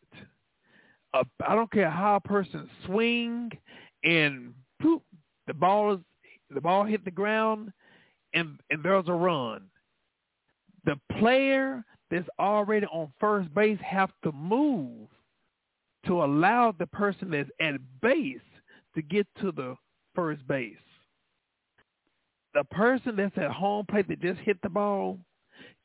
uh, 1.13 1.23
I 1.45 1.53
don't 1.53 1.71
care 1.71 1.89
how 1.89 2.15
a 2.15 2.21
person 2.21 2.69
swing 2.85 3.51
and 4.03 4.53
poof, 4.81 5.01
the 5.47 5.53
ball 5.53 5.95
is 5.95 5.99
the 6.49 6.61
ball 6.61 6.83
hit 6.85 7.03
the 7.03 7.11
ground 7.11 7.71
and 8.33 8.59
and 8.69 8.81
there's 8.81 9.07
a 9.07 9.13
run. 9.13 9.63
The 10.85 10.99
player 11.19 11.83
that's 12.09 12.27
already 12.39 12.85
on 12.87 13.11
first 13.19 13.53
base 13.53 13.79
have 13.81 14.11
to 14.23 14.31
move 14.31 15.07
to 16.05 16.23
allow 16.23 16.73
the 16.77 16.87
person 16.87 17.31
that's 17.31 17.49
at 17.59 17.75
base 18.01 18.39
to 18.95 19.01
get 19.01 19.27
to 19.41 19.51
the 19.51 19.75
first 20.15 20.47
base. 20.47 20.75
The 22.53 22.63
person 22.65 23.15
that's 23.15 23.37
at 23.37 23.51
home 23.51 23.85
plate 23.85 24.07
that 24.07 24.21
just 24.21 24.39
hit 24.39 24.57
the 24.63 24.69
ball 24.69 25.19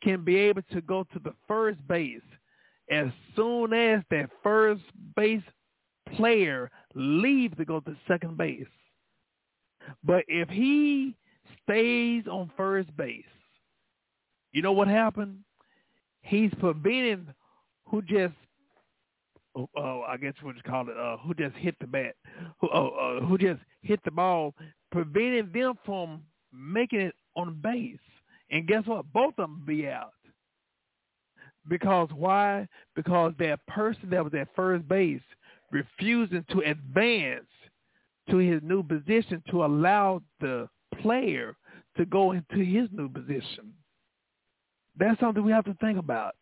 can 0.03 0.25
be 0.25 0.37
able 0.37 0.63
to 0.73 0.81
go 0.81 1.05
to 1.13 1.19
the 1.19 1.35
first 1.47 1.87
base 1.87 2.23
as 2.91 3.09
soon 3.35 3.73
as 3.73 4.03
that 4.11 4.31
first 4.43 4.83
base 5.17 5.43
player 6.15 6.71
leaves 6.95 7.57
to 7.57 7.65
go 7.65 7.81
to 7.81 7.97
second 8.07 8.37
base. 8.37 8.67
But 10.03 10.25
if 10.29 10.49
he 10.49 11.17
stays 11.63 12.25
on 12.27 12.51
first 12.57 12.95
base, 12.97 13.25
you 14.55 14.63
know 14.63 14.73
what 14.73 14.89
happened? 14.89 15.41
He's 16.23 16.53
preventing 16.61 17.27
who 17.87 18.01
just, 18.03 18.35
oh, 19.57 19.69
oh 19.77 20.05
I 20.09 20.17
guess 20.17 20.33
what 20.41 20.57
you 20.57 20.63
call 20.63 20.89
it, 20.89 20.97
uh, 20.97 21.19
who 21.19 21.35
just 21.35 21.57
hit 21.57 21.75
the 21.81 21.89
bat, 21.89 22.15
who, 22.61 22.69
uh, 22.71 22.87
uh, 22.87 23.21
who 23.27 23.37
just 23.37 23.61
hit 23.83 24.01
the 24.05 24.13
ball, 24.13 24.55
preventing 24.93 25.51
them 25.53 25.75
from 25.85 26.23
making 26.53 27.01
it 27.01 27.15
on 27.37 27.61
base. 27.63 27.99
And 28.51 28.67
guess 28.69 28.87
what? 28.87 29.13
Both 29.13 29.35
of 29.39 29.49
them 29.49 29.65
be 29.67 29.89
out. 29.89 30.13
Because 31.69 32.09
why? 32.15 32.69
Because 32.95 33.33
that 33.41 33.67
person 33.67 34.09
that 34.11 34.23
was 34.23 34.35
at 34.35 34.55
first 34.55 34.87
base 34.87 35.21
refusing 35.73 36.45
to 36.51 36.61
advance 36.61 37.47
to 38.31 38.37
his 38.37 38.63
new 38.63 38.85
position 38.85 39.43
to 39.51 39.65
allow 39.65 40.23
the 40.41 40.69
player 41.03 41.57
to 41.97 42.05
go 42.07 42.33
into 42.33 42.59
his 42.59 42.89
new 42.93 43.09
position. 43.09 43.73
That's 44.99 45.19
something 45.21 45.45
we 45.45 45.53
have 45.53 45.65
to 45.65 45.75
think 45.81 45.99
about. 45.99 46.37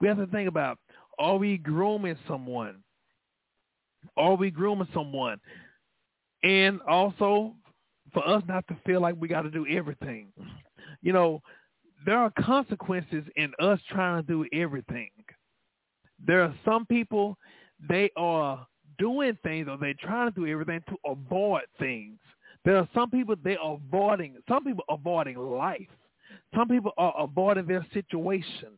We 0.00 0.08
have 0.08 0.18
to 0.18 0.26
think 0.26 0.48
about, 0.48 0.78
are 1.18 1.36
we 1.36 1.58
grooming 1.58 2.16
someone? 2.28 2.82
Are 4.16 4.34
we 4.34 4.50
grooming 4.50 4.88
someone? 4.92 5.38
And 6.42 6.80
also 6.82 7.54
for 8.12 8.26
us 8.26 8.42
not 8.46 8.66
to 8.68 8.76
feel 8.86 9.00
like 9.00 9.14
we 9.18 9.28
got 9.28 9.42
to 9.42 9.50
do 9.50 9.66
everything. 9.68 10.28
You 11.02 11.12
know, 11.12 11.42
there 12.04 12.18
are 12.18 12.30
consequences 12.38 13.24
in 13.36 13.52
us 13.60 13.80
trying 13.90 14.22
to 14.22 14.26
do 14.26 14.46
everything. 14.52 15.10
There 16.24 16.42
are 16.42 16.54
some 16.64 16.86
people, 16.86 17.36
they 17.88 18.10
are 18.16 18.66
doing 18.98 19.36
things 19.42 19.68
or 19.68 19.76
they're 19.76 19.94
trying 19.94 20.32
to 20.32 20.40
do 20.40 20.46
everything 20.46 20.80
to 20.88 20.96
avoid 21.04 21.62
things. 21.78 22.18
There 22.64 22.76
are 22.76 22.88
some 22.94 23.10
people 23.10 23.36
they 23.42 23.56
are 23.56 23.74
avoiding, 23.74 24.36
some 24.48 24.64
people 24.64 24.84
avoiding 24.88 25.36
life. 25.36 25.88
Some 26.54 26.68
people 26.68 26.92
are 26.96 27.14
avoiding 27.18 27.66
their 27.66 27.86
situation. 27.92 28.70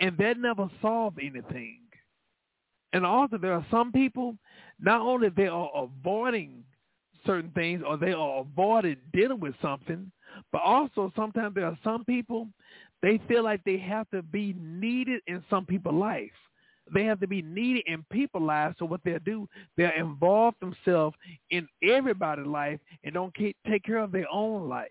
And 0.00 0.16
that 0.18 0.38
never 0.38 0.68
solves 0.82 1.16
anything. 1.20 1.80
And 2.92 3.04
also 3.04 3.38
there 3.38 3.52
are 3.52 3.66
some 3.70 3.92
people, 3.92 4.36
not 4.80 5.00
only 5.00 5.28
they 5.28 5.48
are 5.48 5.70
avoiding 5.74 6.64
certain 7.26 7.50
things 7.52 7.82
or 7.86 7.96
they 7.96 8.12
are 8.12 8.40
avoiding 8.40 8.96
dealing 9.12 9.40
with 9.40 9.54
something, 9.60 10.10
but 10.52 10.62
also 10.62 11.12
sometimes 11.16 11.54
there 11.54 11.66
are 11.66 11.78
some 11.82 12.04
people, 12.04 12.48
they 13.02 13.20
feel 13.28 13.44
like 13.44 13.62
they 13.64 13.78
have 13.78 14.08
to 14.10 14.22
be 14.22 14.54
needed 14.58 15.22
in 15.26 15.42
some 15.50 15.64
people's 15.66 15.94
life. 15.94 16.30
They 16.92 17.04
have 17.04 17.20
to 17.20 17.26
be 17.26 17.42
needed 17.42 17.84
in 17.86 18.04
people's 18.10 18.44
lives. 18.44 18.76
So 18.78 18.84
what 18.84 19.00
they'll 19.04 19.18
do, 19.18 19.48
they'll 19.76 19.90
involve 19.96 20.54
themselves 20.60 21.16
in 21.50 21.66
everybody's 21.82 22.46
life 22.46 22.78
and 23.02 23.14
don't 23.14 23.34
take 23.34 23.84
care 23.84 23.98
of 23.98 24.12
their 24.12 24.30
own 24.30 24.68
life, 24.68 24.90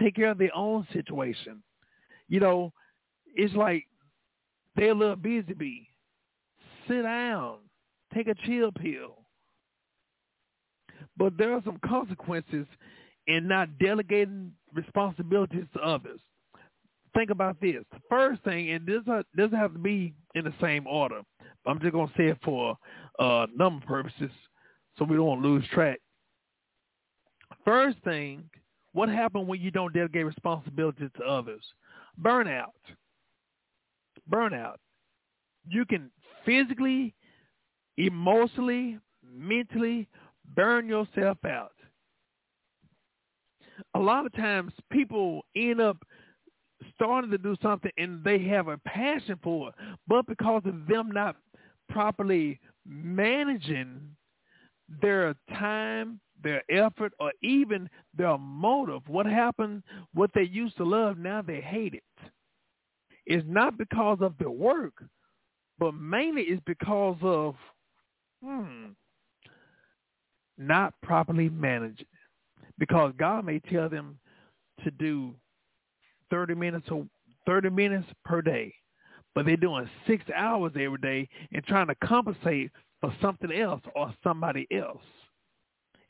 take 0.00 0.16
care 0.16 0.30
of 0.30 0.38
their 0.38 0.54
own 0.54 0.86
situation. 0.92 1.62
You 2.28 2.40
know, 2.40 2.72
it's 3.34 3.54
like 3.54 3.84
they're 4.76 4.90
a 4.90 4.94
little 4.94 5.16
busy 5.16 5.52
bee. 5.52 5.88
Sit 6.88 7.02
down, 7.02 7.58
take 8.14 8.28
a 8.28 8.34
chill 8.46 8.72
pill. 8.72 9.18
But 11.16 11.36
there 11.36 11.52
are 11.52 11.62
some 11.64 11.78
consequences 11.84 12.66
in 13.26 13.46
not 13.46 13.78
delegating 13.78 14.52
responsibilities 14.74 15.66
to 15.74 15.80
others. 15.80 16.20
Think 17.14 17.30
about 17.30 17.60
this. 17.60 17.84
The 17.92 17.98
first 18.08 18.42
thing, 18.44 18.70
and 18.70 18.86
this 18.86 19.02
uh, 19.10 19.22
doesn't 19.36 19.58
have 19.58 19.72
to 19.72 19.78
be 19.78 20.14
in 20.34 20.44
the 20.44 20.54
same 20.60 20.86
order. 20.86 21.20
I'm 21.66 21.80
just 21.80 21.92
going 21.92 22.08
to 22.08 22.14
say 22.16 22.28
it 22.28 22.38
for 22.44 22.76
uh, 23.18 23.46
number 23.56 23.84
purposes 23.84 24.30
so 24.96 25.04
we 25.04 25.16
don't 25.16 25.42
lose 25.42 25.64
track. 25.72 25.98
First 27.64 27.98
thing, 28.04 28.44
what 28.92 29.08
happens 29.08 29.46
when 29.46 29.60
you 29.60 29.70
don't 29.70 29.94
delegate 29.94 30.26
responsibility 30.26 31.08
to 31.16 31.24
others? 31.24 31.64
Burnout. 32.20 32.72
Burnout. 34.30 34.76
You 35.68 35.84
can 35.84 36.10
physically, 36.44 37.14
emotionally, 37.96 38.98
mentally 39.22 40.08
burn 40.54 40.88
yourself 40.88 41.38
out 41.44 41.72
a 43.94 43.98
lot 43.98 44.26
of 44.26 44.32
times 44.34 44.72
people 44.90 45.44
end 45.56 45.80
up 45.80 45.96
starting 46.94 47.30
to 47.30 47.38
do 47.38 47.56
something 47.62 47.90
and 47.98 48.22
they 48.24 48.38
have 48.38 48.68
a 48.68 48.78
passion 48.78 49.38
for 49.42 49.68
it, 49.68 49.74
but 50.06 50.26
because 50.26 50.62
of 50.64 50.86
them 50.86 51.10
not 51.10 51.36
properly 51.88 52.58
managing 52.86 54.00
their 55.02 55.34
time, 55.50 56.20
their 56.42 56.62
effort, 56.70 57.12
or 57.20 57.32
even 57.42 57.88
their 58.16 58.38
motive, 58.38 59.02
what 59.08 59.26
happened, 59.26 59.82
what 60.14 60.30
they 60.34 60.42
used 60.42 60.76
to 60.78 60.84
love, 60.84 61.18
now 61.18 61.42
they 61.42 61.60
hate 61.60 61.94
it. 61.94 62.02
It's 63.26 63.46
not 63.48 63.78
because 63.78 64.18
of 64.20 64.36
their 64.38 64.50
work, 64.50 65.04
but 65.78 65.94
mainly 65.94 66.42
it's 66.42 66.62
because 66.66 67.16
of 67.22 67.54
hmm, 68.42 68.88
not 70.58 70.94
properly 71.02 71.48
managing 71.48 72.06
because 72.78 73.12
God 73.18 73.44
may 73.44 73.60
tell 73.60 73.88
them 73.88 74.18
to 74.84 74.90
do 74.90 75.34
30 76.30 76.54
minutes 76.54 76.88
or 76.90 77.06
30 77.46 77.70
minutes 77.70 78.08
per 78.24 78.42
day, 78.42 78.74
but 79.34 79.44
they're 79.46 79.56
doing 79.56 79.88
six 80.06 80.24
hours 80.34 80.72
every 80.74 80.98
day 80.98 81.28
and 81.52 81.64
trying 81.64 81.86
to 81.88 81.94
compensate 81.96 82.70
for 83.00 83.14
something 83.20 83.52
else 83.52 83.82
or 83.94 84.12
somebody 84.22 84.66
else. 84.72 85.02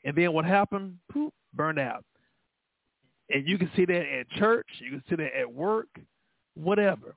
And 0.03 0.15
then 0.15 0.33
what 0.33 0.45
happened? 0.45 0.97
Poof, 1.11 1.33
burned 1.53 1.79
out. 1.79 2.03
And 3.29 3.47
you 3.47 3.57
can 3.57 3.71
see 3.75 3.85
that 3.85 4.19
at 4.19 4.29
church. 4.31 4.67
You 4.79 4.91
can 4.91 5.03
see 5.09 5.15
that 5.15 5.35
at 5.37 5.51
work, 5.51 5.87
whatever. 6.55 7.15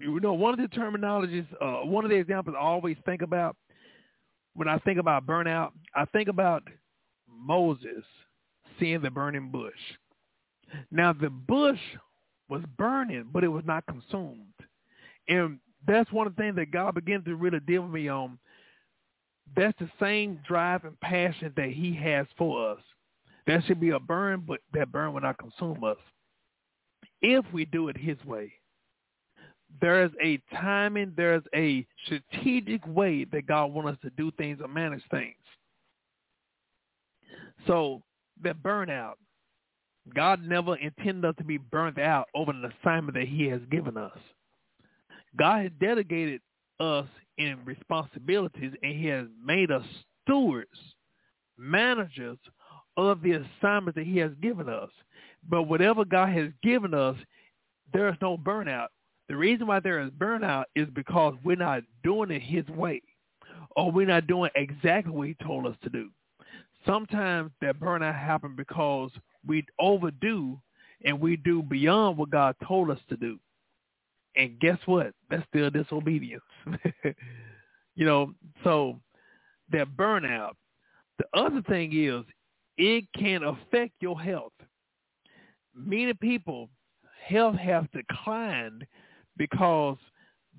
You 0.00 0.20
know, 0.20 0.34
one 0.34 0.58
of 0.58 0.58
the 0.58 0.76
terminologies, 0.76 1.46
uh, 1.60 1.86
one 1.86 2.04
of 2.04 2.10
the 2.10 2.16
examples 2.16 2.56
I 2.58 2.62
always 2.62 2.96
think 3.04 3.22
about 3.22 3.56
when 4.54 4.68
I 4.68 4.78
think 4.78 4.98
about 4.98 5.26
burnout, 5.26 5.70
I 5.94 6.04
think 6.06 6.28
about 6.28 6.62
Moses 7.28 8.04
seeing 8.78 9.00
the 9.00 9.10
burning 9.10 9.50
bush. 9.50 9.72
Now 10.90 11.12
the 11.12 11.30
bush 11.30 11.78
was 12.48 12.62
burning, 12.76 13.28
but 13.32 13.44
it 13.44 13.48
was 13.48 13.64
not 13.64 13.86
consumed. 13.86 14.52
And 15.28 15.58
that's 15.86 16.10
one 16.12 16.26
of 16.26 16.36
the 16.36 16.42
things 16.42 16.56
that 16.56 16.70
God 16.70 16.94
began 16.94 17.22
to 17.24 17.36
really 17.36 17.60
deal 17.60 17.82
with 17.82 17.92
me 17.92 18.08
on. 18.08 18.38
That's 19.56 19.78
the 19.78 19.90
same 20.00 20.40
drive 20.46 20.84
and 20.84 20.98
passion 21.00 21.52
that 21.56 21.70
he 21.70 21.94
has 21.94 22.26
for 22.38 22.72
us. 22.72 22.78
That 23.46 23.64
should 23.64 23.80
be 23.80 23.90
a 23.90 23.98
burn, 23.98 24.44
but 24.46 24.60
that 24.72 24.92
burn 24.92 25.12
will 25.12 25.20
not 25.20 25.38
consume 25.38 25.82
us. 25.84 25.96
If 27.20 27.44
we 27.52 27.64
do 27.64 27.88
it 27.88 27.96
his 27.96 28.22
way. 28.24 28.52
There 29.80 30.04
is 30.04 30.10
a 30.22 30.38
timing, 30.54 31.14
there's 31.16 31.42
a 31.54 31.86
strategic 32.04 32.86
way 32.86 33.24
that 33.24 33.46
God 33.46 33.66
wants 33.72 33.92
us 33.92 33.98
to 34.02 34.10
do 34.10 34.30
things 34.32 34.60
or 34.60 34.68
manage 34.68 35.02
things. 35.10 35.34
So 37.66 38.02
that 38.42 38.62
burnout. 38.62 39.14
God 40.14 40.42
never 40.42 40.76
intended 40.76 41.24
us 41.24 41.36
to 41.38 41.44
be 41.44 41.58
burnt 41.58 41.98
out 41.98 42.28
over 42.34 42.50
an 42.50 42.64
assignment 42.64 43.16
that 43.16 43.28
he 43.28 43.46
has 43.46 43.60
given 43.70 43.96
us. 43.96 44.18
God 45.36 45.62
has 45.62 45.70
delegated 45.80 46.40
us 46.80 47.06
in 47.38 47.58
responsibilities 47.64 48.72
and 48.82 48.92
he 48.94 49.06
has 49.06 49.26
made 49.44 49.70
us 49.70 49.84
stewards, 50.22 50.70
managers 51.58 52.38
of 52.96 53.22
the 53.22 53.32
assignment 53.32 53.96
that 53.96 54.06
he 54.06 54.18
has 54.18 54.32
given 54.42 54.68
us. 54.68 54.90
But 55.48 55.64
whatever 55.64 56.04
God 56.04 56.28
has 56.30 56.50
given 56.62 56.94
us, 56.94 57.16
there 57.92 58.08
is 58.08 58.16
no 58.20 58.36
burnout. 58.36 58.88
The 59.28 59.36
reason 59.36 59.66
why 59.66 59.80
there 59.80 60.00
is 60.00 60.10
burnout 60.10 60.64
is 60.74 60.88
because 60.94 61.34
we're 61.44 61.56
not 61.56 61.82
doing 62.04 62.30
it 62.30 62.42
his 62.42 62.66
way 62.68 63.02
or 63.76 63.90
we're 63.90 64.06
not 64.06 64.26
doing 64.26 64.50
exactly 64.54 65.12
what 65.12 65.28
he 65.28 65.36
told 65.42 65.66
us 65.66 65.76
to 65.82 65.88
do. 65.88 66.10
Sometimes 66.86 67.50
that 67.60 67.80
burnout 67.80 68.18
happens 68.18 68.54
because 68.56 69.10
we 69.46 69.64
overdo 69.78 70.60
and 71.04 71.20
we 71.20 71.36
do 71.36 71.62
beyond 71.62 72.18
what 72.18 72.30
God 72.30 72.54
told 72.66 72.90
us 72.90 72.98
to 73.08 73.16
do. 73.16 73.38
And 74.36 74.58
guess 74.60 74.78
what? 74.86 75.12
That's 75.30 75.46
still 75.48 75.70
disobedience. 75.70 76.42
you 77.94 78.06
know, 78.06 78.32
so 78.64 78.98
that 79.70 79.88
burnout. 79.96 80.52
The 81.18 81.24
other 81.38 81.62
thing 81.62 81.92
is 81.92 82.24
it 82.78 83.04
can 83.16 83.42
affect 83.44 83.92
your 84.00 84.20
health. 84.20 84.52
Many 85.74 86.14
people 86.14 86.68
health 87.26 87.56
have 87.56 87.90
declined 87.92 88.84
because 89.36 89.96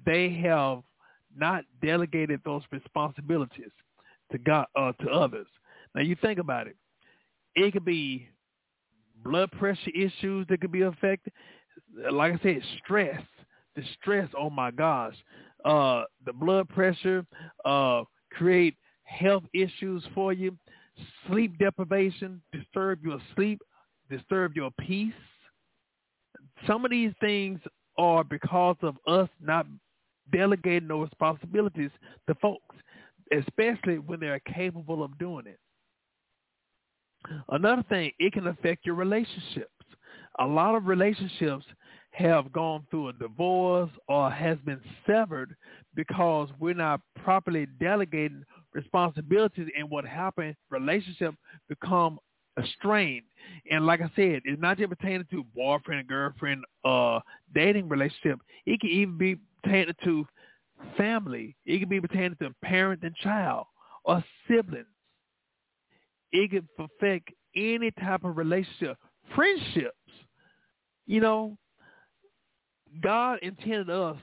they 0.06 0.30
have 0.44 0.82
not 1.36 1.64
delegated 1.82 2.42
those 2.46 2.62
responsibilities 2.72 3.72
to 4.32 4.38
God 4.38 4.66
uh, 4.76 4.92
to 5.02 5.10
others. 5.10 5.48
Now 5.96 6.02
you 6.02 6.16
think 6.22 6.40
about 6.40 6.68
it. 6.68 6.76
It 7.56 7.72
could 7.74 7.86
be 7.86 8.28
blood 9.24 9.52
pressure 9.52 9.92
issues 9.96 10.46
that 10.50 10.62
could 10.62 10.72
be 10.72 10.82
affected. 10.82 11.34
Like 12.12 12.34
I 12.34 12.40
said, 12.44 12.62
stress. 12.84 13.22
The 13.76 13.84
stress, 14.00 14.30
oh 14.38 14.50
my 14.50 14.72
gosh. 14.72 15.16
Uh, 15.66 16.04
the 16.26 16.34
blood 16.34 16.70
pressure, 16.70 17.26
uh, 17.66 18.04
create 18.32 18.76
health 19.04 19.44
issues 19.54 20.04
for 20.14 20.34
you. 20.34 20.58
Sleep 21.28 21.58
deprivation, 21.58 22.42
disturb 22.52 23.04
your 23.04 23.20
sleep, 23.36 23.60
disturb 24.10 24.56
your 24.56 24.70
peace. 24.80 25.14
Some 26.68 26.86
of 26.86 26.92
these 26.92 27.14
things 27.20 27.60
are 27.98 28.24
because 28.24 28.76
of 28.82 28.96
us 29.08 29.30
not 29.42 29.66
delegating 30.32 30.88
those 30.88 31.10
responsibilities 31.10 31.92
to 32.28 32.36
folks, 32.36 32.76
especially 33.32 34.00
when 34.00 34.20
they're 34.20 34.40
capable 34.40 35.04
of 35.04 35.18
doing 35.18 35.48
it. 35.48 35.60
Another 37.50 37.84
thing, 37.90 38.12
it 38.20 38.34
can 38.34 38.48
affect 38.48 38.86
your 38.86 38.96
relationships. 38.96 39.70
A 40.40 40.46
lot 40.46 40.76
of 40.76 40.88
relationships 40.88 41.66
have 42.14 42.52
gone 42.52 42.86
through 42.90 43.10
a 43.10 43.14
divorce 43.14 43.90
or 44.08 44.30
has 44.30 44.58
been 44.66 44.80
severed 45.06 45.56
because 45.96 46.50
we're 46.60 46.74
not 46.74 47.02
properly 47.24 47.68
delegating 47.80 48.44
responsibilities 48.74 49.68
and 49.78 49.90
what 49.90 50.06
happened, 50.06 50.56
relationship 50.70 51.36
become 51.70 52.20
strained. 52.78 53.24
And 53.72 53.86
like 53.86 54.02
I 54.02 54.12
said, 54.16 54.42
it's 54.46 54.62
not 54.62 54.78
just 54.78 54.90
pertaining 54.90 55.26
to 55.32 55.44
boyfriend 55.56 56.02
and 56.02 56.10
girlfriend 56.10 56.64
uh 56.86 57.20
dating 57.54 57.90
relationship. 57.90 58.40
It 58.66 58.80
can 58.80 58.90
even 58.90 59.18
be 59.18 59.38
pertaining 59.64 59.96
to 60.04 60.26
family. 60.98 61.56
It 61.66 61.80
can 61.80 61.90
be 61.90 62.02
pertaining 62.02 62.36
to 62.42 62.52
parent 62.64 63.02
and 63.04 63.16
child 63.16 63.66
or 64.06 64.24
siblings 64.48 64.86
it 66.34 66.50
can 66.50 66.68
affect 66.80 67.30
any 67.56 67.92
type 67.92 68.26
of 68.26 68.36
relationship, 68.38 68.98
friendships. 69.36 69.96
You 71.06 71.22
know, 71.22 71.58
God 73.02 73.40
intended 73.42 73.90
us 73.90 74.18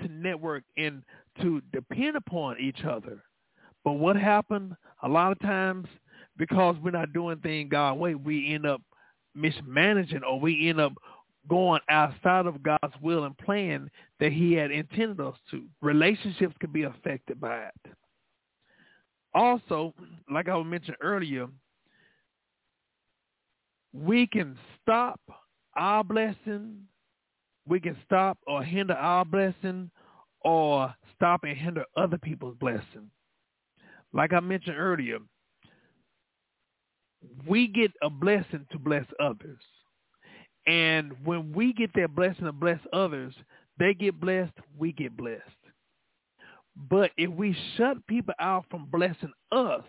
to 0.00 0.08
network 0.08 0.64
and 0.76 1.02
to 1.40 1.60
depend 1.72 2.16
upon 2.16 2.58
each 2.60 2.84
other. 2.84 3.22
But 3.84 3.92
what 3.92 4.16
happened 4.16 4.74
a 5.02 5.08
lot 5.08 5.32
of 5.32 5.40
times 5.40 5.86
because 6.36 6.76
we're 6.82 6.90
not 6.90 7.12
doing 7.12 7.38
things 7.38 7.70
God 7.70 7.98
way, 7.98 8.14
we 8.14 8.54
end 8.54 8.66
up 8.66 8.80
mismanaging 9.34 10.22
or 10.22 10.38
we 10.38 10.68
end 10.68 10.80
up 10.80 10.92
going 11.48 11.80
outside 11.88 12.46
of 12.46 12.62
God's 12.62 12.94
will 13.02 13.24
and 13.24 13.36
plan 13.38 13.90
that 14.20 14.32
he 14.32 14.52
had 14.52 14.70
intended 14.70 15.20
us 15.20 15.36
to. 15.50 15.64
Relationships 15.80 16.54
can 16.60 16.70
be 16.70 16.84
affected 16.84 17.40
by 17.40 17.64
it 17.64 17.94
also, 19.34 19.94
like 20.30 20.48
I 20.48 20.62
mentioned 20.62 20.96
earlier, 21.00 21.46
we 23.92 24.26
can 24.26 24.56
stop 24.82 25.20
our 25.76 26.04
blessing, 26.04 26.78
we 27.68 27.80
can 27.80 27.96
stop 28.04 28.38
or 28.46 28.62
hinder 28.62 28.94
our 28.94 29.24
blessing, 29.24 29.90
or 30.42 30.94
stop 31.14 31.44
and 31.44 31.56
hinder 31.56 31.84
other 31.96 32.18
people's 32.18 32.56
blessing. 32.58 33.10
Like 34.12 34.32
I 34.32 34.40
mentioned 34.40 34.76
earlier, 34.78 35.18
we 37.46 37.66
get 37.66 37.90
a 38.02 38.10
blessing 38.10 38.66
to 38.72 38.78
bless 38.78 39.04
others. 39.20 39.58
And 40.66 41.12
when 41.24 41.52
we 41.52 41.72
get 41.72 41.90
that 41.94 42.14
blessing 42.14 42.44
to 42.44 42.52
bless 42.52 42.80
others, 42.92 43.34
they 43.78 43.94
get 43.94 44.20
blessed, 44.20 44.52
we 44.78 44.92
get 44.92 45.16
blessed. 45.16 45.42
But 46.90 47.10
if 47.16 47.30
we 47.30 47.56
shut 47.76 48.06
people 48.06 48.34
out 48.38 48.66
from 48.70 48.86
blessing 48.86 49.32
us, 49.50 49.84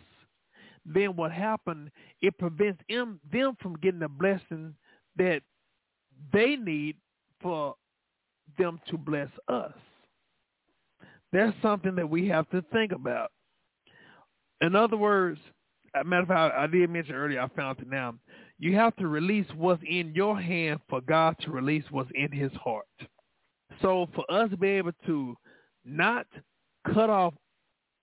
then 0.86 1.16
what 1.16 1.32
happened, 1.32 1.92
it 2.22 2.38
prevents 2.38 2.82
them, 2.90 3.20
them 3.32 3.56
from 3.62 3.76
getting 3.78 4.00
the 4.00 4.08
blessing 4.08 4.74
that 5.18 5.42
they 6.34 6.56
need 6.56 6.96
for 7.42 7.76
them 8.58 8.80
to 8.90 8.98
bless 8.98 9.30
us. 9.48 9.74
That's 11.32 11.56
something 11.62 11.96
that 11.96 12.10
we 12.10 12.28
have 12.28 12.50
to 12.50 12.64
think 12.74 12.92
about. 12.92 13.32
In 14.62 14.76
other 14.76 14.98
words, 14.98 15.40
a 16.00 16.04
matter 16.04 16.24
of 16.24 16.28
fact, 16.28 16.56
I 16.58 16.68
did 16.68 16.90
mention 16.90 17.16
earlier, 17.16 17.42
I 17.42 17.48
found 17.50 17.80
it 17.80 17.90
now. 17.90 18.16
You 18.58 18.76
have 18.76 18.96
to 18.98 19.08
release 19.08 19.46
what's 19.56 19.82
in 19.88 20.14
your 20.14 20.40
hand 20.40 20.82
for 20.90 21.02
God 21.02 21.36
to 21.42 21.52
release 21.52 21.86
what's 21.92 22.12
in 22.14 22.32
his 22.32 22.52
heart. 22.54 22.86
So 23.82 24.10
for 24.14 24.30
us 24.30 24.50
to 24.50 24.58
be 24.58 24.68
able 24.70 24.92
to 25.06 25.36
not 25.86 26.28
cut 26.94 27.10
off 27.10 27.34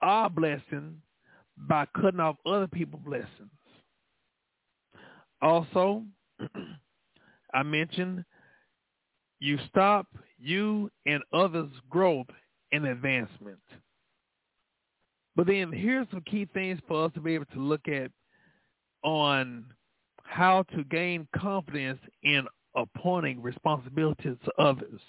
our 0.03 0.31
blessing 0.31 0.97
by 1.69 1.87
cutting 2.01 2.21
off 2.21 2.37
other 2.47 2.67
people's 2.67 3.03
blessings. 3.05 3.51
Also, 5.43 6.05
I 7.55 7.63
mentioned 7.63 8.25
you 9.47 9.59
stop 9.69 10.07
you 10.39 10.91
and 11.07 11.23
others' 11.33 11.71
growth 11.89 12.27
and 12.73 12.87
advancement. 12.87 13.61
But 15.37 15.47
then 15.47 15.71
here's 15.71 16.07
some 16.11 16.23
key 16.23 16.47
things 16.53 16.81
for 16.89 17.05
us 17.07 17.13
to 17.15 17.21
be 17.21 17.35
able 17.35 17.47
to 17.47 17.61
look 17.61 17.89
at 17.89 18.11
on 19.03 19.65
how 20.25 20.65
to 20.75 20.83
gain 20.85 21.29
confidence 21.37 22.01
in 22.23 22.47
appointing 22.75 23.41
responsibilities 23.41 24.37
to 24.45 24.53
others. 24.59 25.01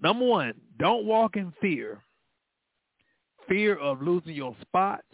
Number 0.00 0.24
one, 0.24 0.54
don't 0.78 1.04
walk 1.04 1.36
in 1.36 1.52
fear. 1.60 2.02
Fear 3.48 3.76
of 3.76 4.00
losing 4.00 4.34
your 4.34 4.56
spot, 4.62 5.04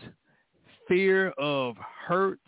fear 0.87 1.31
of 1.39 1.77
hurt, 2.07 2.41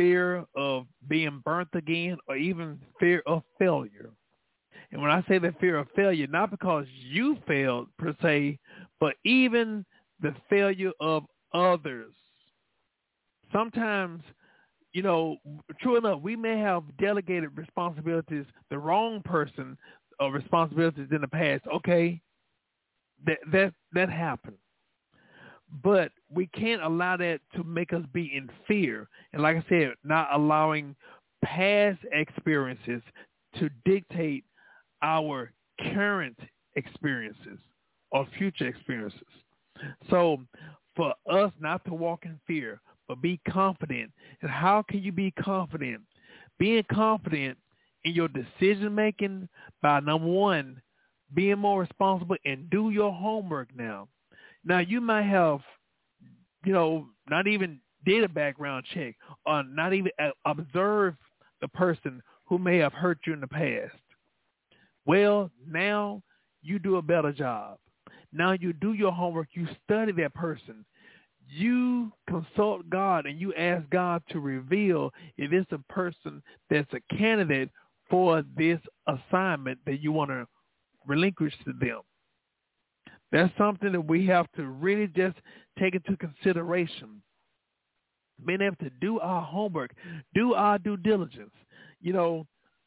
fear 0.00 0.44
of 0.56 0.86
being 1.08 1.42
burnt 1.44 1.68
again, 1.74 2.16
or 2.26 2.36
even 2.36 2.78
fear 2.98 3.22
of 3.26 3.42
failure. 3.58 4.10
And 4.90 5.00
when 5.00 5.10
I 5.10 5.22
say 5.28 5.38
the 5.38 5.54
fear 5.60 5.76
of 5.78 5.88
failure, 5.94 6.26
not 6.26 6.50
because 6.50 6.86
you 6.96 7.36
failed 7.46 7.88
per 7.98 8.14
se, 8.22 8.58
but 8.98 9.16
even 9.24 9.84
the 10.20 10.34
failure 10.48 10.92
of 11.00 11.24
others. 11.52 12.14
Sometimes, 13.52 14.22
you 14.92 15.02
know, 15.02 15.36
true 15.80 15.96
enough, 15.96 16.20
we 16.22 16.34
may 16.36 16.58
have 16.58 16.82
delegated 16.98 17.56
responsibilities 17.56 18.46
the 18.70 18.78
wrong 18.78 19.22
person 19.22 19.76
uh, 20.20 20.30
responsibilities 20.30 21.08
in 21.12 21.20
the 21.20 21.28
past. 21.28 21.62
Okay, 21.74 22.20
that 23.26 23.38
that 23.52 23.74
that 23.92 24.10
happened, 24.10 24.56
but 25.82 26.12
we 26.30 26.46
can't 26.48 26.82
allow 26.82 27.16
that 27.16 27.40
to 27.54 27.64
make 27.64 27.92
us 27.92 28.02
be 28.12 28.32
in 28.34 28.50
fear. 28.66 29.08
And 29.32 29.42
like 29.42 29.56
I 29.56 29.64
said, 29.68 29.94
not 30.04 30.28
allowing 30.32 30.96
past 31.44 31.98
experiences 32.12 33.02
to 33.58 33.70
dictate 33.84 34.44
our 35.02 35.52
current 35.92 36.38
experiences 36.76 37.58
or 38.10 38.26
future 38.36 38.66
experiences. 38.66 39.20
So 40.10 40.38
for 40.96 41.14
us 41.30 41.52
not 41.60 41.84
to 41.86 41.94
walk 41.94 42.24
in 42.24 42.38
fear, 42.46 42.80
but 43.08 43.22
be 43.22 43.40
confident. 43.48 44.12
And 44.42 44.50
how 44.50 44.84
can 44.88 45.02
you 45.02 45.12
be 45.12 45.30
confident? 45.32 46.02
Being 46.58 46.84
confident 46.92 47.58
in 48.04 48.12
your 48.14 48.28
decision 48.28 48.94
making 48.94 49.48
by 49.82 50.00
number 50.00 50.28
one, 50.28 50.80
being 51.34 51.58
more 51.58 51.80
responsible 51.80 52.36
and 52.44 52.68
do 52.70 52.90
your 52.90 53.12
homework 53.12 53.68
now. 53.74 54.08
Now 54.64 54.78
you 54.80 55.00
might 55.00 55.22
have, 55.22 55.60
you 56.64 56.72
know, 56.72 57.06
not 57.28 57.46
even 57.46 57.80
did 58.04 58.24
a 58.24 58.28
background 58.28 58.84
check 58.94 59.16
or 59.46 59.62
not 59.62 59.92
even 59.92 60.10
uh, 60.22 60.30
observe 60.44 61.14
the 61.60 61.68
person 61.68 62.22
who 62.46 62.58
may 62.58 62.78
have 62.78 62.92
hurt 62.92 63.18
you 63.26 63.32
in 63.32 63.40
the 63.40 63.46
past. 63.46 63.96
Well, 65.06 65.50
now 65.66 66.22
you 66.62 66.78
do 66.78 66.96
a 66.96 67.02
better 67.02 67.32
job. 67.32 67.78
Now 68.32 68.52
you 68.52 68.72
do 68.72 68.92
your 68.92 69.12
homework. 69.12 69.48
You 69.52 69.66
study 69.84 70.12
that 70.12 70.34
person. 70.34 70.84
You 71.48 72.12
consult 72.28 72.88
God 72.90 73.26
and 73.26 73.40
you 73.40 73.52
ask 73.54 73.88
God 73.90 74.22
to 74.30 74.40
reveal 74.40 75.12
if 75.36 75.52
it's 75.52 75.72
a 75.72 75.92
person 75.92 76.42
that's 76.68 76.92
a 76.92 77.16
candidate 77.16 77.70
for 78.08 78.44
this 78.56 78.78
assignment 79.06 79.78
that 79.86 80.00
you 80.00 80.12
want 80.12 80.30
to 80.30 80.46
relinquish 81.06 81.54
to 81.64 81.72
them. 81.80 82.00
That's 83.32 83.52
something 83.56 83.92
that 83.92 84.00
we 84.00 84.26
have 84.26 84.50
to 84.56 84.66
really 84.66 85.06
just 85.06 85.36
take 85.78 85.94
into 85.94 86.16
consideration. 86.16 87.22
Being 88.44 88.62
able 88.62 88.76
to 88.76 88.90
do 89.00 89.20
our 89.20 89.42
homework, 89.42 89.94
do 90.34 90.54
our 90.54 90.78
due 90.78 90.96
diligence, 90.96 91.52
you 92.00 92.12
know, 92.12 92.46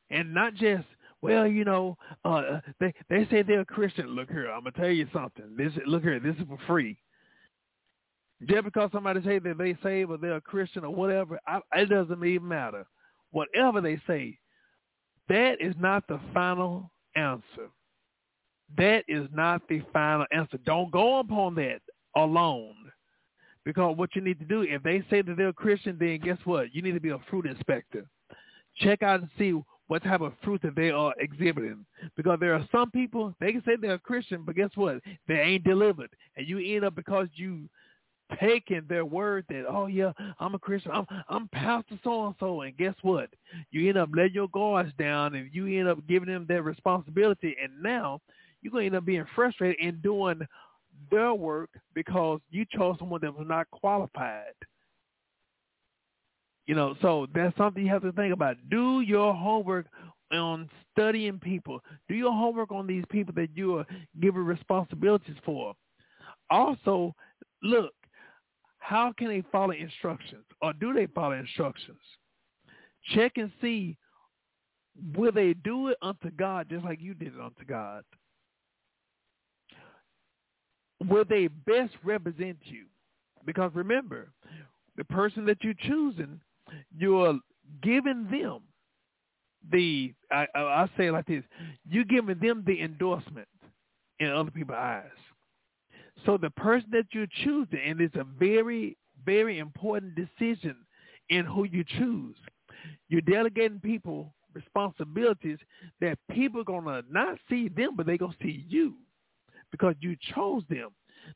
and 0.09 0.33
not 0.33 0.55
just 0.55 0.85
well, 1.21 1.47
you 1.47 1.63
know, 1.63 1.97
uh, 2.25 2.59
they 2.81 2.93
they 3.09 3.25
say 3.31 3.43
they're 3.43 3.61
a 3.61 3.65
Christian. 3.65 4.07
Look 4.07 4.29
here, 4.29 4.51
I'm 4.51 4.63
gonna 4.63 4.71
tell 4.71 4.89
you 4.89 5.07
something. 5.13 5.55
This 5.57 5.71
look 5.85 6.03
here, 6.03 6.19
this 6.19 6.35
is 6.35 6.43
for 6.47 6.57
free. 6.67 6.97
Just 8.45 8.65
because 8.65 8.89
somebody 8.91 9.23
say 9.23 9.39
that 9.39 9.57
they 9.57 9.77
say 9.81 10.03
or 10.03 10.17
they're 10.17 10.35
a 10.35 10.41
Christian 10.41 10.83
or 10.83 10.93
whatever, 10.93 11.39
I, 11.47 11.59
it 11.75 11.89
doesn't 11.89 12.25
even 12.25 12.45
matter. 12.45 12.85
Whatever 13.31 13.79
they 13.79 14.01
say, 14.05 14.37
that 15.29 15.61
is 15.61 15.75
not 15.79 16.05
the 16.07 16.19
final 16.33 16.91
answer. 17.15 17.69
That 18.77 19.03
is 19.07 19.27
not 19.31 19.61
the 19.67 19.81
final 19.91 20.25
answer. 20.31 20.57
Don't 20.65 20.91
go 20.91 21.19
upon 21.19 21.55
that 21.55 21.79
alone. 22.15 22.75
Because 23.65 23.95
what 23.97 24.15
you 24.15 24.21
need 24.21 24.39
to 24.39 24.45
do, 24.45 24.61
if 24.61 24.83
they 24.83 25.03
say 25.09 25.21
that 25.21 25.37
they're 25.37 25.49
a 25.49 25.53
Christian, 25.53 25.97
then 25.99 26.19
guess 26.19 26.37
what? 26.43 26.73
You 26.73 26.81
need 26.81 26.93
to 26.93 26.99
be 26.99 27.11
a 27.11 27.19
fruit 27.29 27.45
inspector. 27.45 28.05
Check 28.77 29.03
out 29.03 29.21
and 29.21 29.29
see 29.37 29.53
what 29.87 30.03
type 30.03 30.21
of 30.21 30.33
fruit 30.43 30.61
that 30.63 30.75
they 30.75 30.89
are 30.89 31.13
exhibiting. 31.19 31.85
Because 32.17 32.39
there 32.39 32.55
are 32.55 32.67
some 32.71 32.91
people, 32.91 33.33
they 33.39 33.51
can 33.51 33.63
say 33.63 33.75
they're 33.79 33.93
a 33.93 33.99
Christian, 33.99 34.43
but 34.43 34.55
guess 34.55 34.71
what? 34.75 34.99
They 35.27 35.35
ain't 35.35 35.63
delivered. 35.63 36.09
And 36.35 36.47
you 36.47 36.75
end 36.75 36.83
up 36.83 36.95
because 36.95 37.27
you 37.35 37.69
taking 38.39 38.83
their 38.87 39.05
word 39.05 39.45
that, 39.49 39.65
oh 39.69 39.87
yeah, 39.87 40.11
I'm 40.39 40.55
a 40.55 40.59
Christian, 40.59 40.91
I'm 40.91 41.05
I'm 41.29 41.47
Pastor 41.49 41.99
so 42.03 42.27
and 42.27 42.35
so, 42.39 42.61
and 42.61 42.75
guess 42.77 42.95
what? 43.01 43.29
You 43.71 43.87
end 43.89 43.97
up 43.97 44.09
letting 44.15 44.33
your 44.33 44.47
guards 44.49 44.91
down, 44.97 45.35
and 45.35 45.49
you 45.53 45.79
end 45.79 45.87
up 45.87 45.99
giving 46.07 46.29
them 46.29 46.45
that 46.49 46.63
responsibility, 46.63 47.55
and 47.61 47.71
now 47.81 48.19
you're 48.63 48.71
going 48.71 48.83
to 48.83 48.87
end 48.87 48.95
up 48.95 49.05
being 49.05 49.25
frustrated 49.35 49.77
and 49.85 50.01
doing 50.01 50.41
their 51.11 51.33
work 51.33 51.69
because 51.93 52.39
you 52.49 52.65
chose 52.75 52.95
someone 52.99 53.21
that 53.21 53.37
was 53.37 53.47
not 53.47 53.69
qualified. 53.71 54.53
You 56.65 56.75
know, 56.75 56.95
so 57.01 57.27
that's 57.35 57.55
something 57.57 57.83
you 57.83 57.91
have 57.91 58.03
to 58.03 58.13
think 58.13 58.33
about. 58.33 58.55
Do 58.71 59.01
your 59.01 59.33
homework 59.33 59.87
on 60.31 60.69
studying 60.91 61.39
people. 61.39 61.81
Do 62.07 62.15
your 62.15 62.31
homework 62.31 62.71
on 62.71 62.87
these 62.87 63.03
people 63.09 63.33
that 63.35 63.49
you 63.53 63.79
are 63.79 63.85
given 64.21 64.45
responsibilities 64.45 65.35
for. 65.45 65.73
Also, 66.49 67.13
look, 67.61 67.93
how 68.79 69.13
can 69.17 69.27
they 69.27 69.43
follow 69.51 69.71
instructions 69.71 70.45
or 70.61 70.73
do 70.73 70.93
they 70.93 71.07
follow 71.07 71.33
instructions? 71.33 71.99
Check 73.13 73.33
and 73.37 73.51
see 73.61 73.97
will 75.15 75.31
they 75.31 75.53
do 75.53 75.87
it 75.87 75.97
unto 76.01 76.29
God 76.31 76.67
just 76.69 76.85
like 76.85 77.01
you 77.01 77.13
did 77.13 77.33
it 77.35 77.41
unto 77.41 77.65
God? 77.65 78.03
Will 81.07 81.25
they 81.25 81.47
best 81.47 81.93
represent 82.03 82.57
you? 82.63 82.85
Because 83.45 83.71
remember, 83.73 84.29
the 84.97 85.03
person 85.05 85.45
that 85.45 85.57
you're 85.63 85.73
choosing, 85.73 86.39
you're 86.97 87.39
giving 87.81 88.27
them 88.29 88.61
the, 89.71 90.13
I, 90.31 90.47
I, 90.55 90.89
say 90.97 91.07
it 91.07 91.11
like 91.13 91.25
this, 91.25 91.43
you're 91.89 92.03
giving 92.03 92.37
them 92.39 92.63
the 92.65 92.81
endorsement 92.81 93.47
in 94.19 94.29
other 94.29 94.51
people's 94.51 94.77
eyes. 94.77 95.03
So 96.25 96.37
the 96.37 96.49
person 96.51 96.89
that 96.91 97.05
you're 97.11 97.27
choosing, 97.43 97.79
and 97.85 97.99
it's 97.99 98.15
a 98.15 98.25
very, 98.39 98.97
very 99.25 99.59
important 99.59 100.15
decision 100.15 100.75
in 101.29 101.45
who 101.45 101.63
you 101.65 101.83
choose. 101.97 102.35
You're 103.09 103.21
delegating 103.21 103.79
people 103.79 104.33
responsibilities 104.53 105.57
that 105.99 106.17
people 106.29 106.61
are 106.61 106.65
going 106.65 106.85
to 106.85 107.03
not 107.09 107.37
see 107.49 107.69
them, 107.69 107.95
but 107.95 108.05
they're 108.05 108.17
going 108.17 108.33
to 108.33 108.43
see 108.43 108.65
you 108.67 108.93
because 109.73 109.95
you 110.01 110.15
chose 110.35 110.61
them. 110.69 110.91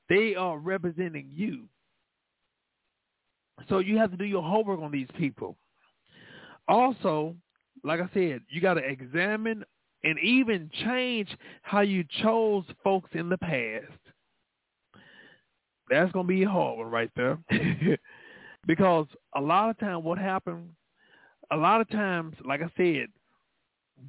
They 0.10 0.36
are 0.36 0.60
representing 0.60 1.28
you. 1.34 1.64
So 3.68 3.80
you 3.80 3.98
have 3.98 4.12
to 4.12 4.18
do 4.18 4.26
your 4.26 4.44
homework 4.44 4.80
on 4.80 4.92
these 4.92 5.08
people. 5.18 5.58
Also, 6.68 7.36
like 7.84 8.00
I 8.00 8.08
said, 8.14 8.42
you 8.48 8.62
got 8.62 8.76
to 8.76 8.82
examine 8.82 9.66
and 10.04 10.20
even 10.20 10.70
change 10.86 11.36
how 11.64 11.82
you 11.82 12.06
chose 12.22 12.64
folks 12.84 13.10
in 13.14 13.28
the 13.28 13.40
past. 13.40 13.92
That's 15.90 16.12
going 16.12 16.28
to 16.28 16.34
be 16.34 16.44
a 16.44 16.50
hard 16.50 16.78
one 16.78 16.92
right 16.92 17.10
there. 17.16 17.40
because 18.68 19.08
a 19.36 19.42
lot 19.42 19.72
of 19.72 19.80
time 19.80 20.04
what 20.04 20.20
happened, 20.20 20.70
a 21.52 21.58
lot 21.58 21.82
of 21.82 21.90
times, 21.90 22.36
like 22.46 22.62
I 22.62 22.70
said, 22.78 23.08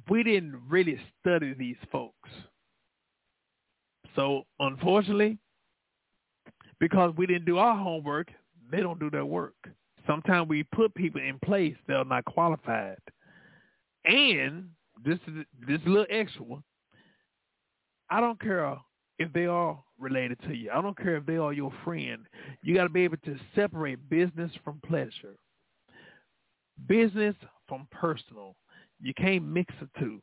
we 0.07 0.21
didn't 0.21 0.61
really 0.69 0.99
study 1.19 1.55
these 1.57 1.77
folks. 1.91 2.29
So 4.15 4.43
unfortunately, 4.59 5.37
because 6.79 7.13
we 7.17 7.25
didn't 7.25 7.45
do 7.45 7.57
our 7.57 7.75
homework, 7.75 8.29
they 8.71 8.81
don't 8.81 8.99
do 8.99 9.09
their 9.09 9.25
work. 9.25 9.55
Sometimes 10.07 10.47
we 10.47 10.63
put 10.63 10.93
people 10.95 11.21
in 11.21 11.39
place 11.39 11.75
that 11.87 11.97
are 11.97 12.05
not 12.05 12.25
qualified. 12.25 12.97
And 14.05 14.69
this 15.03 15.19
is 15.27 15.45
this 15.67 15.79
little 15.85 16.07
extra 16.09 16.43
one. 16.43 16.63
I 18.09 18.19
don't 18.19 18.39
care 18.41 18.77
if 19.19 19.31
they 19.33 19.45
are 19.45 19.77
related 19.99 20.39
to 20.47 20.55
you. 20.55 20.71
I 20.71 20.81
don't 20.81 20.97
care 20.97 21.17
if 21.17 21.25
they 21.25 21.37
are 21.37 21.53
your 21.53 21.71
friend. 21.83 22.25
You 22.63 22.75
got 22.75 22.83
to 22.83 22.89
be 22.89 23.03
able 23.03 23.17
to 23.25 23.37
separate 23.53 24.09
business 24.09 24.51
from 24.63 24.81
pleasure. 24.85 25.35
Business 26.87 27.35
from 27.67 27.87
personal. 27.91 28.55
You 29.01 29.13
can't 29.13 29.45
mix 29.45 29.73
the 29.79 29.89
two. 29.99 30.21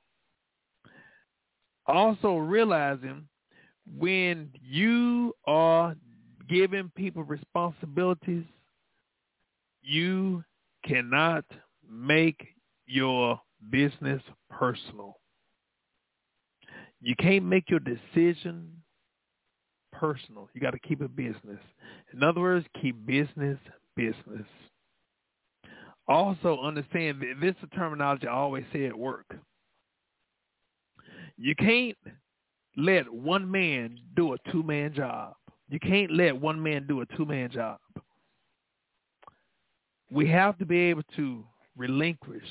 Also 1.86 2.36
realizing 2.36 3.28
when 3.98 4.50
you 4.62 5.34
are 5.46 5.94
giving 6.48 6.90
people 6.96 7.22
responsibilities, 7.22 8.44
you 9.82 10.44
cannot 10.84 11.44
make 11.88 12.46
your 12.86 13.40
business 13.70 14.22
personal. 14.50 15.18
You 17.00 17.14
can't 17.16 17.44
make 17.44 17.70
your 17.70 17.80
decision 17.80 18.70
personal. 19.92 20.48
You 20.54 20.60
got 20.60 20.72
to 20.72 20.78
keep 20.78 21.00
it 21.02 21.14
business. 21.14 21.60
In 22.12 22.22
other 22.22 22.40
words, 22.40 22.66
keep 22.80 23.06
business 23.06 23.58
business. 23.94 24.46
Also 26.08 26.60
understand 26.60 27.22
this 27.40 27.54
is 27.62 27.68
terminology 27.74 28.26
I 28.26 28.32
always 28.32 28.64
say 28.72 28.86
at 28.86 28.96
work. 28.96 29.26
You 31.36 31.54
can't 31.56 31.96
let 32.76 33.10
one 33.12 33.50
man 33.50 33.98
do 34.14 34.34
a 34.34 34.50
two-man 34.50 34.92
job. 34.92 35.34
You 35.68 35.80
can't 35.80 36.12
let 36.12 36.38
one 36.38 36.62
man 36.62 36.86
do 36.86 37.00
a 37.00 37.06
two-man 37.16 37.50
job. 37.50 37.78
We 40.10 40.28
have 40.28 40.56
to 40.58 40.66
be 40.66 40.78
able 40.78 41.02
to 41.16 41.44
relinquish 41.76 42.44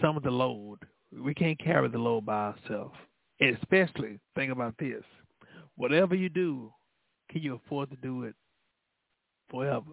some 0.00 0.16
of 0.16 0.22
the 0.22 0.30
load. 0.30 0.78
We 1.12 1.34
can't 1.34 1.58
carry 1.58 1.88
the 1.88 1.98
load 1.98 2.24
by 2.24 2.52
ourselves. 2.52 2.94
Especially, 3.40 4.18
think 4.34 4.52
about 4.52 4.74
this. 4.78 5.02
Whatever 5.76 6.14
you 6.14 6.28
do, 6.28 6.72
can 7.30 7.42
you 7.42 7.54
afford 7.54 7.90
to 7.90 7.96
do 7.96 8.24
it 8.24 8.34
forever? 9.50 9.84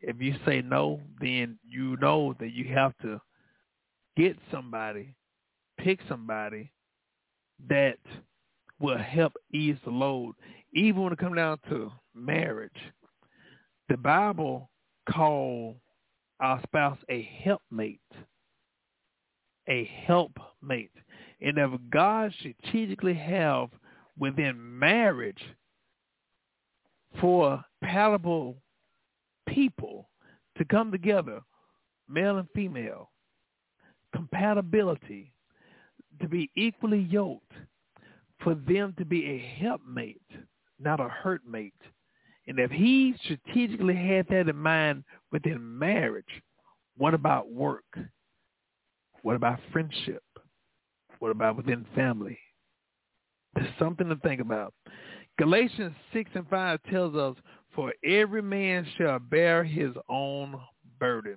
If 0.00 0.20
you 0.20 0.34
say 0.46 0.62
no, 0.62 1.00
then 1.20 1.58
you 1.68 1.96
know 1.98 2.34
that 2.40 2.52
you 2.52 2.64
have 2.74 2.96
to 3.02 3.20
get 4.16 4.36
somebody, 4.50 5.14
pick 5.78 6.00
somebody 6.08 6.72
that 7.68 7.98
will 8.78 8.98
help 8.98 9.32
ease 9.52 9.76
the 9.84 9.90
load. 9.90 10.34
Even 10.72 11.02
when 11.02 11.12
it 11.12 11.18
comes 11.18 11.36
down 11.36 11.58
to 11.68 11.92
marriage, 12.14 12.70
the 13.88 13.96
Bible 13.96 14.70
call 15.10 15.76
our 16.40 16.60
spouse 16.62 16.98
a 17.08 17.22
helpmate. 17.42 18.00
A 19.68 19.84
helpmate. 20.06 20.92
And 21.40 21.58
if 21.58 21.70
God 21.90 22.32
strategically 22.38 23.14
have 23.14 23.68
within 24.18 24.56
marriage 24.78 25.42
for 27.20 27.62
palatable 27.82 28.56
people 29.48 30.08
to 30.58 30.64
come 30.64 30.92
together, 30.92 31.40
male 32.08 32.38
and 32.38 32.48
female, 32.54 33.10
compatibility, 34.14 35.32
to 36.20 36.28
be 36.28 36.50
equally 36.56 37.00
yoked, 37.10 37.52
for 38.42 38.54
them 38.54 38.94
to 38.98 39.04
be 39.04 39.26
a 39.26 39.62
helpmate, 39.62 40.20
not 40.78 41.00
a 41.00 41.08
hurtmate. 41.08 41.74
And 42.46 42.58
if 42.58 42.70
he 42.70 43.14
strategically 43.22 43.94
had 43.94 44.26
that 44.28 44.48
in 44.48 44.56
mind 44.56 45.04
within 45.30 45.78
marriage, 45.78 46.42
what 46.96 47.14
about 47.14 47.50
work? 47.50 47.84
What 49.22 49.36
about 49.36 49.60
friendship? 49.72 50.22
What 51.18 51.30
about 51.30 51.56
within 51.56 51.86
family? 51.94 52.38
There's 53.54 53.68
something 53.78 54.08
to 54.08 54.16
think 54.16 54.40
about. 54.40 54.72
Galatians 55.38 55.94
6 56.12 56.30
and 56.34 56.48
5 56.48 56.80
tells 56.90 57.14
us, 57.14 57.36
for 57.74 57.92
every 58.04 58.42
man 58.42 58.86
shall 58.96 59.18
bear 59.18 59.62
his 59.62 59.92
own 60.08 60.58
burden. 60.98 61.36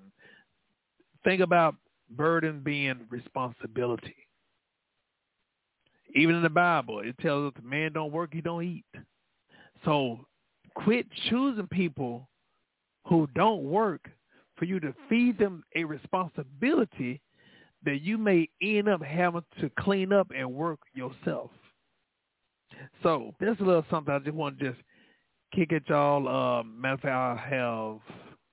Think 1.24 1.42
about 1.42 1.76
burden 2.10 2.62
being 2.64 3.06
responsibility. 3.10 4.16
Even 6.16 6.36
in 6.36 6.44
the 6.44 6.50
Bible, 6.50 7.00
it 7.00 7.18
tells 7.20 7.48
us 7.48 7.62
the 7.62 7.68
man 7.68 7.94
don't 7.94 8.12
work, 8.12 8.34
he 8.34 8.42
don't 8.42 8.64
eat. 8.64 8.86
So 9.84 10.20
quit 10.76 11.08
choosing 11.30 11.68
people 11.68 12.28
who 13.08 13.28
don't 13.36 13.64
work 13.64 14.10
for 14.58 14.66
you 14.66 14.80
to 14.80 14.94
feed 15.10 15.38
them 15.38 15.64
a 15.76 15.84
responsibility 15.84 17.20
that 17.84 18.02
you 18.02 18.18
may 18.18 18.48
end 18.62 18.88
up 18.88 19.02
having 19.02 19.44
to 19.60 19.70
clean 19.80 20.14
up 20.14 20.28
and 20.36 20.54
work 20.54 20.80
yourself. 20.94 21.52
So 23.02 23.34
there's 23.40 23.60
a 23.60 23.64
little 23.64 23.86
something 23.90 24.14
I 24.14 24.20
just 24.20 24.36
want 24.36 24.60
to 24.60 24.72
just 24.72 24.82
kick 25.54 25.74
at 25.74 25.88
y'all. 25.90 26.28
Uh, 26.28 26.64
matter 26.64 26.94
of 26.94 27.00
fact, 27.02 27.14
I 27.14 27.56
have 27.56 28.00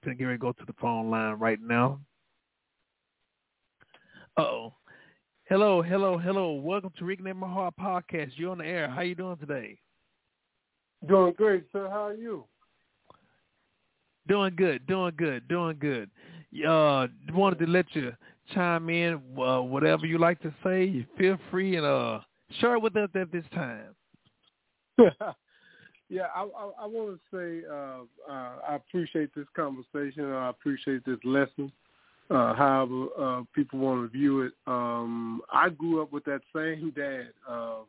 to 0.04 0.14
get 0.14 0.24
ready 0.24 0.38
to 0.38 0.42
go 0.42 0.52
to 0.52 0.64
the 0.66 0.74
phone 0.80 1.10
line 1.10 1.34
right 1.34 1.60
now. 1.60 2.00
Uh-oh. 4.36 4.74
Hello, 5.50 5.82
hello, 5.82 6.16
hello. 6.16 6.52
Welcome 6.52 6.92
to 6.96 7.04
Reclaim 7.04 7.38
My 7.38 7.48
Heart 7.48 7.74
podcast. 7.76 8.30
You're 8.36 8.52
on 8.52 8.58
the 8.58 8.64
air. 8.64 8.88
How 8.88 9.00
you 9.00 9.16
doing 9.16 9.36
today? 9.36 9.80
Doing 11.08 11.34
great, 11.36 11.64
sir. 11.72 11.88
How 11.90 12.06
are 12.06 12.14
you? 12.14 12.44
Doing 14.28 14.54
good, 14.54 14.86
doing 14.86 15.12
good, 15.16 15.48
doing 15.48 15.76
good. 15.80 16.08
Uh, 16.64 17.08
wanted 17.32 17.58
to 17.58 17.66
let 17.66 17.86
you 17.96 18.12
chime 18.54 18.88
in, 18.90 19.14
uh, 19.36 19.60
whatever 19.60 20.06
you 20.06 20.18
like 20.18 20.40
to 20.42 20.54
say. 20.62 20.84
You 20.84 21.04
feel 21.18 21.36
free 21.50 21.74
and 21.74 21.84
uh, 21.84 22.20
share 22.60 22.76
it 22.76 22.82
with 22.82 22.96
us 22.96 23.10
at 23.16 23.32
this 23.32 23.44
time. 23.52 23.96
yeah, 26.08 26.26
I, 26.32 26.42
I, 26.42 26.70
I 26.82 26.86
want 26.86 27.18
to 27.18 27.36
say 27.36 27.66
uh, 27.68 28.32
uh, 28.32 28.52
I 28.68 28.76
appreciate 28.76 29.34
this 29.34 29.48
conversation. 29.56 30.26
I 30.26 30.50
appreciate 30.50 31.04
this 31.04 31.18
lesson. 31.24 31.72
Uh, 32.30 32.54
however, 32.54 33.06
uh, 33.18 33.42
people 33.54 33.80
want 33.80 34.00
to 34.02 34.18
view 34.18 34.42
it. 34.42 34.52
Um, 34.66 35.42
I 35.52 35.68
grew 35.68 36.00
up 36.00 36.12
with 36.12 36.24
that 36.24 36.42
same 36.54 36.92
dad. 36.94 37.30
Uh, 37.48 37.80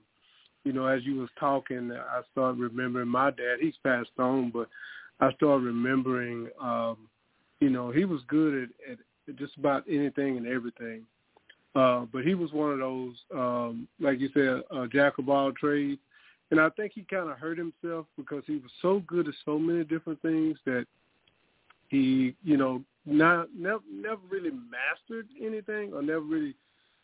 you 0.64 0.74
know, 0.74 0.88
as 0.88 1.04
you 1.06 1.16
was 1.16 1.30
talking, 1.39 1.92
I 1.92 2.22
started 2.32 2.60
remembering 2.60 3.08
my 3.08 3.30
dad. 3.30 3.58
He's 3.60 3.76
passed 3.84 4.10
on, 4.18 4.52
but 4.52 4.68
I 5.20 5.32
started 5.34 5.66
remembering, 5.66 6.50
um, 6.60 6.98
you 7.60 7.70
know, 7.70 7.92
he 7.92 8.06
was 8.06 8.22
good 8.28 8.70
at, 8.89 8.92
at 8.92 9.36
just 9.38 9.58
about 9.58 9.84
anything 9.88 10.38
and 10.38 10.48
everything. 10.48 11.04
Uh, 11.76 12.06
but 12.12 12.24
he 12.24 12.34
was 12.34 12.52
one 12.52 12.72
of 12.72 12.80
those, 12.80 13.16
um, 13.34 13.88
like 14.00 14.20
you 14.20 14.30
said, 14.34 14.62
a 14.76 14.88
jack 14.88 15.20
of 15.20 15.30
all 15.30 15.52
trades. 15.52 16.02
And 16.50 16.60
I 16.60 16.70
think 16.72 16.92
he 16.94 17.04
kind 17.04 17.30
of 17.30 17.38
hurt 17.38 17.58
himself 17.58 18.08
because 18.18 18.44
he 18.46 18.58
was 18.58 18.72
so 18.82 19.04
good 19.08 19.28
at 19.28 19.34
so 19.46 19.58
many 19.58 19.84
different 19.86 20.22
things 20.22 20.58
that 20.66 20.86
he, 21.92 22.34
you 22.42 22.56
know, 22.58 22.82
not 23.06 23.50
never 23.56 23.82
never 23.92 24.22
really 24.30 24.52
mastered 24.52 25.28
anything 25.39 25.92
or 25.94 26.02
never 26.02 26.22
really 26.22 26.56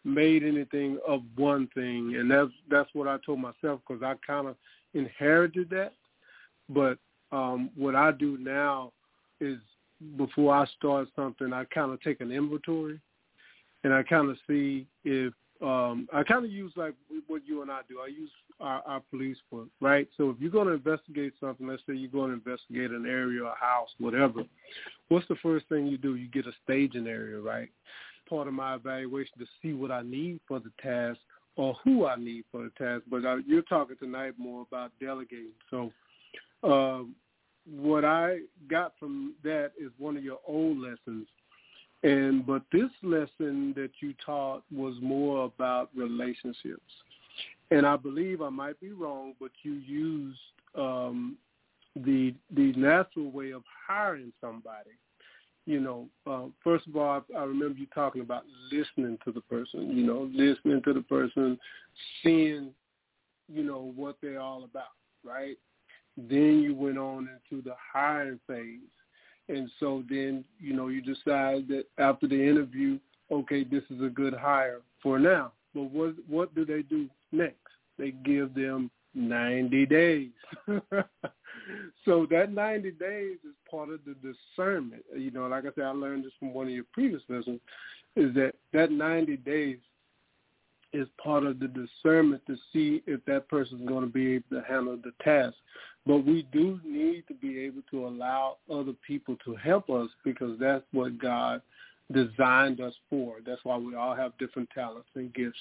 made 0.05 0.43
anything 0.43 0.97
of 1.05 1.21
one 1.35 1.67
thing. 1.75 2.15
And 2.15 2.31
that's 2.31 2.51
that's 2.71 2.89
what 2.93 3.07
I 3.07 3.17
told 3.25 3.39
myself 3.39 3.81
because 3.85 4.01
I 4.01 4.13
kind 4.25 4.47
of 4.47 4.55
inherited 4.93 5.69
that. 5.71 5.93
But 6.69 6.97
um, 7.31 7.69
what 7.75 7.95
I 7.95 8.11
do 8.11 8.37
now 8.37 8.93
is 9.41 9.57
before 10.15 10.55
I 10.55 10.65
start 10.77 11.09
something, 11.15 11.51
I 11.51 11.65
kind 11.65 11.91
of 11.91 12.01
take 12.01 12.21
an 12.21 12.31
inventory, 12.31 12.99
and 13.83 13.93
I 13.93 14.03
kind 14.03 14.29
of 14.29 14.37
see 14.47 14.87
if 15.03 15.33
um, 15.61 16.07
I 16.13 16.23
kind 16.23 16.45
of 16.45 16.51
use 16.51 16.71
like 16.75 16.93
what 17.27 17.41
you 17.45 17.61
and 17.61 17.71
I 17.71 17.79
do. 17.89 17.99
I 17.99 18.07
use 18.07 18.29
our, 18.59 18.81
our 18.85 19.01
police 19.09 19.37
work, 19.49 19.67
right? 19.81 20.07
So 20.17 20.29
if 20.29 20.37
you're 20.39 20.51
going 20.51 20.67
to 20.67 20.73
investigate 20.73 21.33
something, 21.39 21.67
let's 21.67 21.81
say 21.87 21.95
you're 21.95 22.11
going 22.11 22.29
to 22.29 22.35
investigate 22.35 22.91
an 22.91 23.05
area, 23.07 23.43
a 23.43 23.55
house, 23.59 23.89
whatever, 23.99 24.43
what's 25.07 25.27
the 25.27 25.35
first 25.41 25.67
thing 25.69 25.87
you 25.87 25.97
do? 25.97 26.15
You 26.15 26.27
get 26.27 26.45
a 26.45 26.51
staging 26.63 27.07
area, 27.07 27.39
right? 27.39 27.69
Part 28.29 28.47
of 28.47 28.53
my 28.53 28.75
evaluation 28.75 29.39
to 29.39 29.45
see 29.61 29.73
what 29.73 29.91
I 29.91 30.03
need 30.03 30.39
for 30.47 30.59
the 30.59 30.71
task 30.81 31.19
or 31.55 31.75
who 31.83 32.05
I 32.05 32.17
need 32.17 32.43
for 32.51 32.63
the 32.63 32.71
task. 32.77 33.03
But 33.09 33.25
uh, 33.25 33.37
you're 33.47 33.63
talking 33.63 33.95
tonight 33.97 34.33
more 34.37 34.65
about 34.69 34.91
delegating. 34.99 35.53
So 35.71 35.91
um, 36.63 37.15
what 37.69 38.05
I 38.05 38.39
got 38.69 38.93
from 38.99 39.33
that 39.43 39.71
is 39.79 39.91
one 39.97 40.17
of 40.17 40.23
your 40.23 40.39
old 40.47 40.77
lessons. 40.77 41.27
And 42.03 42.45
but 42.45 42.61
this 42.71 42.91
lesson 43.01 43.73
that 43.75 43.89
you 44.01 44.13
taught 44.23 44.63
was 44.71 44.95
more 45.01 45.45
about 45.45 45.89
relationships. 45.95 46.81
And 47.71 47.85
I 47.85 47.97
believe 47.97 48.41
I 48.41 48.49
might 48.49 48.79
be 48.79 48.91
wrong, 48.91 49.33
but 49.39 49.51
you 49.63 49.73
used 49.73 50.39
um, 50.75 51.37
the 51.95 52.33
the 52.55 52.73
natural 52.73 53.31
way 53.31 53.51
of 53.51 53.63
hiring 53.87 54.31
somebody. 54.39 54.91
You 55.65 55.81
know, 55.81 56.07
uh, 56.25 56.45
first 56.63 56.87
of 56.87 56.95
all, 56.95 57.23
I, 57.35 57.37
I 57.37 57.43
remember 57.43 57.77
you 57.77 57.87
talking 57.93 58.21
about 58.21 58.43
listening 58.71 59.17
to 59.25 59.31
the 59.33 59.41
person. 59.41 59.97
You 59.97 60.05
know, 60.05 60.29
listening 60.31 60.81
to 60.83 60.93
the 60.93 61.01
person, 61.01 61.59
seeing, 62.23 62.69
you 63.51 63.63
know, 63.63 63.91
what 63.95 64.15
they're 64.21 64.39
all 64.39 64.63
about, 64.63 64.95
right? 65.25 65.57
Then 66.15 66.61
you 66.61 66.73
went 66.73 66.97
on 66.97 67.27
into 67.51 67.61
the 67.61 67.75
hiring 67.93 68.39
phase. 68.47 68.79
And 69.49 69.69
so 69.79 70.03
then, 70.09 70.43
you 70.59 70.73
know, 70.73 70.87
you 70.87 71.01
decide 71.01 71.67
that 71.69 71.85
after 71.97 72.27
the 72.27 72.41
interview, 72.41 72.99
okay, 73.31 73.63
this 73.63 73.83
is 73.89 74.01
a 74.01 74.09
good 74.09 74.33
hire 74.33 74.81
for 75.01 75.19
now. 75.19 75.53
But 75.73 75.91
what 75.91 76.15
what 76.27 76.55
do 76.55 76.65
they 76.65 76.81
do 76.81 77.07
next? 77.31 77.57
They 77.97 78.11
give 78.11 78.53
them 78.53 78.91
90 79.13 79.85
days. 79.85 80.31
so 82.05 82.27
that 82.29 82.51
90 82.51 82.91
days 82.91 83.37
is 83.43 83.55
part 83.69 83.89
of 83.89 83.99
the 84.05 84.15
discernment. 84.15 85.03
You 85.15 85.31
know, 85.31 85.47
like 85.47 85.65
I 85.65 85.69
said, 85.75 85.85
I 85.85 85.91
learned 85.91 86.25
this 86.25 86.33
from 86.39 86.53
one 86.53 86.67
of 86.67 86.73
your 86.73 86.85
previous 86.93 87.21
lessons, 87.29 87.59
is 88.15 88.33
that 88.35 88.53
that 88.73 88.91
90 88.91 89.37
days 89.37 89.77
is 90.97 91.07
part 91.23 91.43
of 91.43 91.59
the 91.59 91.67
discernment 91.67 92.41
to 92.47 92.55
see 92.73 93.03
if 93.05 93.23
that 93.25 93.47
person 93.47 93.81
is 93.81 93.87
going 93.87 94.03
to 94.03 94.11
be 94.11 94.33
able 94.35 94.61
to 94.61 94.63
handle 94.67 94.97
the 94.97 95.11
task. 95.23 95.55
But 96.05 96.25
we 96.25 96.47
do 96.51 96.79
need 96.85 97.25
to 97.27 97.33
be 97.33 97.59
able 97.59 97.81
to 97.91 98.07
allow 98.07 98.57
other 98.71 98.93
people 99.05 99.35
to 99.45 99.55
help 99.55 99.89
us 99.89 100.09
because 100.23 100.57
that's 100.59 100.85
what 100.91 101.19
God 101.19 101.61
designed 102.11 102.79
us 102.79 102.93
for. 103.09 103.35
That's 103.45 103.63
why 103.63 103.77
we 103.77 103.95
all 103.95 104.15
have 104.15 104.37
different 104.37 104.69
talents 104.73 105.09
and 105.15 105.33
gifts 105.33 105.59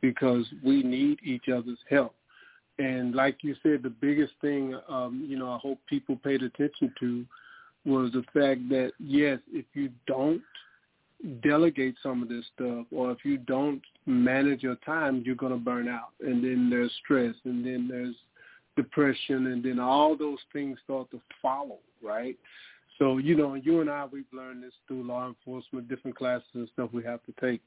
because 0.00 0.46
we 0.64 0.82
need 0.82 1.18
each 1.22 1.48
other's 1.48 1.78
help. 1.90 2.14
And 2.78 3.14
like 3.14 3.38
you 3.42 3.54
said, 3.62 3.82
the 3.82 3.90
biggest 3.90 4.32
thing, 4.40 4.74
um, 4.88 5.24
you 5.28 5.38
know, 5.38 5.52
I 5.52 5.58
hope 5.58 5.78
people 5.88 6.16
paid 6.16 6.42
attention 6.42 6.92
to 7.00 7.24
was 7.84 8.12
the 8.12 8.22
fact 8.32 8.68
that, 8.70 8.92
yes, 8.98 9.38
if 9.52 9.66
you 9.74 9.90
don't 10.06 10.40
delegate 11.42 11.94
some 12.02 12.22
of 12.22 12.28
this 12.28 12.44
stuff 12.54 12.86
or 12.90 13.10
if 13.12 13.18
you 13.24 13.38
don't 13.38 13.82
manage 14.06 14.62
your 14.62 14.76
time, 14.76 15.22
you're 15.24 15.34
going 15.34 15.52
to 15.52 15.58
burn 15.58 15.88
out. 15.88 16.10
And 16.20 16.42
then 16.42 16.68
there's 16.68 16.92
stress 17.04 17.34
and 17.44 17.64
then 17.64 17.88
there's 17.88 18.14
depression 18.76 19.48
and 19.48 19.64
then 19.64 19.78
all 19.78 20.16
those 20.16 20.38
things 20.52 20.78
start 20.84 21.10
to 21.10 21.20
follow, 21.40 21.78
right? 22.02 22.36
So, 22.98 23.18
you 23.18 23.36
know, 23.36 23.54
you 23.54 23.80
and 23.80 23.90
I, 23.90 24.06
we've 24.10 24.24
learned 24.32 24.62
this 24.62 24.72
through 24.86 25.04
law 25.04 25.28
enforcement, 25.28 25.88
different 25.88 26.16
classes 26.16 26.46
and 26.54 26.68
stuff 26.72 26.90
we 26.92 27.04
have 27.04 27.20
to 27.24 27.34
take. 27.40 27.60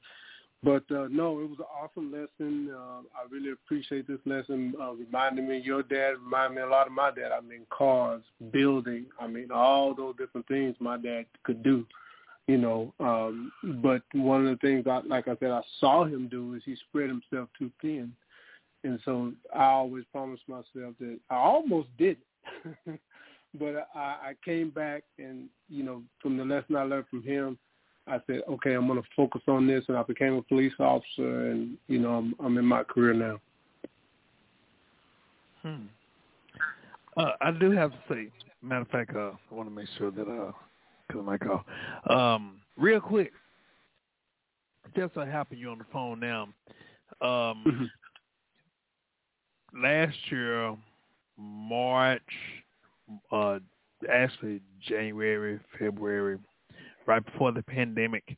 But 0.62 0.84
uh, 0.90 1.08
no, 1.10 1.40
it 1.40 1.48
was 1.50 1.58
an 1.58 1.66
awesome 1.80 2.10
lesson. 2.10 2.70
Uh, 2.74 3.00
I 3.14 3.26
really 3.30 3.52
appreciate 3.52 4.08
this 4.08 4.18
lesson. 4.24 4.74
Uh, 4.80 4.92
reminding 4.94 5.48
me 5.48 5.60
your 5.62 5.82
dad, 5.82 6.14
reminded 6.22 6.56
me 6.56 6.62
a 6.62 6.68
lot 6.68 6.86
of 6.86 6.92
my 6.92 7.10
dad. 7.10 7.30
I 7.30 7.40
mean, 7.40 7.66
cars, 7.70 8.22
building. 8.52 9.06
I 9.20 9.26
mean, 9.26 9.50
all 9.52 9.94
those 9.94 10.16
different 10.16 10.48
things 10.48 10.74
my 10.80 10.96
dad 10.96 11.26
could 11.44 11.62
do 11.62 11.86
you 12.46 12.58
know. 12.58 12.92
Um, 13.00 13.52
but 13.82 14.02
one 14.12 14.46
of 14.46 14.58
the 14.58 14.66
things, 14.66 14.86
I, 14.86 15.00
like 15.06 15.28
I 15.28 15.36
said, 15.38 15.50
I 15.50 15.62
saw 15.80 16.04
him 16.04 16.28
do 16.28 16.54
is 16.54 16.62
he 16.64 16.76
spread 16.88 17.08
himself 17.08 17.48
too 17.58 17.70
thin, 17.80 18.12
and 18.84 19.00
so 19.04 19.32
I 19.54 19.64
always 19.64 20.04
promised 20.12 20.48
myself 20.48 20.94
that 21.00 21.18
I 21.30 21.36
almost 21.36 21.88
did 21.98 22.18
it, 22.64 23.00
but 23.58 23.88
I, 23.94 23.98
I 23.98 24.32
came 24.44 24.70
back 24.70 25.02
and 25.18 25.48
you 25.68 25.82
know 25.82 26.02
from 26.20 26.36
the 26.36 26.44
lesson 26.44 26.76
I 26.76 26.82
learned 26.82 27.08
from 27.10 27.22
him, 27.22 27.58
I 28.06 28.20
said, 28.26 28.42
okay, 28.48 28.74
I'm 28.74 28.86
going 28.86 29.02
to 29.02 29.08
focus 29.16 29.42
on 29.48 29.66
this, 29.66 29.84
and 29.88 29.96
I 29.96 30.02
became 30.02 30.34
a 30.34 30.42
police 30.42 30.74
officer, 30.78 31.50
and 31.50 31.76
you 31.88 31.98
know 31.98 32.10
I'm, 32.10 32.34
I'm 32.38 32.58
in 32.58 32.64
my 32.64 32.84
career 32.84 33.14
now. 33.14 33.40
Hmm. 35.62 35.86
Uh, 37.16 37.32
I 37.40 37.50
do 37.50 37.70
have 37.70 37.90
to 37.90 37.98
say, 38.08 38.28
matter 38.62 38.82
of 38.82 38.88
fact, 38.88 39.16
uh, 39.16 39.32
I 39.50 39.54
want 39.54 39.68
to 39.68 39.74
make 39.74 39.88
sure 39.96 40.10
that 40.10 40.28
uh, 40.28 40.52
of 41.18 41.24
my 41.24 41.38
call. 41.38 41.64
Um, 42.08 42.60
real 42.76 43.00
quick, 43.00 43.32
just 44.96 45.14
so 45.14 45.24
happen 45.24 45.58
you're 45.58 45.70
on 45.70 45.78
the 45.78 45.84
phone 45.92 46.20
now. 46.20 46.48
Um, 47.20 47.64
Mm-hmm. 47.66 47.84
last 49.82 50.16
year, 50.30 50.76
March, 51.36 52.22
uh, 53.30 53.58
actually 54.10 54.60
January, 54.80 55.58
February, 55.78 56.38
right 57.06 57.24
before 57.24 57.52
the 57.52 57.62
pandemic, 57.62 58.36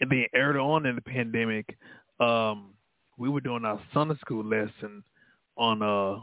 and 0.00 0.10
then 0.10 0.24
early 0.34 0.58
on 0.58 0.86
in 0.86 0.94
the 0.96 1.02
pandemic, 1.02 1.76
um, 2.20 2.70
we 3.18 3.28
were 3.28 3.40
doing 3.40 3.64
our 3.64 3.80
Sunday 3.92 4.16
school 4.20 4.44
lesson 4.44 5.02
on 5.56 5.82
uh 5.82 6.18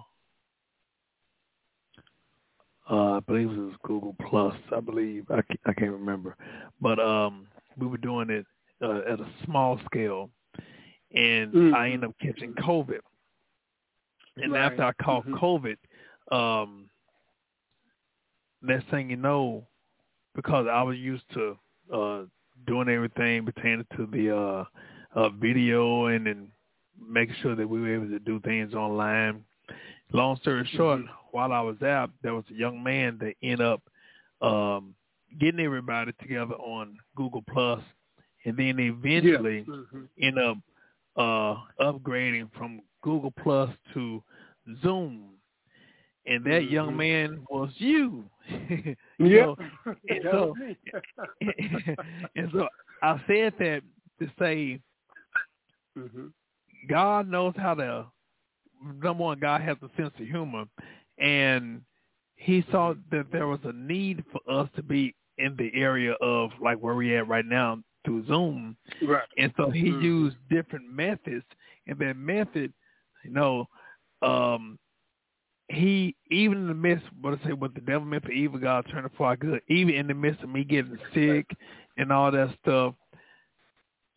uh, 2.90 3.14
I 3.18 3.20
believe 3.22 3.52
it 3.52 3.58
was 3.58 3.76
Google 3.84 4.16
Plus. 4.30 4.56
I 4.76 4.80
believe 4.80 5.26
I 5.30 5.42
can't, 5.42 5.60
I 5.66 5.74
can't 5.74 5.92
remember, 5.92 6.36
but 6.82 7.00
um, 7.00 7.48
we 7.78 7.88
were 7.88 7.98
doing 7.98 8.30
it 8.30 8.46
uh, 8.84 9.02
at 9.12 9.20
a 9.20 9.28
small 9.46 9.80
scale, 9.86 10.30
and 11.14 11.54
Mhm. 11.54 11.74
I 11.76 11.86
ended 11.90 12.10
up 12.10 12.16
catching 12.22 12.54
COVID. 12.56 13.00
And 14.38 14.54
Right. 14.54 14.72
after 14.72 14.84
I 14.84 14.94
caught 15.04 15.26
Mhm. 15.26 15.40
COVID, 15.40 15.78
um, 16.32 16.90
next 18.62 18.88
thing 18.90 19.10
you 19.10 19.18
know, 19.18 19.68
because 20.36 20.68
I 20.68 20.82
was 20.84 20.98
used 20.98 21.30
to 21.34 21.58
uh, 21.94 22.26
doing 22.68 22.90
everything 22.90 23.46
pertaining 23.46 23.86
to 23.98 24.06
the 24.08 24.36
uh, 24.36 24.66
uh, 25.16 25.30
video 25.30 26.08
and 26.08 26.26
then 26.26 26.52
making 27.00 27.36
sure 27.42 27.56
that 27.56 27.68
we 27.68 27.82
were 27.82 27.94
able 27.96 28.08
to 28.10 28.20
do 28.20 28.40
things 28.42 28.74
online. 28.74 29.44
Long 30.12 30.38
story 30.38 30.68
short, 30.76 31.01
while 31.32 31.51
I 31.53 31.62
was 31.62 31.82
out, 31.84 32.10
there 32.24 32.34
was 32.34 32.45
a 32.49 32.53
young 32.55 32.82
man 32.82 33.18
that 33.20 33.36
ended 33.43 33.62
up 33.62 33.82
um, 34.41 34.95
getting 35.39 35.60
everybody 35.60 36.12
together 36.22 36.55
on 36.55 36.97
Google 37.16 37.43
Plus, 37.49 37.82
and 38.45 38.57
then 38.57 38.80
eventually 38.80 39.66
Yeah. 39.68 39.76
Mhm. 39.76 40.07
end 40.22 40.39
up 40.39 40.57
uh, 41.16 41.57
upgrading 41.82 42.49
from 42.57 42.82
Google 43.01 43.32
Plus 43.32 43.70
to 43.93 44.24
Zoom. 44.82 45.32
And 46.26 46.43
that 46.45 46.70
young 46.70 46.91
Mhm. 46.93 46.97
man 46.97 47.45
was 47.49 47.72
you. 47.78 48.30
You 49.20 49.26
Yeah. 49.26 49.53
and 50.10 50.24
so- 50.24 50.55
and 52.36 52.51
so 52.53 52.68
I 53.01 53.22
said 53.28 53.53
that 53.60 53.82
to 54.20 54.32
say 54.39 54.80
Mhm. 55.97 56.32
God 56.88 57.28
knows 57.28 57.53
how 57.57 57.74
to. 57.76 58.05
Number 58.84 59.14
one, 59.14 59.40
God 59.40 59.62
has 59.62 59.78
a 59.82 59.90
sense 60.02 60.14
of 60.20 60.26
humor, 60.28 60.66
and 61.18 61.82
He 62.36 62.64
saw 62.72 62.94
that 63.12 63.32
there 63.32 63.48
was 63.48 63.60
a 63.64 63.74
need 63.74 64.24
for 64.32 64.40
us 64.52 64.70
to 64.76 64.84
be 64.84 65.16
in 65.38 65.56
the 65.58 65.72
area 65.74 66.14
of 66.22 66.52
like 66.62 66.78
where 66.78 66.96
we're 66.96 67.18
at 67.20 67.28
right 67.28 67.46
now 67.46 67.82
through 68.06 68.26
Zoom, 68.28 68.78
Right. 69.02 69.28
and 69.38 69.54
so 69.58 69.70
He 69.70 69.92
Mhm. 69.92 70.02
used 70.02 70.38
different 70.50 70.90
methods, 70.90 71.46
and 71.88 72.00
that 72.00 72.16
method, 72.16 72.74
you 73.24 73.32
know, 73.32 73.68
um, 74.22 74.80
He 75.70 76.16
even 76.32 76.60
in 76.60 76.68
the 76.68 76.74
midst, 76.74 77.06
what 77.22 77.40
I 77.40 77.44
say, 77.46 77.54
what 77.54 77.74
the 77.76 77.82
devil 77.82 78.06
meant 78.08 78.24
for 78.24 78.32
evil, 78.32 78.60
God 78.60 78.86
turned 78.90 79.06
it 79.06 79.12
for 79.16 79.28
our 79.28 79.36
good. 79.36 79.62
Even 79.68 79.94
in 79.96 80.08
the 80.08 80.14
midst 80.14 80.42
of 80.42 80.50
me 80.50 80.64
getting 80.64 80.98
sick 81.14 81.46
and 81.98 82.12
all 82.12 82.32
that 82.32 82.58
stuff, 82.62 82.96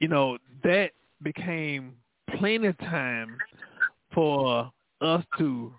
you 0.00 0.08
know, 0.08 0.38
that 0.64 0.92
became 1.22 1.96
plenty 2.38 2.68
of 2.68 2.78
time 2.78 3.42
for 4.14 4.70
us 5.00 5.24
to 5.38 5.72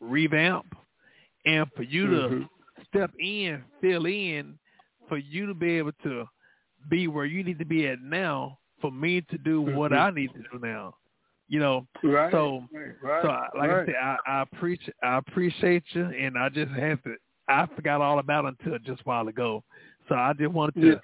revamp 0.00 0.66
and 1.44 1.70
for 1.74 1.82
you 1.82 2.06
to 2.08 2.28
Mhm. 2.28 2.48
step 2.88 3.10
in, 3.18 3.64
fill 3.80 4.06
in, 4.06 4.58
for 5.08 5.16
you 5.18 5.46
to 5.46 5.54
be 5.54 5.78
able 5.78 5.92
to 6.02 6.28
be 6.88 7.08
where 7.08 7.24
you 7.24 7.42
need 7.42 7.58
to 7.58 7.64
be 7.64 7.86
at 7.88 8.00
now, 8.00 8.58
for 8.80 8.90
me 8.92 9.20
to 9.22 9.38
do 9.38 9.60
what 9.62 9.92
Mhm. 9.92 9.98
I 9.98 10.10
need 10.10 10.32
to 10.34 10.42
do 10.52 10.58
now. 10.58 10.94
You 11.48 11.60
know, 11.60 11.86
Right. 12.02 12.30
so- 12.32 12.68
right. 12.72 13.22
so 13.22 13.30
I- 13.30 13.48
like 13.54 13.70
right. 13.70 13.82
I 13.82 13.86
said, 13.86 13.94
I, 13.96 14.18
I 14.26 14.40
appreciate 14.42 14.94
I 15.02 15.16
appreciate 15.16 15.94
you, 15.94 16.04
and 16.04 16.36
I 16.36 16.48
just 16.48 16.72
have 16.72 17.02
to. 17.04 17.16
I 17.48 17.66
forgot 17.66 18.00
all 18.00 18.18
about 18.18 18.44
it 18.44 18.56
until 18.58 18.78
just 18.80 19.00
a 19.02 19.04
while 19.04 19.28
ago. 19.28 19.62
So 20.08 20.16
I 20.16 20.32
just 20.32 20.52
wanted 20.52 20.80
to 20.82 21.00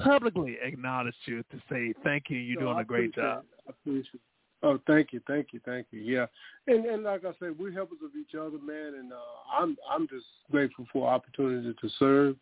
publicly 0.00 0.58
acknowledge 0.60 1.14
you 1.26 1.44
to 1.44 1.62
say 1.70 1.92
thank 2.02 2.28
you. 2.28 2.38
You're 2.38 2.60
No, 2.60 2.66
doing 2.66 2.78
a 2.80 2.84
great 2.84 3.14
job. 3.14 3.44
it. 3.44 3.62
I 3.68 3.70
appreciate 3.70 4.14
it. 4.14 4.20
Oh, 4.64 4.80
thank 4.86 5.12
you, 5.12 5.20
thank 5.26 5.48
you, 5.52 5.60
thank 5.66 5.88
you. 5.90 6.00
Yeah, 6.00 6.24
and 6.66 6.86
and 6.86 7.04
like 7.04 7.26
I 7.26 7.32
said, 7.38 7.58
we're 7.58 7.70
helpers 7.70 7.98
of 8.02 8.12
each 8.18 8.34
other, 8.34 8.56
man. 8.64 8.94
And 8.98 9.12
uh, 9.12 9.16
I'm 9.54 9.76
I'm 9.88 10.08
just 10.08 10.24
grateful 10.50 10.86
for 10.90 11.06
opportunity 11.06 11.74
to 11.78 11.88
serve, 11.98 12.36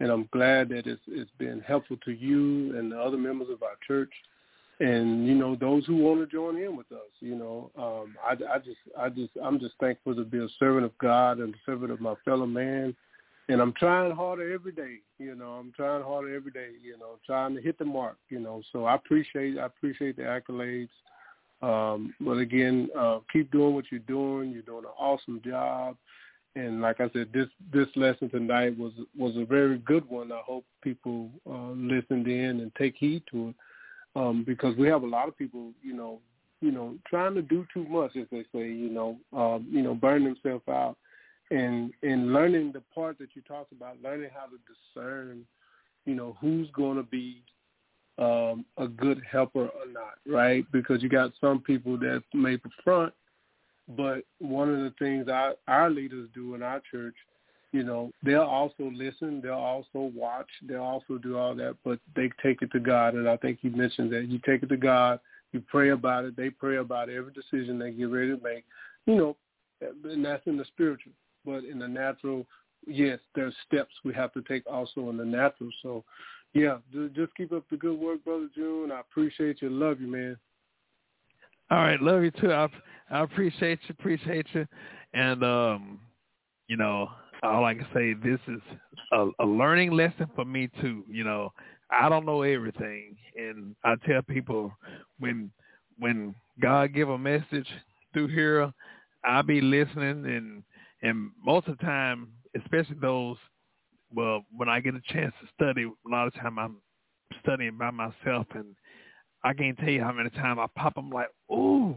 and 0.00 0.10
I'm 0.10 0.28
glad 0.32 0.70
that 0.70 0.88
it's 0.88 1.00
it's 1.06 1.30
been 1.38 1.60
helpful 1.60 1.96
to 2.04 2.10
you 2.10 2.76
and 2.76 2.90
the 2.90 2.98
other 2.98 3.16
members 3.16 3.46
of 3.48 3.62
our 3.62 3.76
church, 3.86 4.10
and 4.80 5.24
you 5.24 5.36
know 5.36 5.54
those 5.54 5.86
who 5.86 5.94
want 5.94 6.18
to 6.18 6.26
join 6.26 6.56
in 6.56 6.76
with 6.76 6.90
us. 6.90 7.12
You 7.20 7.36
know, 7.36 7.70
um, 7.78 8.16
I 8.26 8.32
I 8.32 8.58
just 8.58 8.80
I 8.98 9.08
just 9.08 9.30
I'm 9.40 9.60
just 9.60 9.74
thankful 9.78 10.16
to 10.16 10.24
be 10.24 10.38
a 10.38 10.48
servant 10.58 10.84
of 10.84 10.98
God 10.98 11.38
and 11.38 11.54
a 11.54 11.58
servant 11.64 11.92
of 11.92 12.00
my 12.00 12.14
fellow 12.24 12.46
man. 12.46 12.96
And 13.50 13.62
I'm 13.62 13.72
trying 13.74 14.10
harder 14.10 14.52
every 14.52 14.72
day, 14.72 14.96
you 15.18 15.34
know. 15.34 15.52
I'm 15.52 15.72
trying 15.74 16.02
harder 16.02 16.34
every 16.34 16.50
day, 16.50 16.70
you 16.82 16.98
know, 16.98 17.18
trying 17.24 17.54
to 17.54 17.62
hit 17.62 17.78
the 17.78 17.84
mark, 17.84 18.18
you 18.28 18.40
know. 18.40 18.62
So 18.72 18.84
I 18.84 18.96
appreciate 18.96 19.58
I 19.58 19.66
appreciate 19.66 20.16
the 20.16 20.22
accolades. 20.22 20.90
Um, 21.60 22.14
but 22.20 22.38
again, 22.38 22.88
uh, 22.96 23.18
keep 23.32 23.50
doing 23.50 23.74
what 23.74 23.86
you're 23.90 24.00
doing. 24.00 24.50
You're 24.50 24.62
doing 24.62 24.84
an 24.84 24.92
awesome 24.98 25.40
job. 25.44 25.96
And 26.54 26.80
like 26.80 27.00
I 27.00 27.10
said, 27.10 27.28
this 27.32 27.48
this 27.72 27.88
lesson 27.94 28.30
tonight 28.30 28.78
was 28.78 28.92
was 29.16 29.36
a 29.36 29.44
very 29.44 29.78
good 29.78 30.08
one. 30.08 30.32
I 30.32 30.40
hope 30.44 30.64
people 30.82 31.30
uh, 31.48 31.70
listened 31.72 32.26
in 32.26 32.60
and 32.60 32.72
take 32.76 32.94
heed 32.96 33.22
to 33.30 33.50
it, 33.50 33.54
um, 34.16 34.44
because 34.44 34.76
we 34.76 34.88
have 34.88 35.02
a 35.02 35.06
lot 35.06 35.28
of 35.28 35.36
people, 35.36 35.72
you 35.82 35.94
know, 35.94 36.20
you 36.60 36.72
know, 36.72 36.96
trying 37.06 37.34
to 37.34 37.42
do 37.42 37.66
too 37.72 37.84
much, 37.84 38.16
as 38.16 38.26
they 38.32 38.44
say, 38.52 38.66
you 38.66 38.90
know, 38.90 39.18
um, 39.36 39.66
you 39.70 39.82
know, 39.82 39.94
burn 39.94 40.24
themselves 40.24 40.64
out, 40.68 40.96
and 41.50 41.92
and 42.02 42.32
learning 42.32 42.72
the 42.72 42.82
part 42.94 43.18
that 43.18 43.28
you 43.34 43.42
talked 43.42 43.72
about, 43.72 44.02
learning 44.02 44.30
how 44.34 44.46
to 44.46 44.58
discern, 44.66 45.44
you 46.06 46.14
know, 46.14 46.36
who's 46.40 46.68
going 46.72 46.96
to 46.96 47.04
be 47.04 47.42
um, 48.18 48.64
a 48.76 48.88
good 48.88 49.22
helper 49.30 49.66
or 49.66 49.86
not, 49.92 50.18
right? 50.26 50.64
Because 50.72 51.02
you 51.02 51.08
got 51.08 51.32
some 51.40 51.60
people 51.60 51.96
that 51.98 52.22
may 52.34 52.58
front, 52.82 53.12
but 53.96 54.22
one 54.38 54.68
of 54.68 54.80
the 54.80 54.92
things 54.98 55.28
our, 55.28 55.54
our 55.66 55.88
leaders 55.88 56.28
do 56.34 56.54
in 56.54 56.62
our 56.62 56.82
church, 56.90 57.14
you 57.72 57.82
know, 57.82 58.10
they'll 58.22 58.40
also 58.42 58.90
listen, 58.92 59.40
they'll 59.42 59.52
also 59.52 60.10
watch, 60.14 60.48
they'll 60.66 60.82
also 60.82 61.18
do 61.18 61.38
all 61.38 61.54
that, 61.54 61.76
but 61.84 61.98
they 62.16 62.30
take 62.42 62.62
it 62.62 62.72
to 62.72 62.80
God. 62.80 63.14
And 63.14 63.28
I 63.28 63.36
think 63.36 63.58
you 63.62 63.70
mentioned 63.70 64.12
that 64.12 64.28
you 64.28 64.40
take 64.44 64.62
it 64.62 64.68
to 64.70 64.76
God, 64.76 65.20
you 65.52 65.62
pray 65.70 65.90
about 65.90 66.24
it, 66.24 66.36
they 66.36 66.50
pray 66.50 66.76
about 66.76 67.08
every 67.08 67.32
decision 67.32 67.78
they 67.78 67.90
get 67.90 68.10
ready 68.10 68.36
to 68.36 68.42
make, 68.42 68.64
you 69.06 69.16
know, 69.16 69.36
and 69.80 70.24
that's 70.24 70.46
in 70.46 70.56
the 70.56 70.64
spiritual. 70.64 71.12
But 71.44 71.64
in 71.64 71.78
the 71.78 71.88
natural, 71.88 72.46
yes, 72.86 73.18
there's 73.34 73.54
steps 73.66 73.92
we 74.04 74.12
have 74.14 74.32
to 74.32 74.42
take 74.42 74.64
also 74.70 75.08
in 75.10 75.16
the 75.16 75.24
natural. 75.24 75.70
So, 75.82 76.04
yeah, 76.54 76.78
just 77.14 77.34
keep 77.36 77.52
up 77.52 77.64
the 77.70 77.76
good 77.76 77.98
work, 77.98 78.24
brother 78.24 78.48
June. 78.54 78.90
I 78.92 79.00
appreciate 79.00 79.62
you. 79.62 79.70
Love 79.70 80.00
you, 80.00 80.08
man. 80.08 80.36
All 81.70 81.78
right, 81.78 82.00
love 82.00 82.22
you 82.22 82.30
too. 82.30 82.52
I 82.52 82.68
I 83.10 83.22
appreciate 83.22 83.78
you, 83.88 83.94
appreciate 83.98 84.46
you, 84.52 84.66
and 85.14 85.44
um, 85.44 86.00
you 86.66 86.76
know, 86.76 87.08
all 87.42 87.64
I 87.64 87.74
can 87.74 87.86
say 87.94 88.14
this 88.14 88.40
is 88.48 88.60
a, 89.12 89.28
a 89.40 89.46
learning 89.46 89.92
lesson 89.92 90.28
for 90.34 90.44
me 90.44 90.70
too. 90.80 91.04
You 91.10 91.24
know, 91.24 91.52
I 91.90 92.08
don't 92.08 92.26
know 92.26 92.42
everything, 92.42 93.16
and 93.36 93.74
I 93.84 93.94
tell 94.06 94.22
people 94.22 94.72
when 95.18 95.50
when 95.98 96.34
God 96.60 96.94
give 96.94 97.08
a 97.08 97.18
message 97.18 97.66
through 98.12 98.28
here, 98.28 98.72
I 99.24 99.42
be 99.42 99.60
listening, 99.60 100.24
and 100.26 100.62
and 101.02 101.30
most 101.44 101.68
of 101.68 101.78
the 101.78 101.84
time, 101.84 102.28
especially 102.56 102.96
those, 103.00 103.36
well, 104.14 104.44
when 104.56 104.68
I 104.68 104.80
get 104.80 104.94
a 104.94 105.12
chance 105.12 105.32
to 105.40 105.48
study, 105.54 105.84
a 105.84 106.08
lot 106.08 106.26
of 106.26 106.34
time 106.34 106.58
I'm 106.58 106.76
studying 107.42 107.76
by 107.76 107.90
myself 107.90 108.46
and 108.54 108.74
I 109.44 109.54
can't 109.54 109.78
tell 109.78 109.90
you 109.90 110.02
how 110.02 110.12
many 110.12 110.30
times 110.30 110.58
I 110.60 110.66
pop 110.76 110.94
them 110.94 111.10
like, 111.10 111.28
ooh, 111.50 111.96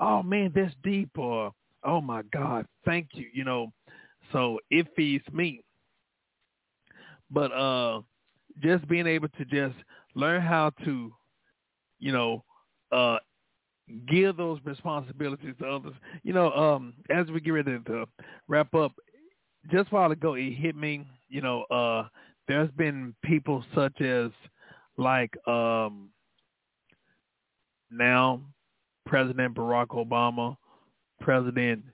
oh 0.00 0.22
man, 0.22 0.52
that's 0.54 0.74
deep, 0.82 1.10
or 1.16 1.52
oh 1.84 2.00
my 2.00 2.22
God, 2.32 2.66
thank 2.84 3.08
you, 3.12 3.26
you 3.32 3.44
know. 3.44 3.72
So 4.32 4.58
it 4.70 4.86
feeds 4.96 5.24
me. 5.32 5.62
But 7.30 7.52
uh, 7.52 8.02
just 8.62 8.86
being 8.88 9.06
able 9.06 9.28
to 9.28 9.44
just 9.44 9.74
learn 10.14 10.42
how 10.42 10.70
to, 10.84 11.12
you 11.98 12.12
know, 12.12 12.44
uh, 12.92 13.18
give 14.08 14.36
those 14.36 14.58
responsibilities 14.64 15.54
to 15.60 15.66
others. 15.66 15.94
You 16.22 16.32
know, 16.32 16.52
um, 16.52 16.94
as 17.10 17.26
we 17.28 17.40
get 17.40 17.50
ready 17.50 17.78
to 17.86 18.06
wrap 18.48 18.74
up, 18.74 18.92
just 19.70 19.90
a 19.90 19.94
while 19.94 20.12
ago 20.12 20.34
it 20.34 20.52
hit 20.52 20.76
me. 20.76 21.06
You 21.28 21.40
know, 21.40 21.62
uh, 21.64 22.08
there's 22.48 22.70
been 22.72 23.14
people 23.24 23.64
such 23.74 24.00
as 24.00 24.30
like 24.96 25.34
um 25.46 26.10
now 27.90 28.40
President 29.06 29.54
Barack 29.54 29.88
Obama, 29.88 30.56
President 31.20 31.84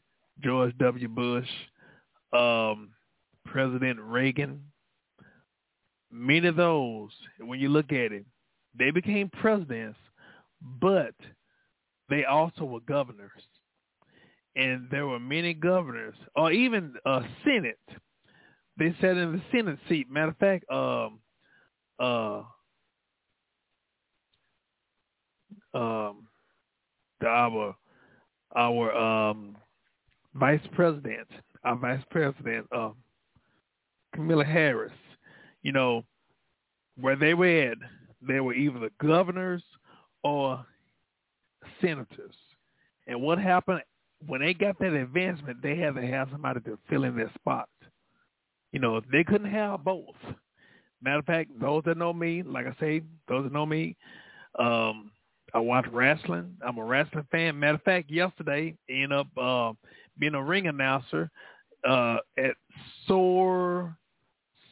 George 0.42 0.76
W. 0.78 1.08
Bush, 1.08 1.48
um, 2.32 2.90
President 3.44 3.98
Reagan. 4.00 4.60
Many 6.12 6.48
of 6.48 6.56
those, 6.56 7.10
when 7.38 7.60
you 7.60 7.68
look 7.68 7.92
at 7.92 8.12
it, 8.12 8.24
they 8.76 8.90
became 8.90 9.28
presidents, 9.28 9.98
but 10.80 11.14
they 12.08 12.24
also 12.24 12.64
were 12.64 12.80
governors. 12.80 13.30
And 14.56 14.88
there 14.90 15.06
were 15.06 15.20
many 15.20 15.54
governors, 15.54 16.16
or 16.34 16.50
even 16.50 16.94
a 17.06 17.22
Senate. 17.44 17.78
They 18.76 18.94
sat 19.00 19.16
in 19.16 19.32
the 19.32 19.42
Senate 19.52 19.78
seat. 19.88 20.10
Matter 20.10 20.30
of 20.30 20.36
fact, 20.38 20.70
um, 20.70 21.20
uh, 22.00 22.42
um, 25.74 26.26
our 27.24 27.76
our 28.56 28.96
um, 28.96 29.56
vice 30.34 30.60
president, 30.72 31.28
our 31.62 31.76
vice 31.76 32.02
president, 32.10 32.66
uh, 32.72 32.90
Kamala 34.14 34.44
Harris. 34.44 34.92
You 35.62 35.72
know, 35.72 36.04
where 36.98 37.16
they 37.16 37.34
were 37.34 37.70
at, 37.70 37.78
they 38.26 38.40
were 38.40 38.54
either 38.54 38.78
the 38.78 38.90
governors 39.00 39.62
or 40.24 40.64
senators. 41.80 42.34
And 43.06 43.20
what 43.20 43.38
happened 43.38 43.82
when 44.26 44.40
they 44.40 44.54
got 44.54 44.78
that 44.78 44.92
advancement? 44.92 45.62
They 45.62 45.76
had 45.76 45.94
to 45.94 46.06
have 46.06 46.28
somebody 46.30 46.60
to 46.60 46.78
fill 46.88 47.04
in 47.04 47.16
their 47.16 47.32
spot. 47.34 47.68
You 48.72 48.80
know, 48.80 49.00
they 49.12 49.24
couldn't 49.24 49.50
have 49.50 49.84
both. 49.84 50.14
Matter 51.02 51.18
of 51.18 51.24
fact, 51.24 51.50
those 51.60 51.82
that 51.86 51.96
know 51.96 52.12
me, 52.12 52.42
like 52.42 52.66
I 52.66 52.74
say, 52.78 53.02
those 53.26 53.44
that 53.44 53.52
know 53.52 53.66
me, 53.66 53.96
um, 54.58 55.10
I 55.54 55.58
watch 55.58 55.86
wrestling. 55.90 56.56
I'm 56.64 56.78
a 56.78 56.84
wrestling 56.84 57.26
fan. 57.32 57.58
Matter 57.58 57.76
of 57.76 57.82
fact, 57.82 58.10
yesterday, 58.10 58.76
ended 58.88 59.12
up 59.12 59.26
uh, 59.36 59.72
being 60.18 60.34
a 60.34 60.42
ring 60.42 60.66
announcer 60.66 61.30
uh, 61.88 62.18
at 62.38 62.54
Soar 63.06 63.96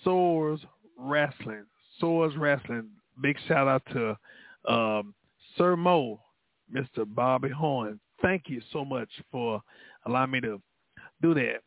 Soars 0.04 0.60
Wrestling. 0.96 1.64
Soars 1.98 2.36
Wrestling. 2.36 2.88
Big 3.20 3.36
shout 3.48 3.66
out 3.66 3.82
to 3.92 4.16
um, 4.72 5.14
Sir 5.56 5.76
Mo, 5.76 6.20
Mr. 6.72 7.04
Bobby 7.06 7.48
Horn. 7.48 7.98
Thank 8.22 8.44
you 8.48 8.60
so 8.72 8.84
much 8.84 9.08
for 9.30 9.62
allowing 10.06 10.30
me 10.30 10.40
to 10.40 10.60
do 11.22 11.34
that. 11.34 11.60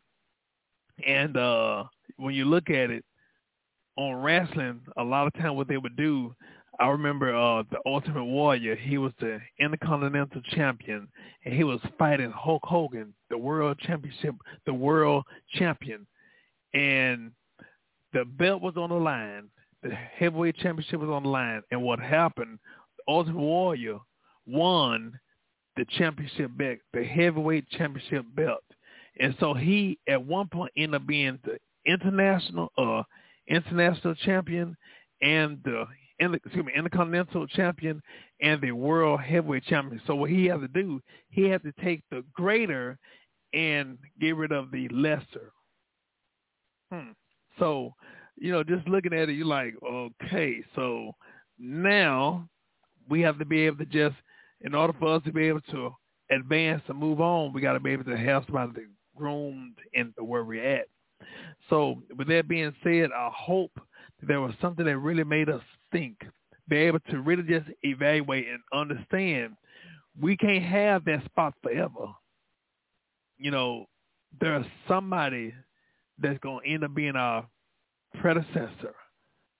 And 1.05 1.37
uh, 1.37 1.85
when 2.17 2.35
you 2.35 2.45
look 2.45 2.69
at 2.69 2.89
it 2.89 3.03
on 3.97 4.15
wrestling, 4.21 4.81
a 4.97 5.03
lot 5.03 5.27
of 5.27 5.33
time 5.33 5.55
what 5.55 5.67
they 5.67 5.77
would 5.77 5.95
do, 5.95 6.35
I 6.79 6.87
remember 6.87 7.35
uh, 7.35 7.63
the 7.69 7.79
Ultimate 7.85 8.23
Warrior. 8.23 8.75
He 8.75 8.97
was 8.97 9.11
the 9.19 9.39
Intercontinental 9.59 10.41
Champion, 10.51 11.07
and 11.45 11.53
he 11.53 11.63
was 11.63 11.79
fighting 11.99 12.31
Hulk 12.31 12.63
Hogan, 12.65 13.13
the 13.29 13.37
World 13.37 13.77
Championship, 13.79 14.35
the 14.65 14.73
World 14.73 15.25
Champion, 15.53 16.07
and 16.73 17.31
the 18.13 18.25
belt 18.25 18.61
was 18.61 18.77
on 18.77 18.89
the 18.89 18.95
line. 18.95 19.49
The 19.83 19.91
heavyweight 19.91 20.57
championship 20.57 20.99
was 20.99 21.09
on 21.09 21.23
the 21.23 21.29
line, 21.29 21.61
and 21.71 21.81
what 21.81 21.99
happened? 21.99 22.59
The 22.97 23.03
Ultimate 23.13 23.39
Warrior 23.39 23.99
won 24.45 25.19
the 25.75 25.85
championship 25.97 26.51
belt, 26.57 26.79
the 26.93 27.03
heavyweight 27.03 27.69
championship 27.69 28.25
belt, 28.35 28.63
and 29.19 29.35
so 29.39 29.53
he 29.53 29.97
at 30.07 30.23
one 30.23 30.47
point 30.47 30.71
ended 30.77 31.01
up 31.01 31.07
being 31.07 31.39
the 31.43 31.57
international 31.85 32.71
uh 32.77 33.03
international 33.47 34.15
champion 34.15 34.75
and 35.21 35.59
the 35.63 35.85
excuse 36.19 36.65
me, 36.65 36.71
intercontinental 36.75 37.47
champion 37.47 38.01
and 38.41 38.61
the 38.61 38.71
world 38.71 39.21
heavyweight 39.21 39.65
champion. 39.65 40.01
So 40.05 40.15
what 40.15 40.29
he 40.29 40.45
had 40.45 40.61
to 40.61 40.67
do, 40.67 41.01
he 41.29 41.49
had 41.49 41.63
to 41.63 41.73
take 41.83 42.03
the 42.11 42.23
greater 42.33 42.97
and 43.53 43.97
get 44.19 44.35
rid 44.35 44.51
of 44.51 44.71
the 44.71 44.87
lesser. 44.89 45.51
Hmm. 46.91 47.11
So, 47.59 47.93
you 48.37 48.51
know, 48.51 48.63
just 48.63 48.87
looking 48.87 49.13
at 49.13 49.29
it, 49.29 49.33
you're 49.33 49.45
like, 49.45 49.73
okay, 49.83 50.63
so 50.75 51.11
now 51.59 52.47
we 53.09 53.21
have 53.21 53.39
to 53.39 53.45
be 53.45 53.61
able 53.61 53.77
to 53.77 53.85
just, 53.85 54.15
in 54.63 54.75
order 54.75 54.93
for 54.99 55.15
us 55.15 55.23
to 55.25 55.31
be 55.31 55.47
able 55.47 55.61
to 55.71 55.93
advance 56.29 56.81
and 56.87 56.97
move 56.97 57.19
on, 57.21 57.53
we 57.53 57.61
got 57.61 57.73
to 57.73 57.79
be 57.79 57.91
able 57.91 58.05
to 58.05 58.17
have 58.17 58.43
somebody 58.45 58.85
groomed 59.15 59.75
into 59.93 60.23
where 60.23 60.43
we're 60.43 60.77
at. 60.77 60.87
So 61.69 62.01
with 62.17 62.27
that 62.29 62.47
being 62.47 62.73
said, 62.83 63.09
I 63.15 63.29
hope 63.35 63.71
that 63.75 64.27
there 64.27 64.41
was 64.41 64.53
something 64.61 64.85
that 64.85 64.97
really 64.97 65.23
made 65.23 65.49
us 65.49 65.61
think, 65.91 66.17
be 66.67 66.77
able 66.77 66.99
to 67.11 67.21
really 67.21 67.43
just 67.43 67.67
evaluate 67.83 68.47
and 68.47 68.59
understand 68.73 69.55
we 70.19 70.35
can't 70.35 70.63
have 70.63 71.05
that 71.05 71.23
spot 71.25 71.53
forever. 71.63 72.07
You 73.37 73.51
know, 73.51 73.85
there's 74.39 74.65
somebody 74.87 75.53
that's 76.19 76.39
going 76.39 76.63
to 76.63 76.69
end 76.73 76.83
up 76.83 76.93
being 76.93 77.15
our 77.15 77.47
predecessor. 78.19 78.93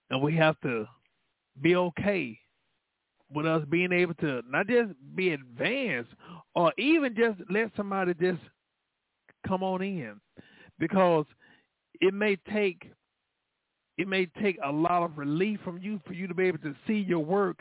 And 0.09 0.21
we 0.21 0.35
have 0.35 0.59
to 0.61 0.85
be 1.61 1.75
okay 1.75 2.37
with 3.33 3.45
us 3.45 3.63
being 3.69 3.91
able 3.91 4.13
to 4.15 4.41
not 4.49 4.67
just 4.67 4.91
be 5.15 5.31
advanced 5.31 6.11
or 6.55 6.73
even 6.77 7.15
just 7.15 7.39
let 7.49 7.71
somebody 7.75 8.13
just 8.13 8.39
come 9.47 9.63
on 9.63 9.81
in 9.81 10.19
because 10.79 11.25
it 11.99 12.13
may 12.13 12.35
take 12.51 12.91
it 13.97 14.07
may 14.07 14.25
take 14.41 14.57
a 14.63 14.71
lot 14.71 15.03
of 15.03 15.17
relief 15.17 15.59
from 15.63 15.77
you 15.77 15.99
for 16.05 16.13
you 16.13 16.27
to 16.27 16.33
be 16.33 16.45
able 16.45 16.57
to 16.59 16.75
see 16.87 17.05
your 17.07 17.19
work 17.19 17.59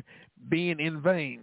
being 0.49 0.81
in 0.81 1.01
vain. 1.03 1.41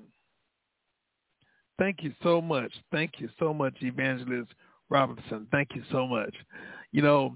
Thank 1.78 2.02
you 2.02 2.14
so 2.24 2.42
much. 2.42 2.72
Thank 2.92 3.20
you 3.20 3.30
so 3.38 3.54
much, 3.54 3.76
Evangelist 3.82 4.52
Robinson. 4.90 5.46
Thank 5.52 5.76
you 5.76 5.84
so 5.92 6.08
much. 6.08 6.34
You 6.92 7.04
know, 7.04 7.36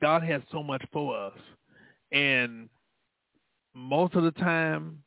God 0.00 0.22
has 0.22 0.40
so 0.50 0.62
much 0.62 0.82
for 0.92 1.16
us. 1.16 1.38
And 2.12 2.68
most 3.74 4.14
of 4.14 4.22
the 4.22 4.30
time, 4.30 5.02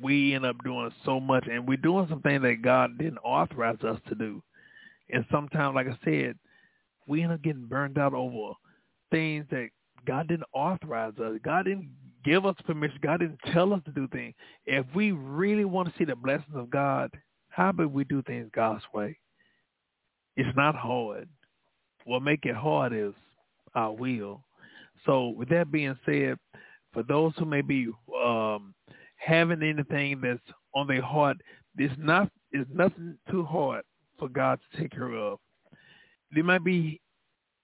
we 0.00 0.34
end 0.34 0.46
up 0.46 0.56
doing 0.64 0.90
so 1.04 1.20
much, 1.20 1.46
and 1.50 1.66
we're 1.66 1.76
doing 1.76 2.06
something 2.08 2.42
that 2.42 2.62
God 2.62 2.98
didn't 2.98 3.18
authorize 3.18 3.82
us 3.82 3.98
to 4.08 4.14
do. 4.14 4.42
And 5.10 5.24
sometimes, 5.30 5.74
like 5.74 5.86
I 5.88 5.98
said, 6.04 6.38
we 7.06 7.22
end 7.22 7.32
up 7.32 7.42
getting 7.42 7.66
burned 7.66 7.98
out 7.98 8.14
over 8.14 8.52
things 9.10 9.46
that 9.50 9.68
God 10.06 10.28
didn't 10.28 10.46
authorize 10.52 11.14
us. 11.18 11.38
God 11.42 11.64
didn't 11.64 11.90
give 12.24 12.44
us 12.44 12.54
permission. 12.66 12.98
God 13.02 13.20
didn't 13.20 13.40
tell 13.52 13.72
us 13.72 13.80
to 13.86 13.92
do 13.92 14.06
things. 14.08 14.34
If 14.66 14.86
we 14.94 15.12
really 15.12 15.64
want 15.64 15.88
to 15.88 15.94
see 15.98 16.04
the 16.04 16.16
blessings 16.16 16.54
of 16.54 16.70
God, 16.70 17.10
how 17.48 17.70
about 17.70 17.92
we 17.92 18.04
do 18.04 18.22
things 18.22 18.50
God's 18.54 18.84
way? 18.92 19.18
It's 20.36 20.56
not 20.56 20.74
hard. 20.76 21.28
What 22.04 22.22
make 22.22 22.44
it 22.44 22.54
hard 22.54 22.92
is 22.92 23.12
our 23.74 23.92
will. 23.92 24.44
So 25.06 25.28
with 25.28 25.48
that 25.48 25.72
being 25.72 25.98
said, 26.04 26.36
for 26.92 27.02
those 27.02 27.32
who 27.36 27.44
may 27.44 27.60
be 27.60 27.88
um, 28.24 28.74
having 29.18 29.62
anything 29.62 30.20
that's 30.20 30.40
on 30.74 30.86
their 30.86 31.02
heart, 31.02 31.36
it's 31.76 31.94
not 31.98 32.30
it's 32.50 32.68
nothing 32.72 33.18
too 33.30 33.44
hard 33.44 33.82
for 34.18 34.28
God 34.28 34.58
to 34.58 34.80
take 34.80 34.90
care 34.90 35.12
of. 35.14 35.38
There 36.32 36.44
might 36.44 36.64
be 36.64 37.00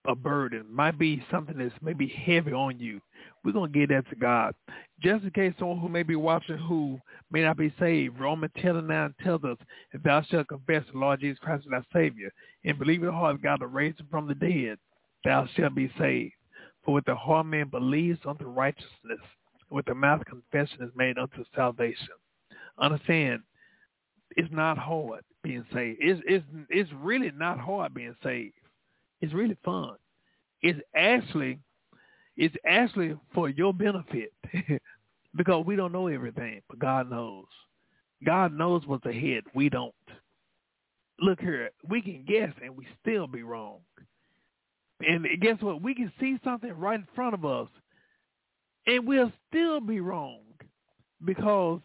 a 0.06 0.14
burden, 0.14 0.66
might 0.70 0.98
be 0.98 1.24
something 1.30 1.56
that's 1.56 1.74
maybe 1.80 2.06
heavy 2.06 2.52
on 2.52 2.78
you. 2.78 3.00
We're 3.42 3.52
to 3.52 3.68
give 3.68 3.88
that 3.88 4.08
to 4.10 4.16
God. 4.16 4.54
Just 5.02 5.24
in 5.24 5.30
case 5.30 5.54
someone 5.58 5.80
who 5.80 5.88
may 5.88 6.02
be 6.02 6.16
watching 6.16 6.58
who 6.58 7.00
may 7.30 7.42
not 7.42 7.56
be 7.56 7.72
saved, 7.78 8.18
Romans 8.20 8.52
10 8.60 8.76
and 8.76 8.88
9 8.88 9.14
tells 9.22 9.44
us, 9.44 9.56
if 9.92 10.02
thou 10.02 10.22
shalt 10.22 10.48
confess 10.48 10.84
the 10.92 10.98
Lord 10.98 11.20
Jesus 11.20 11.38
Christ 11.38 11.66
as 11.66 11.70
thy 11.70 11.98
Savior, 11.98 12.30
and 12.64 12.78
believe 12.78 13.00
in 13.00 13.06
the 13.06 13.12
heart 13.12 13.42
God 13.42 13.60
to 13.60 13.66
raise 13.66 13.98
him 13.98 14.08
from 14.10 14.28
the 14.28 14.34
dead, 14.34 14.78
thou 15.24 15.46
shalt 15.56 15.74
be 15.74 15.90
saved. 15.98 16.34
For 16.84 16.94
with 16.94 17.04
the 17.06 17.14
heart 17.14 17.46
man 17.46 17.68
believes 17.68 18.20
unto 18.26 18.44
righteousness, 18.44 19.20
with 19.70 19.86
the 19.86 19.94
mouth 19.94 20.22
confession 20.26 20.82
is 20.82 20.90
made 20.94 21.18
unto 21.18 21.44
salvation. 21.54 22.08
Understand, 22.78 23.42
it's 24.36 24.52
not 24.52 24.78
hard 24.78 25.22
being 25.42 25.64
saved. 25.72 25.98
It's, 26.00 26.20
it's, 26.26 26.44
it's 26.70 26.90
really 27.00 27.30
not 27.36 27.58
hard 27.58 27.94
being 27.94 28.16
saved. 28.22 28.54
It's 29.20 29.32
really 29.32 29.56
fun. 29.64 29.96
It's 30.62 30.80
actually 30.94 31.58
it's 32.36 32.54
actually 32.66 33.16
for 33.32 33.48
your 33.48 33.72
benefit 33.72 34.32
because 35.36 35.64
we 35.66 35.76
don't 35.76 35.92
know 35.92 36.08
everything, 36.08 36.62
but 36.68 36.78
God 36.78 37.10
knows. 37.10 37.44
God 38.24 38.52
knows 38.52 38.82
what's 38.86 39.06
ahead. 39.06 39.44
We 39.54 39.68
don't. 39.68 39.94
Look 41.20 41.40
here, 41.40 41.70
we 41.88 42.02
can 42.02 42.24
guess 42.26 42.52
and 42.62 42.76
we 42.76 42.86
still 43.00 43.26
be 43.28 43.42
wrong. 43.42 43.78
And 45.06 45.26
guess 45.40 45.60
what? 45.60 45.80
We 45.82 45.94
can 45.94 46.12
see 46.18 46.38
something 46.42 46.72
right 46.72 46.98
in 46.98 47.06
front 47.14 47.34
of 47.34 47.44
us 47.44 47.68
and 48.86 49.06
we'll 49.06 49.32
still 49.48 49.80
be 49.80 50.00
wrong 50.00 50.40
because 51.24 51.80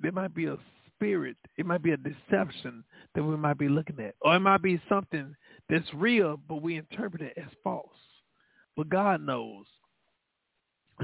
there 0.00 0.12
might 0.12 0.34
be 0.34 0.46
a 0.46 0.56
spirit. 0.94 1.36
It 1.56 1.66
might 1.66 1.82
be 1.82 1.92
a 1.92 1.96
deception 1.96 2.84
that 3.14 3.22
we 3.22 3.36
might 3.36 3.58
be 3.58 3.68
looking 3.68 4.00
at. 4.00 4.14
Or 4.20 4.36
it 4.36 4.40
might 4.40 4.62
be 4.62 4.80
something 4.88 5.34
that's 5.68 5.94
real, 5.94 6.38
but 6.48 6.62
we 6.62 6.76
interpret 6.76 7.22
it 7.22 7.34
as 7.36 7.50
false. 7.62 7.88
But 8.76 8.88
God 8.88 9.22
knows. 9.22 9.66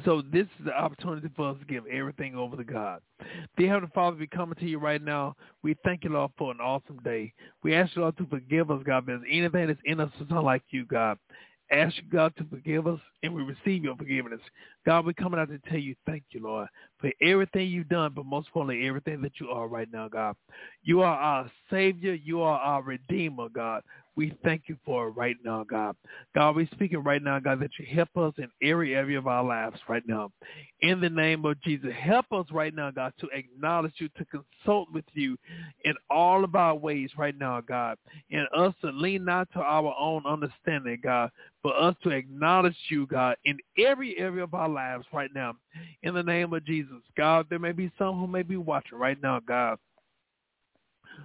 So 0.05 0.23
this 0.31 0.47
is 0.59 0.67
the 0.67 0.75
opportunity 0.75 1.29
for 1.35 1.51
us 1.51 1.57
to 1.59 1.65
give 1.65 1.87
everything 1.87 2.35
over 2.35 2.55
to 2.57 2.65
God. 2.65 3.01
Dear 3.57 3.69
Heavenly 3.69 3.91
Father, 3.95 4.17
we 4.19 4.27
coming 4.27 4.57
to 4.57 4.67
you 4.67 4.79
right 4.79 5.01
now. 5.01 5.35
We 5.63 5.75
thank 5.85 6.05
you, 6.05 6.11
Lord, 6.11 6.33
for 6.37 6.51
an 6.51 6.61
awesome 6.61 6.99
day. 7.03 7.33
We 7.63 7.75
ask 7.75 7.97
you, 7.97 8.03
Lord, 8.03 8.19
to 8.19 8.27
forgive 8.27 8.71
us, 8.71 8.83
God, 8.85 8.99
if 8.99 9.07
there's 9.07 9.23
anything 9.31 9.69
that's 9.69 9.81
in 9.87 10.01
us 10.01 10.11
that's 10.19 10.31
not 10.31 10.45
like 10.45 10.63
you, 10.69 10.85
God 10.85 11.19
ask 11.71 11.95
God 12.11 12.33
to 12.37 12.45
forgive 12.45 12.87
us, 12.87 13.01
and 13.23 13.35
we 13.35 13.43
receive 13.43 13.85
your 13.85 13.97
forgiveness. 13.97 14.41
God, 14.85 15.07
we're 15.07 15.13
coming 15.13 15.41
out 15.41 15.49
to 15.49 15.59
tell 15.69 15.79
you 15.79 15.95
thank 16.07 16.23
you, 16.31 16.41
Lord, 16.43 16.69
for 16.99 17.11
everything 17.21 17.69
you've 17.69 17.89
done, 17.89 18.13
but 18.15 18.27
most 18.27 18.49
importantly, 18.49 18.87
everything 18.87 19.21
that 19.23 19.41
you 19.41 19.49
are 19.51 19.69
right 19.69 19.89
now, 19.93 20.09
God. 20.09 20.37
You 20.83 21.03
are 21.03 21.17
our 21.17 21.51
Savior. 21.71 22.15
You 22.15 22.43
are 22.43 22.59
our 22.59 22.83
Redeemer, 22.83 23.49
God. 23.49 23.83
We 24.17 24.35
thank 24.43 24.63
you 24.67 24.79
for 24.83 25.09
it 25.09 25.11
right 25.11 25.37
now, 25.45 25.63
God. 25.63 25.95
God, 26.35 26.57
we're 26.57 26.67
speaking 26.73 27.03
right 27.05 27.23
now, 27.23 27.39
God, 27.39 27.61
that 27.61 27.71
you 27.79 27.85
help 27.85 28.17
us 28.17 28.33
in 28.39 28.49
every 28.67 28.95
area 28.95 29.19
of 29.19 29.27
our 29.27 29.45
lives 29.45 29.79
right 29.89 30.03
now. 30.07 30.33
In 30.81 31.01
the 31.03 31.11
name 31.11 31.45
of 31.45 31.61
Jesus, 31.61 31.91
help 31.95 32.25
us 32.33 32.47
right 32.51 32.75
now, 32.75 32.91
God, 32.91 33.13
to 33.21 33.29
acknowledge 33.35 33.93
you, 33.99 34.09
to 34.17 34.25
consult 34.25 34.91
with 34.91 35.05
you 35.13 35.37
in 35.85 35.93
all 36.09 36.45
of 36.45 36.55
our 36.55 36.75
ways 36.75 37.11
right 37.19 37.39
now, 37.39 37.61
God. 37.61 37.99
And 38.31 38.49
us 38.57 38.75
to 38.81 38.91
lean 38.91 39.23
not 39.27 39.53
to 39.53 39.61
our 39.61 39.95
own 39.99 40.25
understanding, 40.25 40.99
God, 41.03 41.31
for 41.61 41.79
us 41.79 41.95
to 42.03 42.11
acknowledge 42.11 42.77
you, 42.89 43.07
God, 43.07 43.37
in 43.45 43.59
every 43.79 44.19
area 44.19 44.45
of 44.45 44.55
our 44.55 44.69
lives 44.69 45.05
right 45.13 45.31
now. 45.35 45.57
In 46.03 46.15
the 46.15 46.23
name 46.23 46.55
of 46.55 46.65
Jesus, 46.65 47.03
God, 47.19 47.47
there 47.51 47.59
may 47.59 47.73
be 47.73 47.93
some 47.99 48.19
who 48.19 48.27
may 48.27 48.43
be 48.43 48.57
watching 48.57 48.99
right 48.99 49.21
now, 49.23 49.41
God 49.41 49.79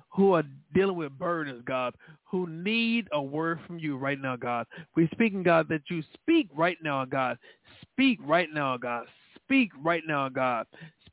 who 0.09 0.34
are 0.34 0.43
dealing 0.73 0.95
with 0.95 1.18
burdens, 1.18 1.63
God, 1.65 1.93
who 2.23 2.47
need 2.47 3.07
a 3.11 3.22
word 3.22 3.59
from 3.65 3.80
you 3.80 3.97
right 3.97 4.19
now, 4.19 4.35
God. 4.35 4.65
We're 4.95 5.09
speaking, 5.13 5.43
God, 5.43 5.68
that 5.69 5.81
you 5.89 6.03
speak 6.13 6.47
right 6.55 6.77
now, 6.84 7.05
God. 7.05 7.38
Speak 7.81 8.19
right 8.23 8.49
now, 8.53 8.77
God. 8.77 9.05
Speak 9.35 9.72
right 9.84 10.03
now, 10.07 10.30
God. 10.30 10.65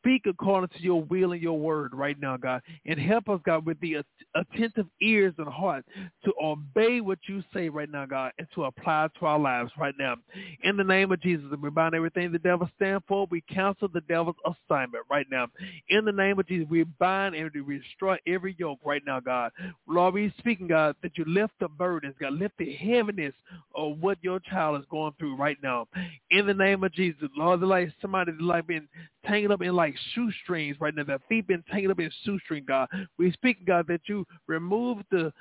Speak 0.09 0.24
according 0.24 0.70
to 0.70 0.82
your 0.82 1.02
will 1.02 1.32
and 1.32 1.43
your 1.43 1.59
word 1.59 1.93
right 1.93 2.18
now, 2.18 2.39
God. 2.39 2.62
And 2.86 2.98
help 2.98 3.28
us, 3.28 3.40
God, 3.44 3.66
with 3.66 3.78
the 3.80 4.02
attentive 4.35 4.86
ears 5.02 5.35
and 5.36 5.47
heart 5.47 5.85
to 6.24 6.32
obey 6.43 7.02
what 7.02 7.18
you 7.28 7.44
say 7.52 7.68
right 7.68 7.90
now, 7.90 8.06
God, 8.06 8.32
and 8.39 8.48
to 8.55 8.64
apply 8.64 9.09
to 9.18 9.26
our 9.26 9.39
lives 9.39 9.70
right 9.78 9.93
now. 9.98 10.14
In 10.62 10.78
the 10.78 10.85
name 10.85 11.12
of 11.12 11.20
Jesus, 11.20 11.44
we 11.60 11.68
bind 11.68 11.94
everything 11.94 12.32
the 12.32 12.39
devil 12.39 12.70
stands 12.76 13.05
for. 13.06 13.26
We 13.30 13.43
cancel 13.43 13.89
the 13.89 14.01
devil's 14.01 14.36
assignment 14.47 15.05
right 15.10 15.26
now. 15.30 15.48
In 15.90 16.06
the 16.06 16.12
name 16.12 16.39
of 16.39 16.48
Jesus, 16.48 16.66
we 16.70 16.85
bind 16.85 17.35
and 17.35 17.51
we 17.66 17.78
destroy 17.78 18.16
every 18.26 18.56
yoke 18.59 18.80
right 18.86 19.02
now, 19.06 19.20
God. 19.20 19.52
Lord, 19.86 20.14
we 20.14 20.32
speaking, 20.39 20.68
God, 20.68 20.97
that 21.02 21.18
you 21.18 21.26
lift 21.26 21.52
the 21.60 21.68
burdens, 21.68 22.14
God, 22.18 22.32
lift 22.32 22.56
the 22.56 22.72
heaviness 22.72 23.35
of 23.74 23.98
what 24.01 24.16
your 24.22 24.40
child 24.40 24.80
is 24.80 24.86
going 24.90 25.12
through 25.18 25.36
right 25.36 25.59
now. 25.62 25.86
In 26.30 26.47
the 26.47 26.55
name 26.55 26.82
of 26.82 26.94
Jesus, 26.94 27.28
Lord, 27.36 27.60
like 27.60 27.93
somebody 28.01 28.32
like 28.40 28.66
being 28.66 28.89
tangled 29.26 29.52
up 29.52 29.62
in 29.62 29.74
like 29.74 29.94
shoestrings 30.14 30.76
right 30.80 30.94
now. 30.94 31.04
Their 31.04 31.18
feet 31.28 31.46
been 31.46 31.62
tangled 31.70 31.92
up 31.92 32.00
in 32.00 32.10
shoestring, 32.24 32.64
God. 32.66 32.88
We 33.18 33.32
speak, 33.32 33.66
God, 33.66 33.86
that 33.88 34.02
you 34.06 34.26
remove 34.46 34.98
the 35.10 35.32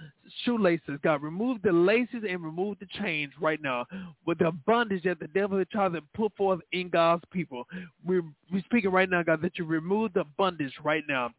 shoelaces, 0.43 0.99
God. 1.03 1.21
Remove 1.21 1.61
the 1.61 1.71
laces 1.71 2.23
and 2.27 2.43
remove 2.43 2.77
the 2.79 2.87
chains 2.99 3.31
right 3.39 3.61
now 3.61 3.85
with 4.25 4.39
the 4.39 4.51
bondage 4.65 5.03
that 5.03 5.19
the 5.19 5.27
devil 5.27 5.57
has 5.57 5.67
tried 5.71 5.93
to 5.93 6.01
put 6.13 6.35
forth 6.35 6.59
in 6.71 6.89
God's 6.89 7.23
people. 7.31 7.65
We're, 8.05 8.23
we're 8.51 8.63
speaking 8.63 8.91
right 8.91 9.09
now, 9.09 9.23
God, 9.23 9.41
that 9.41 9.57
you 9.57 9.65
remove 9.65 10.13
the 10.13 10.25
bondage 10.37 10.73
right 10.83 11.03
now. 11.07 11.31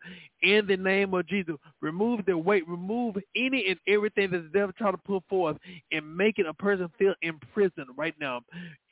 In 0.42 0.66
the 0.66 0.76
name 0.76 1.14
of 1.14 1.26
Jesus, 1.26 1.56
remove 1.80 2.24
the 2.26 2.36
weight, 2.36 2.68
remove 2.68 3.16
any 3.36 3.66
and 3.68 3.78
everything 3.88 4.30
that 4.30 4.52
the 4.52 4.58
devil 4.58 4.72
tried 4.76 4.92
to 4.92 4.98
put 4.98 5.22
forth 5.28 5.56
and 5.92 6.16
making 6.16 6.46
a 6.46 6.54
person 6.54 6.88
feel 6.98 7.14
imprisoned 7.22 7.88
right 7.96 8.14
now. 8.20 8.40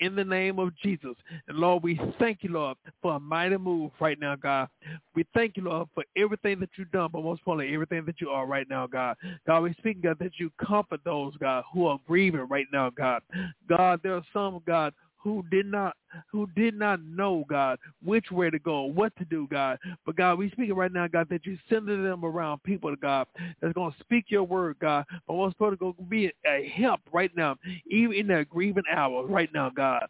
In 0.00 0.14
the 0.14 0.24
name 0.24 0.58
of 0.58 0.76
Jesus. 0.76 1.14
And 1.48 1.56
Lord, 1.56 1.82
we 1.82 1.98
thank 2.18 2.42
you, 2.42 2.50
Lord, 2.50 2.76
for 3.00 3.16
a 3.16 3.20
mighty 3.20 3.56
move 3.56 3.92
right 3.98 4.20
now, 4.20 4.36
God. 4.36 4.68
We 5.14 5.24
thank 5.32 5.56
you, 5.56 5.64
Lord, 5.64 5.88
for 5.94 6.04
everything 6.16 6.60
that 6.60 6.68
you've 6.76 6.90
done, 6.90 7.08
but 7.12 7.22
most 7.22 7.40
importantly, 7.40 7.72
everything 7.72 8.04
that 8.04 8.20
you 8.20 8.28
are 8.28 8.46
right 8.46 8.68
now, 8.68 8.86
God. 8.86 9.16
God, 9.46 9.60
we 9.62 9.72
speak, 9.78 10.02
God, 10.02 10.18
that 10.20 10.32
you 10.38 10.50
comfort 10.64 11.00
those, 11.04 11.34
God, 11.38 11.64
who 11.72 11.86
are 11.86 11.98
grieving 12.06 12.46
right 12.48 12.66
now, 12.72 12.90
God. 12.90 13.22
God, 13.68 14.00
there 14.02 14.14
are 14.14 14.24
some, 14.34 14.60
God, 14.66 14.92
who 15.26 15.42
did 15.50 15.66
not 15.66 15.96
who 16.30 16.48
did 16.54 16.72
not 16.72 17.02
know 17.02 17.44
God 17.48 17.80
which 18.00 18.30
way 18.30 18.48
to 18.48 18.60
go, 18.60 18.82
what 18.82 19.12
to 19.16 19.24
do, 19.24 19.48
God. 19.50 19.76
But 20.06 20.14
God, 20.14 20.38
we 20.38 20.48
speak 20.52 20.70
right 20.72 20.92
now, 20.92 21.08
God, 21.08 21.26
that 21.30 21.44
you 21.44 21.58
sending 21.68 22.04
them 22.04 22.24
around 22.24 22.62
people, 22.62 22.94
God, 22.94 23.26
that's 23.60 23.74
going 23.74 23.90
to 23.90 23.98
speak 23.98 24.26
your 24.28 24.44
word, 24.44 24.76
God. 24.80 25.04
But 25.26 25.34
what's 25.34 25.52
supposed 25.54 25.80
to 25.80 25.84
go 25.84 25.96
be 26.08 26.30
a 26.46 26.68
help 26.68 27.00
right 27.12 27.32
now, 27.36 27.56
even 27.90 28.14
in 28.14 28.28
their 28.28 28.44
grieving 28.44 28.84
hour 28.88 29.26
right 29.26 29.52
now, 29.52 29.68
God 29.68 30.06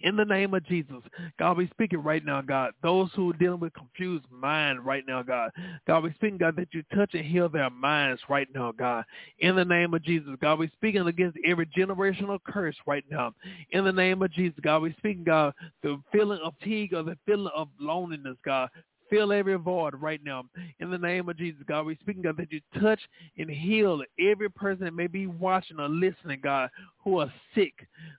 in 0.00 0.16
the 0.16 0.24
name 0.24 0.54
of 0.54 0.64
Jesus. 0.66 1.02
God, 1.38 1.56
we 1.56 1.68
speaking 1.68 2.02
right 2.02 2.24
now, 2.24 2.40
God. 2.40 2.72
Those 2.82 3.10
who 3.14 3.30
are 3.30 3.36
dealing 3.36 3.60
with 3.60 3.72
confused 3.74 4.24
mind 4.30 4.84
right 4.84 5.04
now, 5.06 5.22
God. 5.22 5.50
God, 5.86 6.04
we 6.04 6.12
speaking, 6.14 6.38
God, 6.38 6.56
that 6.56 6.68
you 6.72 6.82
touch 6.94 7.14
and 7.14 7.24
heal 7.24 7.48
their 7.48 7.70
minds 7.70 8.20
right 8.28 8.48
now, 8.54 8.72
God. 8.72 9.04
In 9.38 9.56
the 9.56 9.64
name 9.64 9.94
of 9.94 10.02
Jesus. 10.02 10.30
God, 10.40 10.58
we 10.58 10.68
speaking 10.68 11.06
against 11.06 11.38
every 11.44 11.66
generational 11.66 12.38
curse 12.44 12.76
right 12.86 13.04
now. 13.10 13.32
In 13.70 13.84
the 13.84 13.92
name 13.92 14.22
of 14.22 14.32
Jesus, 14.32 14.58
God, 14.62 14.82
we 14.82 14.94
speaking, 14.98 15.24
God, 15.24 15.54
the 15.82 16.00
feeling 16.12 16.40
of 16.42 16.54
fatigue 16.58 16.94
or 16.94 17.02
the 17.02 17.18
feeling 17.26 17.52
of 17.54 17.68
loneliness, 17.78 18.36
God 18.44 18.68
fill 19.10 19.32
every 19.32 19.56
void 19.56 19.94
right 20.00 20.20
now. 20.24 20.44
In 20.78 20.90
the 20.90 20.98
name 20.98 21.28
of 21.28 21.36
Jesus, 21.36 21.60
God, 21.66 21.84
we 21.84 21.96
speaking, 21.96 22.22
God, 22.22 22.36
that 22.38 22.52
you 22.52 22.60
touch 22.80 23.00
and 23.36 23.50
heal 23.50 24.02
every 24.18 24.48
person 24.48 24.84
that 24.84 24.94
may 24.94 25.08
be 25.08 25.26
watching 25.26 25.80
or 25.80 25.88
listening, 25.88 26.40
God, 26.42 26.70
who 27.02 27.18
are 27.20 27.32
sick. 27.54 27.72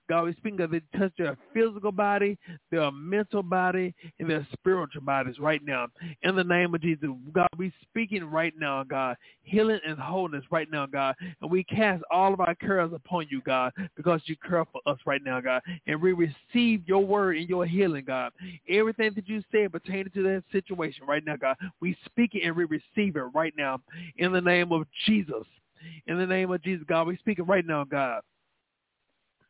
God, 0.09 0.23
we 0.25 0.33
speaking, 0.33 0.57
God, 0.57 0.71
that 0.71 0.81
you 0.91 0.99
touch 0.99 1.13
their 1.17 1.37
physical 1.53 1.91
body, 1.91 2.37
their 2.71 2.91
mental 2.91 3.43
body, 3.43 3.93
and 4.19 4.29
their 4.29 4.45
spiritual 4.53 5.03
bodies 5.03 5.39
right 5.39 5.61
now. 5.63 5.87
In 6.23 6.35
the 6.35 6.43
name 6.43 6.73
of 6.73 6.81
Jesus, 6.81 7.09
God, 7.31 7.47
we 7.57 7.71
speaking 7.83 8.23
right 8.23 8.53
now, 8.57 8.83
God, 8.83 9.17
healing 9.43 9.79
and 9.87 9.99
wholeness 9.99 10.43
right 10.49 10.69
now, 10.71 10.85
God. 10.85 11.15
And 11.41 11.51
we 11.51 11.63
cast 11.63 12.03
all 12.11 12.33
of 12.33 12.39
our 12.39 12.55
cares 12.55 12.91
upon 12.93 13.27
you, 13.29 13.41
God, 13.41 13.71
because 13.95 14.21
you 14.25 14.35
care 14.47 14.65
for 14.65 14.81
us 14.85 14.97
right 15.05 15.21
now, 15.23 15.39
God. 15.41 15.61
And 15.85 16.01
we 16.01 16.13
receive 16.13 16.87
your 16.87 17.05
word 17.05 17.37
and 17.37 17.47
your 17.47 17.65
healing, 17.65 18.05
God. 18.05 18.31
Everything 18.67 19.11
that 19.15 19.29
you 19.29 19.43
said 19.51 19.71
pertaining 19.71 20.11
to 20.13 20.23
that 20.23 20.43
situation 20.51 21.05
right 21.05 21.23
now, 21.25 21.35
God. 21.35 21.55
We 21.79 21.95
speak 22.05 22.33
it 22.33 22.45
and 22.45 22.55
we 22.55 22.65
receive 22.65 23.15
it 23.15 23.25
right 23.33 23.53
now 23.57 23.79
in 24.17 24.31
the 24.31 24.41
name 24.41 24.71
of 24.71 24.87
Jesus. 25.05 25.45
In 26.07 26.17
the 26.17 26.27
name 26.27 26.51
of 26.51 26.61
Jesus, 26.63 26.85
God, 26.87 27.07
we 27.07 27.17
speak 27.17 27.39
it 27.39 27.43
right 27.43 27.65
now, 27.65 27.83
God 27.83 28.21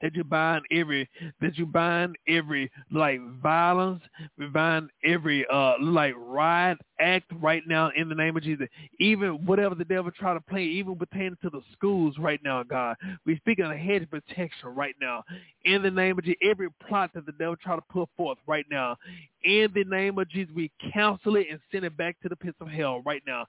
that 0.02 0.16
you 0.16 0.24
bind 0.24 0.64
every 0.72 1.10
that 1.40 1.58
you 1.58 1.66
bind 1.66 2.18
every 2.28 2.72
like 2.92 3.20
violence, 3.42 4.02
we 4.38 4.48
bind 4.48 4.90
every 5.06 5.46
uh 5.52 5.74
like 5.82 6.14
riot 6.18 6.78
act 7.00 7.32
right 7.42 7.64
now 7.68 7.92
in 7.96 8.10
the 8.10 8.16
name 8.16 8.38
of 8.38 8.44
Jesus. 8.44 8.68
Even 9.00 9.46
whatever 9.46 9.76
the 9.76 9.86
devil 9.86 10.12
try 10.12 10.34
to 10.34 10.42
play, 10.42 10.64
even 10.64 10.96
pertaining 10.96 11.38
to 11.42 11.50
the 11.50 11.62
schools 11.74 12.16
right 12.20 12.40
now, 12.44 12.64
God. 12.64 12.96
We 13.26 13.36
speak 13.38 13.60
on 13.64 13.72
a 13.72 13.78
hedge 13.78 14.08
protection 14.10 14.70
right 14.70 14.96
now. 15.02 15.24
In 15.66 15.82
the 15.82 15.92
name 15.92 16.18
of 16.18 16.26
Jesus, 16.26 16.40
every 16.44 16.70
plot 16.88 17.12
that 17.14 17.26
the 17.26 17.32
devil 17.34 17.56
try 17.56 17.76
to 17.76 17.84
put 17.92 18.10
forth 18.18 18.38
right 18.48 18.66
now. 18.70 18.98
In 19.44 19.70
the 19.74 19.84
name 19.84 20.20
of 20.20 20.30
Jesus, 20.30 20.54
we 20.56 20.72
counsel 20.94 21.36
it 21.36 21.48
and 21.50 21.60
send 21.72 21.86
it 21.86 21.98
back 21.98 22.20
to 22.22 22.30
the 22.30 22.36
pits 22.36 22.58
of 22.62 22.68
hell 22.68 23.02
right 23.06 23.24
now 23.26 23.46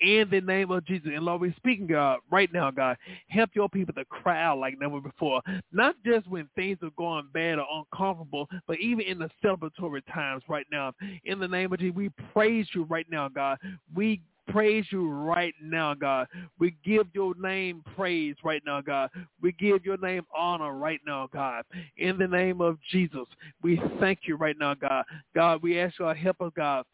in 0.00 0.28
the 0.30 0.40
name 0.40 0.70
of 0.70 0.84
Jesus. 0.84 1.08
And 1.14 1.24
Lord, 1.24 1.40
we're 1.40 1.54
speaking, 1.56 1.86
God, 1.86 2.18
right 2.30 2.52
now, 2.52 2.70
God, 2.70 2.96
help 3.28 3.50
your 3.54 3.68
people 3.68 3.94
to 3.94 4.04
cry 4.06 4.42
out 4.42 4.58
like 4.58 4.78
never 4.78 5.00
before. 5.00 5.40
Not 5.72 5.94
just 6.04 6.28
when 6.28 6.48
things 6.54 6.78
are 6.82 6.90
going 6.96 7.28
bad 7.32 7.58
or 7.58 7.66
uncomfortable, 7.72 8.48
but 8.66 8.78
even 8.78 9.00
in 9.06 9.18
the 9.18 9.30
celebratory 9.44 10.02
times 10.12 10.42
right 10.48 10.66
now. 10.70 10.92
In 11.24 11.38
the 11.38 11.48
name 11.48 11.72
of 11.72 11.78
Jesus, 11.78 11.96
we 11.96 12.10
praise 12.32 12.66
you 12.74 12.84
right 12.84 13.06
now, 13.10 13.28
God. 13.28 13.58
We 13.94 14.20
praise 14.48 14.84
you 14.90 15.08
right 15.08 15.54
now, 15.60 15.94
God. 15.94 16.28
We 16.58 16.76
give 16.84 17.06
your 17.12 17.34
name 17.40 17.82
praise 17.96 18.36
right 18.44 18.62
now, 18.64 18.80
God. 18.80 19.10
We 19.40 19.52
give 19.52 19.84
your 19.84 19.96
name 19.98 20.22
honor 20.36 20.72
right 20.72 21.00
now, 21.06 21.28
God. 21.32 21.64
In 21.96 22.16
the 22.18 22.28
name 22.28 22.60
of 22.60 22.78
Jesus, 22.90 23.26
we 23.62 23.80
thank 24.00 24.20
you 24.26 24.36
right 24.36 24.56
now, 24.58 24.74
God. 24.74 25.04
God, 25.34 25.62
we 25.62 25.80
ask 25.80 25.98
you, 25.98 26.06
help 26.06 26.40
us, 26.40 26.52
God, 26.56 26.84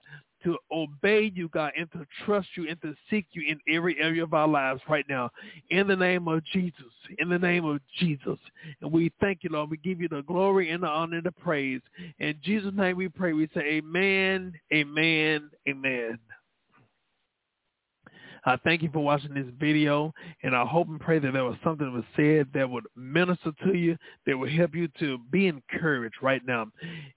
to 0.44 0.56
obey 0.70 1.32
you, 1.34 1.48
God, 1.48 1.72
and 1.78 1.90
to 1.92 2.06
trust 2.24 2.48
you 2.56 2.68
and 2.68 2.80
to 2.82 2.94
seek 3.10 3.26
you 3.32 3.42
in 3.48 3.58
every 3.74 4.00
area 4.00 4.22
of 4.22 4.34
our 4.34 4.48
lives 4.48 4.80
right 4.88 5.04
now. 5.08 5.30
In 5.70 5.86
the 5.86 5.96
name 5.96 6.28
of 6.28 6.44
Jesus. 6.52 6.74
In 7.18 7.28
the 7.28 7.38
name 7.38 7.64
of 7.64 7.80
Jesus. 7.98 8.38
And 8.80 8.92
we 8.92 9.12
thank 9.20 9.40
you, 9.42 9.50
Lord. 9.50 9.70
We 9.70 9.78
give 9.78 10.00
you 10.00 10.08
the 10.08 10.22
glory 10.22 10.70
and 10.70 10.82
the 10.82 10.88
honor 10.88 11.16
and 11.16 11.26
the 11.26 11.32
praise. 11.32 11.80
In 12.18 12.34
Jesus' 12.42 12.72
name 12.74 12.96
we 12.96 13.08
pray. 13.08 13.32
We 13.32 13.48
say 13.54 13.60
amen, 13.60 14.52
amen, 14.72 15.50
amen. 15.68 16.18
I 18.44 18.56
thank 18.64 18.82
you 18.82 18.90
for 18.92 19.04
watching 19.04 19.34
this 19.34 19.46
video, 19.60 20.12
and 20.42 20.56
I 20.56 20.64
hope 20.64 20.88
and 20.88 20.98
pray 20.98 21.20
that 21.20 21.32
there 21.32 21.44
was 21.44 21.56
something 21.62 21.86
that 21.86 21.92
was 21.92 22.04
said 22.16 22.48
that 22.54 22.68
would 22.68 22.86
minister 22.96 23.52
to 23.64 23.76
you, 23.76 23.96
that 24.26 24.36
would 24.36 24.50
help 24.50 24.74
you 24.74 24.88
to 24.98 25.18
be 25.30 25.46
encouraged 25.46 26.16
right 26.20 26.42
now. 26.44 26.66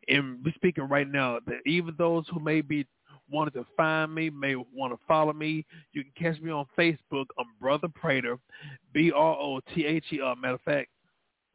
And 0.07 0.37
we're 0.45 0.53
speaking 0.53 0.87
right 0.87 1.09
now 1.09 1.39
that 1.47 1.61
even 1.65 1.95
those 1.97 2.25
who 2.31 2.39
may 2.39 2.61
be 2.61 2.85
wanted 3.29 3.53
to 3.55 3.65
find 3.75 4.13
me, 4.13 4.29
may 4.29 4.55
want 4.55 4.93
to 4.93 4.99
follow 5.07 5.33
me, 5.33 5.65
you 5.93 6.03
can 6.03 6.11
catch 6.17 6.41
me 6.41 6.51
on 6.51 6.65
Facebook. 6.77 7.25
I'm 7.39 7.45
Brother 7.59 7.87
Prater, 7.93 8.37
B-R-O-T-H-E-R. 8.93 10.35
Matter 10.35 10.53
of 10.55 10.61
fact, 10.61 10.89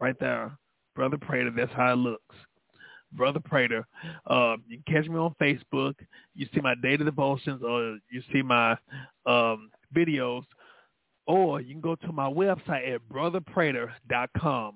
right 0.00 0.18
there, 0.18 0.52
Brother 0.94 1.18
Prater. 1.18 1.50
That's 1.50 1.72
how 1.72 1.92
it 1.92 1.96
looks. 1.96 2.36
Brother 3.12 3.40
Prater. 3.40 3.86
Uh, 4.26 4.56
you 4.68 4.80
can 4.84 4.94
catch 4.94 5.08
me 5.08 5.16
on 5.16 5.34
Facebook. 5.40 5.94
You 6.34 6.46
see 6.54 6.60
my 6.60 6.74
daily 6.82 7.04
devotions 7.04 7.62
or 7.62 7.98
you 8.10 8.22
see 8.32 8.42
my 8.42 8.72
um, 9.26 9.70
videos. 9.94 10.44
Or 11.26 11.60
you 11.60 11.72
can 11.74 11.80
go 11.80 11.94
to 11.96 12.12
my 12.12 12.28
website 12.28 12.92
at 12.92 13.00
brotherprater.com. 13.12 14.74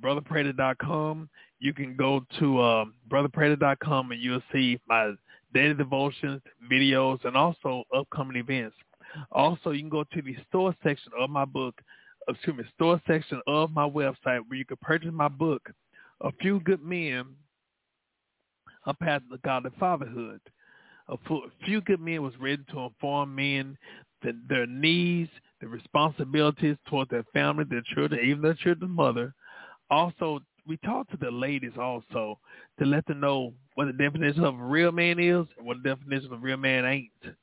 Brotherprater.com. 0.00 1.28
You 1.58 1.74
can 1.74 1.96
go 1.96 2.24
to 2.38 2.62
um, 2.62 2.94
brotherprater.com 3.08 4.12
and 4.12 4.20
you'll 4.20 4.42
see 4.52 4.78
my 4.88 5.12
daily 5.52 5.74
devotions, 5.74 6.42
videos, 6.70 7.24
and 7.24 7.36
also 7.36 7.84
upcoming 7.96 8.36
events. 8.36 8.76
Also, 9.32 9.70
you 9.70 9.80
can 9.80 9.88
go 9.88 10.04
to 10.04 10.22
the 10.22 10.36
store 10.48 10.74
section 10.82 11.12
of 11.18 11.30
my 11.30 11.44
book, 11.44 11.74
excuse 12.28 12.56
me, 12.56 12.64
store 12.74 13.00
section 13.06 13.40
of 13.46 13.70
my 13.72 13.88
website 13.88 14.40
where 14.46 14.58
you 14.58 14.64
can 14.64 14.76
purchase 14.82 15.10
my 15.12 15.28
book, 15.28 15.70
A 16.20 16.30
Few 16.40 16.60
Good 16.60 16.82
Men, 16.82 17.24
A 18.86 18.94
Path 18.94 19.22
to 19.30 19.38
Godly 19.38 19.70
Fatherhood. 19.78 20.40
A 21.08 21.16
Few 21.64 21.80
Good 21.80 22.00
Men 22.00 22.22
was 22.22 22.34
written 22.38 22.66
to 22.70 22.80
inform 22.80 23.34
men 23.34 23.78
that 24.22 24.34
their 24.48 24.66
needs, 24.66 25.30
their 25.60 25.70
responsibilities 25.70 26.76
toward 26.88 27.08
their 27.08 27.24
family, 27.32 27.64
their 27.64 27.82
children, 27.94 28.20
even 28.24 28.42
their 28.42 28.54
children's 28.54 28.94
mother. 28.94 29.34
Also, 29.90 30.40
we 30.68 30.76
talk 30.78 31.08
to 31.10 31.16
the 31.16 31.30
ladies 31.30 31.72
also 31.80 32.38
to 32.78 32.84
let 32.84 33.06
them 33.06 33.20
know 33.20 33.54
what 33.74 33.86
the 33.86 33.92
definition 33.92 34.44
of 34.44 34.58
a 34.58 34.64
real 34.64 34.92
man 34.92 35.18
is 35.18 35.46
and 35.56 35.66
what 35.66 35.78
the 35.82 35.88
definition 35.88 36.26
of 36.26 36.38
a 36.38 36.42
real 36.42 36.58
man 36.58 36.84
ain't. 36.84 37.34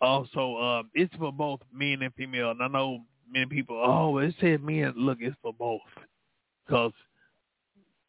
Also, 0.00 0.56
um, 0.56 0.90
it's 0.94 1.14
for 1.16 1.32
both 1.32 1.60
men 1.74 2.02
and 2.02 2.14
female. 2.14 2.52
And 2.52 2.62
I 2.62 2.68
know 2.68 3.00
many 3.30 3.46
people, 3.46 3.82
oh, 3.84 4.18
it 4.18 4.34
said 4.40 4.62
men. 4.62 4.94
Look, 4.96 5.18
it's 5.20 5.36
for 5.42 5.52
both 5.52 5.80
because 6.64 6.92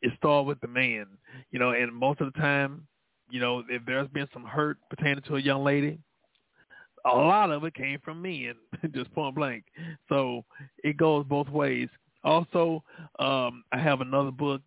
it 0.02 0.14
starts 0.18 0.48
with 0.48 0.62
the 0.62 0.68
man, 0.68 1.08
you 1.52 1.60
know. 1.60 1.72
And 1.72 1.94
most 1.94 2.22
of 2.22 2.32
the 2.32 2.40
time, 2.40 2.88
you 3.30 3.40
know, 3.40 3.64
if 3.68 3.84
there's 3.86 4.08
been 4.10 4.28
some 4.32 4.44
hurt 4.44 4.78
pertaining 4.90 5.24
to 5.24 5.36
a 5.36 5.42
young 5.42 5.64
lady, 5.64 6.00
a 7.06 7.10
lot 7.16 7.52
of 7.52 7.64
it 7.64 7.74
came 7.74 8.00
from 8.04 8.22
men, 8.22 8.54
just 8.94 9.14
point 9.14 9.36
blank. 9.36 9.64
So 10.08 10.46
it 10.84 10.98
goes 10.98 11.26
both 11.28 11.50
ways. 11.50 11.90
Also, 12.24 12.84
um, 13.20 13.64
I 13.72 13.80
have 13.80 14.02
another 14.02 14.32
book 14.32 14.62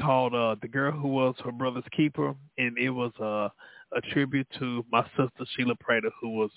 called 0.00 0.34
uh, 0.34 0.56
"The 0.60 0.68
Girl 0.68 0.92
Who 0.92 1.08
Was 1.08 1.34
Her 1.44 1.52
Brother's 1.52 1.84
Keeper," 1.96 2.34
and 2.58 2.76
it 2.78 2.90
was 2.90 3.12
uh, 3.20 3.48
a 3.96 4.00
tribute 4.12 4.46
to 4.58 4.84
my 4.90 5.02
sister 5.16 5.46
Sheila 5.56 5.74
Prater, 5.76 6.10
who 6.20 6.30
was 6.30 6.50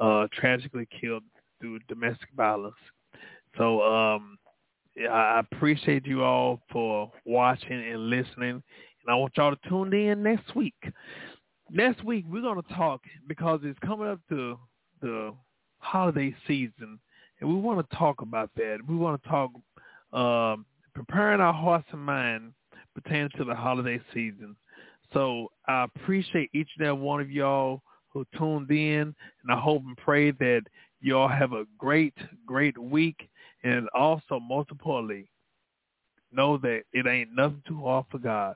uh, 0.00 0.26
tragically 0.32 0.88
killed 1.00 1.22
through 1.60 1.78
domestic 1.88 2.28
violence. 2.36 2.74
So 3.58 3.82
um, 3.82 4.38
I 4.98 5.40
appreciate 5.40 6.06
you 6.06 6.22
all 6.22 6.60
for 6.70 7.10
watching 7.24 7.72
and 7.72 8.10
listening, 8.10 8.50
and 8.50 9.08
I 9.08 9.14
want 9.14 9.36
y'all 9.36 9.54
to 9.54 9.68
tune 9.68 9.92
in 9.92 10.22
next 10.22 10.54
week. 10.54 10.74
Next 11.70 12.04
week 12.04 12.24
we're 12.28 12.42
gonna 12.42 12.62
talk 12.74 13.02
because 13.28 13.60
it's 13.62 13.78
coming 13.80 14.08
up 14.08 14.20
to 14.30 14.58
the 15.00 15.32
holiday 15.78 16.34
season, 16.46 16.98
and 17.40 17.48
we 17.48 17.54
want 17.54 17.88
to 17.88 17.96
talk 17.96 18.22
about 18.22 18.50
that. 18.56 18.78
We 18.88 18.96
want 18.96 19.22
to 19.22 19.28
talk 19.28 19.50
um, 20.12 20.66
preparing 20.94 21.40
our 21.40 21.52
hearts 21.52 21.88
and 21.92 22.02
minds 22.02 22.54
pertaining 22.94 23.30
to 23.36 23.44
the 23.44 23.54
holiday 23.54 24.00
season. 24.12 24.56
So 25.12 25.48
I 25.66 25.84
appreciate 25.84 26.50
each 26.54 26.68
and 26.78 26.86
every 26.86 27.02
one 27.02 27.20
of 27.20 27.30
y'all 27.30 27.82
who 28.10 28.24
tuned 28.36 28.70
in, 28.70 29.14
and 29.42 29.52
I 29.52 29.58
hope 29.58 29.82
and 29.84 29.96
pray 29.96 30.30
that 30.32 30.62
y'all 31.00 31.28
have 31.28 31.52
a 31.52 31.64
great, 31.78 32.14
great 32.46 32.76
week, 32.78 33.28
and 33.62 33.88
also 33.94 34.40
most 34.40 34.70
importantly, 34.70 35.28
know 36.32 36.56
that 36.58 36.82
it 36.92 37.06
ain't 37.06 37.34
nothing 37.34 37.62
too 37.66 37.80
hard 37.80 38.06
for 38.10 38.18
God. 38.18 38.54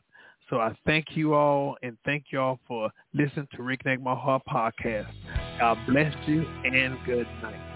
So 0.50 0.60
I 0.60 0.76
thank 0.84 1.16
you 1.16 1.34
all 1.34 1.76
and 1.82 1.96
thank 2.04 2.26
you 2.30 2.38
all 2.38 2.60
for 2.68 2.90
listening 3.14 3.48
to 3.52 3.58
Reconnect 3.58 4.02
My 4.02 4.14
Heart 4.14 4.42
podcast. 4.48 5.08
God 5.58 5.78
bless 5.88 6.14
you 6.26 6.42
and 6.64 6.98
good 7.06 7.26
night. 7.42 7.73